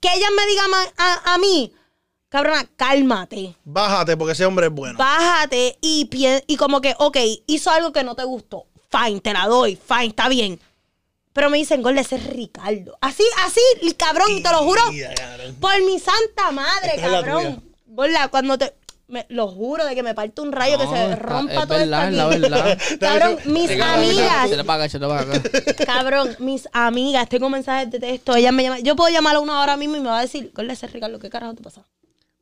[0.00, 1.72] Que ellas me digan a, a mí,
[2.28, 3.54] cabrona, cálmate.
[3.64, 4.98] bájate porque ese hombre es bueno.
[4.98, 6.08] Bájate y,
[6.46, 8.66] y como que, ok, hizo algo que no te gustó.
[8.90, 10.58] Fine, te la doy, fine, está bien.
[11.32, 12.98] Pero me dicen, Gorda, ese es Ricardo.
[13.00, 15.14] Así, así, cabrón, y te lo juro, Mira,
[15.60, 17.62] por mi santa madre, Esta cabrón.
[17.86, 18.74] Gorda, cuando te.
[19.10, 22.08] Me- lo juro de que me parte un rayo que se rompa es todo verdad,
[22.08, 22.40] es la esto aquí.
[22.40, 22.78] verdad.
[23.00, 25.42] Cabrón, mis Se le amigas, paga, se le paga acá.
[25.86, 29.60] cabrón, mis amigas, tengo mensajes de texto, ellas me llaman, yo puedo llamar a una
[29.60, 31.82] hora mismo y me va a decir, ese es Ricardo, ¿qué carajo te pasa?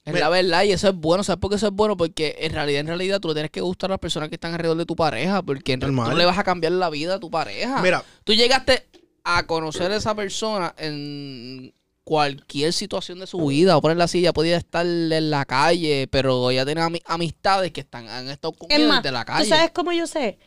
[0.04, 1.22] Es la verdad, y eso es bueno.
[1.22, 1.94] ¿Sabes por qué eso es bueno?
[1.94, 4.52] Porque en realidad, en realidad, tú le tienes que gustar a las personas que están
[4.54, 5.42] alrededor de tu pareja.
[5.42, 7.82] Porque en realidad tú no le vas a cambiar la vida a tu pareja.
[7.82, 8.02] Mira.
[8.24, 8.86] Tú llegaste
[9.24, 11.74] a conocer a esa persona en
[12.08, 13.76] cualquier situación de su vida.
[13.76, 17.82] O ponerla así, ya podía estar en la calle, pero ella tiene ami- amistades que
[17.82, 19.48] están, han estado con Es ella más, desde la ¿tú calle.
[19.48, 20.38] sabes cómo yo sé?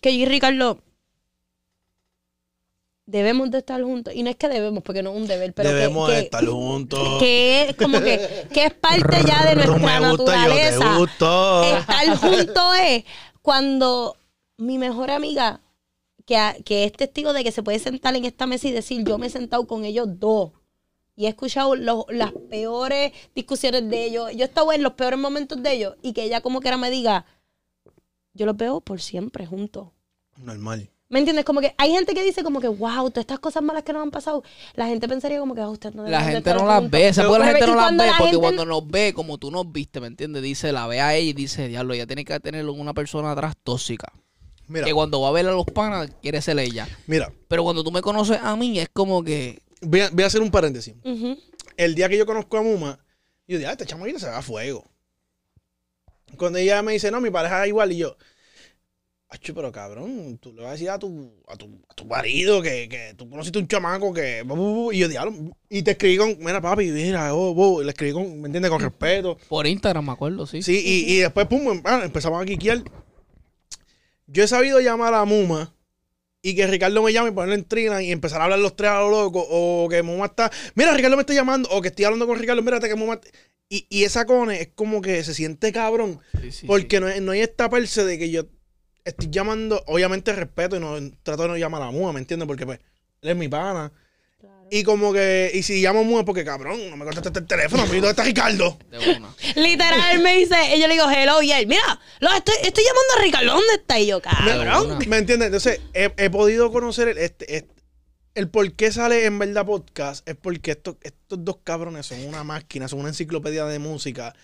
[0.00, 0.78] Que yo y Ricardo
[3.06, 4.14] debemos de estar juntos.
[4.14, 6.46] Y no es que debemos, porque no es un deber, pero que- Debemos que, estar
[6.46, 7.18] juntos.
[7.18, 10.70] que es como que, que es parte ya de Tú nuestra me gusta, yo te
[10.70, 10.96] naturaleza.
[10.98, 11.64] gusto.
[11.76, 13.04] Estar juntos es
[13.42, 14.16] cuando
[14.56, 15.60] mi mejor amiga,
[16.24, 19.04] que, a- que es testigo de que se puede sentar en esta mesa y decir,
[19.04, 20.52] yo me he sentado con ellos dos.
[21.20, 24.30] Y he escuchado los- las peores discusiones de ellos.
[24.32, 25.94] Yo he estado en los peores momentos de ellos.
[26.00, 27.26] Y que ella como quiera me diga,
[28.32, 29.88] yo los veo por siempre juntos.
[30.38, 30.88] Normal.
[31.10, 31.44] ¿Me entiendes?
[31.44, 34.00] Como que hay gente que dice como que, wow, todas estas cosas malas que nos
[34.02, 34.42] han pasado,
[34.76, 36.90] la gente pensaría como que, ah, usted no La gente no las juntos".
[36.92, 38.10] ve, ¿sabes por qué la gente no las ve?
[38.18, 40.42] Porque cuando nos ve como tú nos viste, ¿me entiendes?
[40.42, 43.56] Dice, la ve a ella y dice, diablo, ella tiene que tener una persona atrás
[43.62, 44.10] tóxica.
[44.68, 46.88] Mira, Que cuando va a ver a los panas, quiere ser ella.
[47.06, 49.60] mira, Pero cuando tú me conoces a mí, es como que...
[49.80, 50.94] voy a, voy a hacer un paréntesis.
[51.76, 52.98] El día que yo conozco a Muma,
[53.46, 54.90] yo dije, ah, este chamaquito se va a fuego.
[56.36, 58.16] Cuando ella me dice, no, mi pareja es igual, y yo,
[59.32, 62.60] Acho, pero cabrón, tú le vas a decir a tu, a tu, a tu marido
[62.60, 64.42] que, que tú conociste un chamaco que.
[64.42, 65.32] bu, bu, bu", Y yo, diablo.
[65.68, 66.36] Y te escribí con.
[66.40, 68.40] Mira, papi, mira, oh, bu", y le escribí con.
[68.40, 68.72] ¿Me entiendes?
[68.72, 69.38] Con respeto.
[69.48, 70.62] Por Instagram, me acuerdo, sí.
[70.62, 72.82] Sí, y, y después, pum, empezamos a quiquear.
[74.26, 75.72] Yo he sabido llamar a Muma
[76.42, 78.90] y que Ricardo me llame y ponerle en trina y empezar a hablar los tres
[78.90, 79.46] a lo loco.
[79.50, 80.50] O que Muma está.
[80.74, 81.68] Mira, Ricardo me está llamando.
[81.70, 82.62] O que estoy hablando con Ricardo.
[82.62, 83.20] Mírate que Muma.
[83.68, 86.20] Y, y esa cone es como que se siente cabrón.
[86.40, 88.46] Sí, sí, porque no, no hay esta perse de que yo
[89.04, 89.82] estoy llamando.
[89.86, 92.46] Obviamente respeto y no trato de no llamar a la Muma, ¿me entiendes?
[92.46, 92.80] Porque pues
[93.20, 93.92] él es mi pana.
[94.70, 95.50] Y como que.
[95.54, 97.84] Y si llamo Muma, porque cabrón, no me contestaste el teléfono.
[97.86, 98.78] ¿Dónde está Ricardo?
[98.80, 99.34] sí, de una.
[99.56, 103.12] Literal, me dice, y yo le digo, hello, y él, mira, lo estoy, estoy llamando
[103.18, 103.98] a Ricardo, ¿dónde está?
[103.98, 104.98] Y yo, cabrón.
[105.08, 105.46] ¿Me entiendes?
[105.46, 107.80] Entonces, he, he podido conocer el, este, este-
[108.36, 110.26] el por qué sale en verdad podcast.
[110.28, 114.34] Es porque estos, estos dos cabrones son una máquina, son una enciclopedia de música.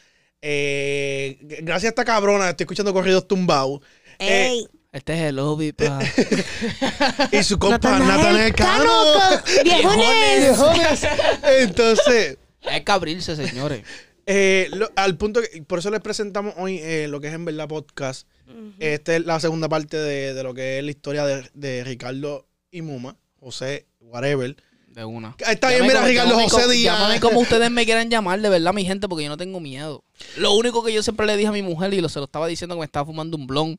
[0.42, 3.80] Eh, gracias a esta cabrona, estoy escuchando corridos tumbados.
[4.18, 5.98] Eh, Ey, Este es el lobby, pa.
[7.32, 8.84] y su compa Natanael Cano.
[9.18, 10.58] Cano, viejones.
[11.60, 13.82] Entonces, Hay que abrirse, señores.
[14.26, 17.44] eh, lo- al punto que, por eso les presentamos hoy eh, lo que es en
[17.44, 18.26] verdad podcast.
[18.78, 22.46] Esta es la segunda parte de, de lo que es la historia de, de Ricardo
[22.70, 24.56] y Muma, José, whatever.
[24.88, 25.34] De una.
[25.46, 26.98] Está bien, Llámame mira, como- Ricardo llámame José Díaz.
[26.98, 30.04] Llámame como ustedes me quieran llamar, de verdad, mi gente, porque yo no tengo miedo.
[30.38, 32.46] Lo único que yo siempre le dije a mi mujer, y lo, se lo estaba
[32.46, 33.76] diciendo que me estaba fumando un blon,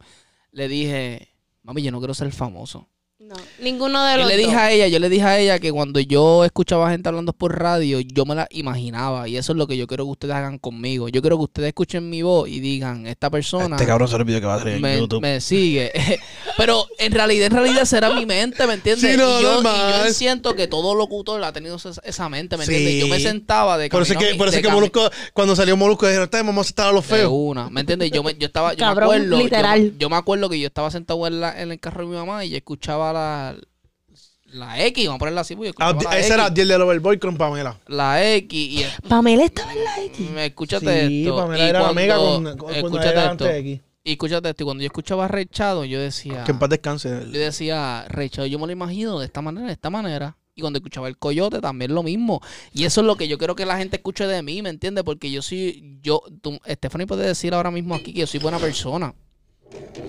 [0.57, 2.89] le dije, mami, yo no quiero ser famoso.
[3.27, 4.55] No, ninguno de Yo los le dije dos.
[4.61, 7.99] a ella, yo le dije a ella que cuando yo escuchaba gente hablando por radio,
[7.99, 9.27] yo me la imaginaba.
[9.27, 11.09] Y eso es lo que yo quiero que ustedes hagan conmigo.
[11.09, 14.39] Yo quiero que ustedes escuchen mi voz y digan, esta persona Este cabrón se olvidó
[14.39, 15.21] que va a salir en me, YouTube.
[15.21, 15.91] me sigue.
[16.57, 19.11] Pero en realidad, en realidad será mi mente, ¿me entiendes?
[19.11, 22.55] Sí, no, y, yo, y yo siento que todo locutor ha tenido esa, esa mente,
[22.55, 22.93] ¿me entiendes?
[22.93, 22.99] Sí.
[23.01, 26.05] Yo me sentaba de Por eso es que, por eso que Molusco, cuando salió Molusco,
[26.07, 27.31] dijeron, "Este, vamos a estar a los de feos.
[27.33, 28.09] una, ¿me entiendes?
[28.11, 29.93] Yo, me, yo estaba, yo Cabrón, me acuerdo, yo- literal.
[29.99, 32.45] Yo, me acuerdo que yo estaba sentado en, la, en el carro de mi mamá
[32.45, 33.55] y yo escuchaba la,
[34.45, 37.19] la X, vamos a ponerla así, porque Ah, la ese era X, Diel del Overboy
[37.19, 37.79] con Pamela.
[37.87, 40.29] la X y Pamela estaba en la X.
[40.31, 41.35] me escúchate Sí, esto.
[41.35, 43.31] Pamela y era cuando- amiga con, con- escúchate era esto.
[43.31, 43.81] antes de aquí.
[44.03, 47.09] Y escúchate esto, y cuando yo escuchaba Rechado, yo decía, Que en paz descanse.
[47.09, 50.37] yo decía, Rechado, yo me lo imagino de esta manera, de esta manera.
[50.55, 52.41] Y cuando escuchaba el coyote también lo mismo.
[52.73, 55.03] Y eso es lo que yo quiero que la gente escuche de mí, ¿me entiendes?
[55.03, 58.57] Porque yo soy, yo, tú, Stephanie puede decir ahora mismo aquí que yo soy buena
[58.59, 59.13] persona.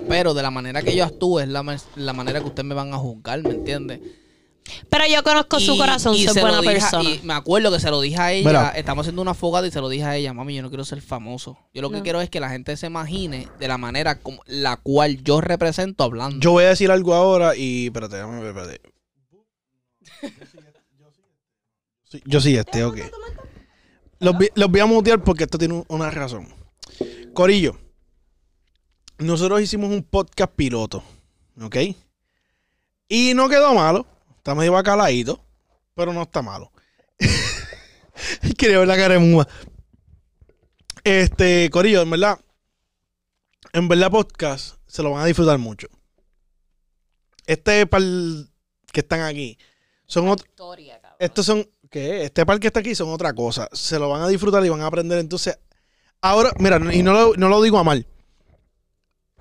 [0.08, 1.62] Pero de la manera que yo actúo es la,
[1.96, 4.00] la manera que ustedes me van a juzgar, ¿me entiendes?
[4.90, 7.08] Pero yo conozco su corazón, y soy se lo buena dije persona.
[7.10, 8.46] Y me acuerdo que se lo dije a ella.
[8.48, 8.68] Mira.
[8.70, 10.34] Estamos haciendo una fogata y se lo dije a ella.
[10.34, 11.56] Mami, yo no quiero ser famoso.
[11.72, 14.76] Yo lo que quiero es que la gente se imagine de la manera como la
[14.76, 16.38] cual yo represento hablando.
[16.40, 17.86] Yo voy a decir algo ahora y.
[17.86, 18.80] Espérate, déjame ver, espérate.
[22.04, 22.98] Sí, Yo sí, este, ok.
[24.20, 26.48] Los, vi- los voy a mutear porque esto tiene un- una razón.
[27.34, 27.78] Corillo,
[29.18, 31.02] nosotros hicimos un podcast piloto,
[31.60, 31.76] ¿ok?
[33.08, 34.06] Y no quedó malo.
[34.36, 35.40] Está medio bacaladito,
[35.94, 36.70] pero no está malo.
[38.56, 39.46] Quería ver la cara de Mua.
[41.04, 42.38] Este, Corillo, en verdad,
[43.72, 45.88] en verdad podcast se lo van a disfrutar mucho.
[47.46, 48.02] Este par
[48.92, 49.56] que están aquí
[50.06, 50.44] son ot-
[51.18, 52.24] estos son ¿qué?
[52.24, 53.68] Este par que está aquí son otra cosa.
[53.72, 55.18] Se lo van a disfrutar y van a aprender.
[55.18, 55.58] Entonces,
[56.20, 58.06] ahora, mira, y no lo, no lo digo a mal.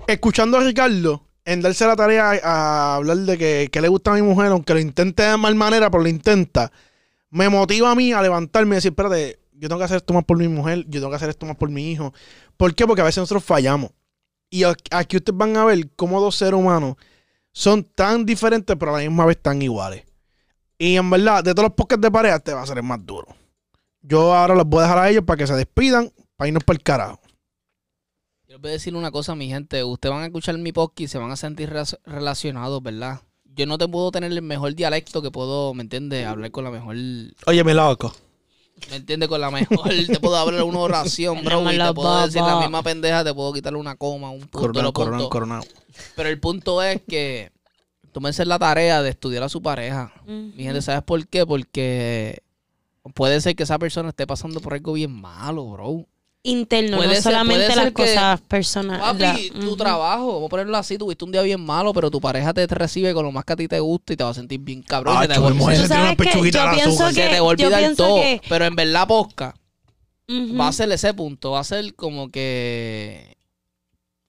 [0.06, 4.22] Escuchando a Ricardo, en darse la tarea a, hablar de que, le gusta a mi
[4.22, 6.72] mujer, aunque lo intente de mal manera, pero lo intenta,
[7.30, 10.26] me motiva a mí a levantarme y decir, espérate, yo tengo que hacer esto más
[10.26, 12.14] por mi mujer, yo tengo que hacer esto más por mi hijo.
[12.58, 12.86] ¿Por qué?
[12.86, 13.92] Porque a veces nosotros fallamos.
[14.50, 16.96] Y aquí ustedes van a ver cómo dos seres humanos
[17.52, 20.06] son tan diferentes, pero a la misma vez tan iguales.
[20.78, 23.04] Y en verdad, de todos los podcasts de pareja, este va a ser el más
[23.06, 23.28] duro.
[24.02, 26.78] Yo ahora los voy a dejar a ellos para que se despidan, para irnos para
[26.78, 27.20] el carajo.
[28.58, 29.84] Yo voy a decir una cosa, mi gente.
[29.84, 33.22] Ustedes van a escuchar mi podcast y se van a sentir relac- relacionados, ¿verdad?
[33.56, 36.26] yo no te puedo tener el mejor dialecto que puedo, ¿me entiendes?
[36.26, 36.96] Hablar con la mejor,
[37.46, 38.16] Oye, mi loco.
[38.90, 39.30] ¿me entiendes?
[39.30, 42.82] Con la mejor, te puedo hablar una oración, bro, y te puedo decir la misma
[42.84, 45.64] pendeja, te puedo quitarle una coma, un punto, Coronado, coronado, coronado.
[46.16, 47.52] Pero el punto es que
[48.12, 50.14] tómense la tarea de estudiar a su pareja.
[50.26, 51.46] Mi gente, ¿sabes por qué?
[51.46, 52.42] Porque
[53.14, 56.06] puede ser que esa persona esté pasando por algo bien malo, bro.
[56.44, 59.02] Interno, Puede no ser- solamente las que- cosas personales.
[59.02, 62.54] Papi, tu trabajo, vamos a ponerlo así, tuviste un día bien malo, pero tu pareja
[62.54, 64.60] te recibe con lo más que a ti te gusta y te va a sentir
[64.62, 65.16] bien cabrón.
[65.16, 65.52] y Ah, se te te va a
[67.44, 68.16] olvidar todo.
[68.22, 69.56] que- Pero en verdad, posca,
[70.30, 70.58] Ujú.
[70.58, 73.36] va a ser ese punto, va a ser como que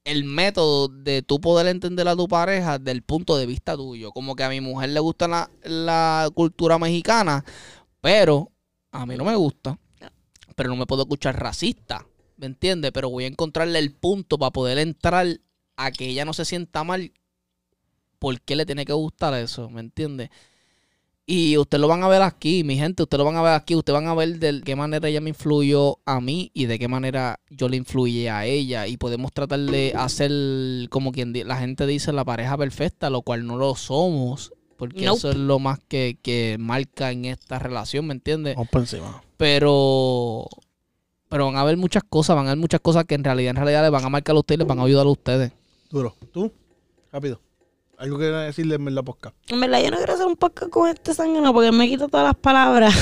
[0.05, 4.11] el método de tú poder entender a tu pareja del punto de vista tuyo.
[4.11, 7.45] Como que a mi mujer le gusta la, la cultura mexicana,
[8.01, 8.51] pero
[8.91, 9.79] a mí no me gusta.
[10.59, 12.05] Pero no me puedo escuchar racista,
[12.37, 12.91] ¿me entiendes?
[12.91, 15.39] Pero voy a encontrarle el punto para poder entrar
[15.77, 17.13] a que ella no se sienta mal.
[18.19, 19.71] ¿Por qué le tiene que gustar eso?
[19.71, 20.31] ¿Me entiendes?
[21.27, 23.77] Y ustedes lo van a ver aquí, mi gente, ustedes lo van a ver aquí,
[23.77, 26.89] ustedes van a ver de qué manera ella me influyó a mí y de qué
[26.89, 28.89] manera yo le influye a ella.
[28.89, 33.47] Y podemos tratar de hacer, como quien la gente dice, la pareja perfecta, lo cual
[33.47, 35.19] no lo somos, porque Nope.
[35.19, 38.55] eso es lo más que, que marca en esta relación, ¿me entiendes?
[38.55, 39.23] Vamos por encima.
[39.37, 40.47] Pero,
[41.29, 43.57] pero van a haber muchas cosas, van a haber muchas cosas que en realidad, en
[43.57, 45.53] realidad les van a marcar a ustedes, les van a ayudar a ustedes.
[45.91, 46.15] Duro.
[46.33, 46.53] ¿Tú?
[47.11, 47.41] Rápido.
[47.99, 49.33] Algo que decirle en la posca.
[49.49, 52.27] En verdad, yo no quiero hacer un podcast con este sangano porque me quita todas
[52.27, 52.95] las palabras.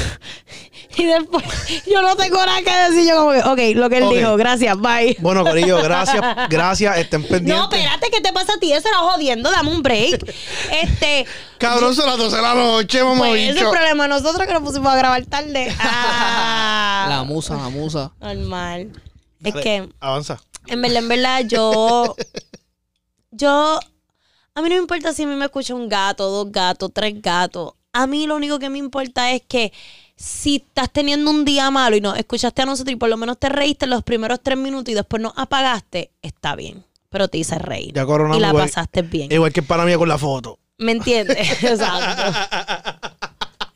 [0.97, 1.45] y después
[1.87, 3.07] yo no tengo nada que decir.
[3.07, 3.41] Yo como que,
[3.73, 5.15] ok, lo que él dijo, gracias, bye.
[5.21, 6.23] Bueno, Corillo, gracias.
[6.49, 6.97] Gracias.
[6.97, 7.55] Estén pendientes.
[7.55, 8.73] No, espérate, ¿qué te pasa a ti?
[8.73, 10.35] Eso era jodiendo, dame un break.
[10.73, 11.27] Este,
[11.59, 13.19] Cabrón, son las 12 de la noche, mamá.
[13.19, 15.75] pues ese es el problema nosotros que nos pusimos a grabar tarde.
[15.79, 18.13] Ah, La musa, la musa.
[18.19, 18.93] normal.
[19.45, 20.41] Es que, Avanza.
[20.69, 22.17] en verdad, en verdad, yo.
[23.31, 23.79] Yo.
[24.57, 27.21] A mí no me importa si a mí me escucha un gato, dos gatos, tres
[27.21, 27.75] gatos.
[27.93, 29.71] A mí lo único que me importa es que
[30.17, 33.39] si estás teniendo un día malo y nos escuchaste a nosotros y por lo menos
[33.39, 36.85] te reíste los primeros tres minutos y después nos apagaste, está bien.
[37.11, 37.93] Pero te hice reír.
[37.93, 39.31] Ya y la igual- pasaste bien.
[39.31, 40.59] Igual que para mí con la foto.
[40.79, 41.37] ¿Me entiendes?
[41.63, 42.96] Exacto.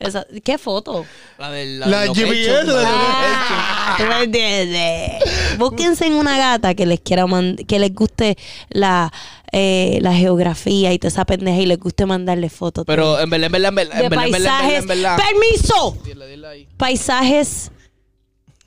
[0.01, 1.05] Esa- ¿Qué foto?
[1.37, 5.11] La del La GPS, la- Ah, ¿tú me entiendes?
[5.57, 8.37] Búsquense en una gata que les quiera mand- que les guste
[8.69, 9.11] la,
[9.51, 12.83] eh, la geografía y toda esa pendeja y les guste mandarle fotos.
[12.85, 14.81] Pero en verdad, en verdad, en verdad, de en verdad, en verdad, paisajes.
[14.81, 15.29] en verdad, en verdad.
[15.29, 15.97] ¡Permiso!
[16.05, 16.67] Dile, dile ahí.
[16.77, 17.71] Paisajes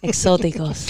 [0.02, 0.86] exóticos.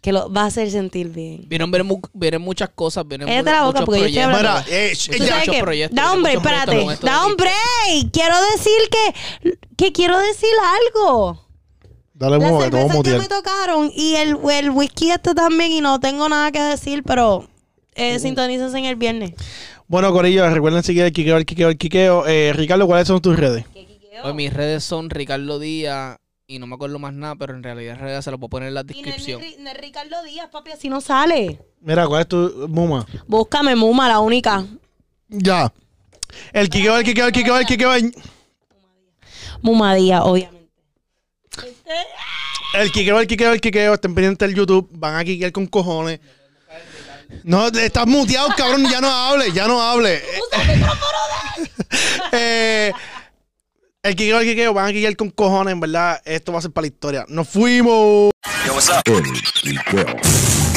[0.00, 1.44] Que lo va a hacer sentir bien.
[1.48, 4.38] Vienen, vienen, vienen muchas cosas, vienen Cállate la boca, muchos porque yo estoy proyectos.
[4.38, 4.64] hablando.
[4.68, 5.28] Mira, eh, Muchos- sh- ¿Tú ya.
[5.28, 5.62] sabes muchos qué?
[5.62, 6.84] proyectos, Da un muchos break, proyectos espérate.
[6.84, 8.10] con esto Da un break.
[8.12, 9.54] Quiero decir que.
[9.76, 10.48] Que quiero decir
[11.02, 11.44] algo.
[12.14, 13.18] Dale Las un que te voy a cervezas que mutear.
[13.20, 17.46] me tocaron y el, el whisky este también y no tengo nada que decir, pero
[17.94, 19.34] eh, sintonícense en el viernes.
[19.86, 22.26] Bueno, Corillo, recuerden seguir el Kikeo, el Kikeo, el Kikeo.
[22.26, 23.64] Eh, Ricardo, ¿cuáles son tus redes?
[24.22, 26.16] Pues mis redes son Ricardo Díaz
[26.50, 28.68] y no me acuerdo más nada, pero en realidad en realidad se lo puedo poner
[28.68, 29.42] en la Y no es, ni descripción.
[29.42, 31.60] Ri- no es Ricardo Díaz, papi, así no sale.
[31.82, 33.06] Mira, ¿cuál es tu Muma?
[33.26, 34.64] Búscame Muma, la única.
[35.28, 35.70] Ya.
[36.54, 37.92] El Kikeo, el Kikeo, el Kikeo, el Kikeo.
[37.94, 38.14] el-
[39.60, 40.70] Muma Díaz, obviamente.
[42.74, 43.92] El Kikeo, el Kikeo, el Kikeo.
[43.94, 44.88] Estén pendientes del YouTube.
[44.92, 46.18] Van a Kikeo con cojones.
[47.44, 48.88] No, estás muteado, cabrón.
[48.90, 50.22] Ya no hables, ya no hables.
[52.32, 52.92] Eh,
[54.08, 54.74] el Kikeo, el Kikeo.
[54.74, 56.20] Van a Kikeo con cojones, en verdad.
[56.24, 57.24] Esto va a ser para la historia.
[57.28, 58.30] Nos fuimos.
[59.64, 60.67] El Quiqueo.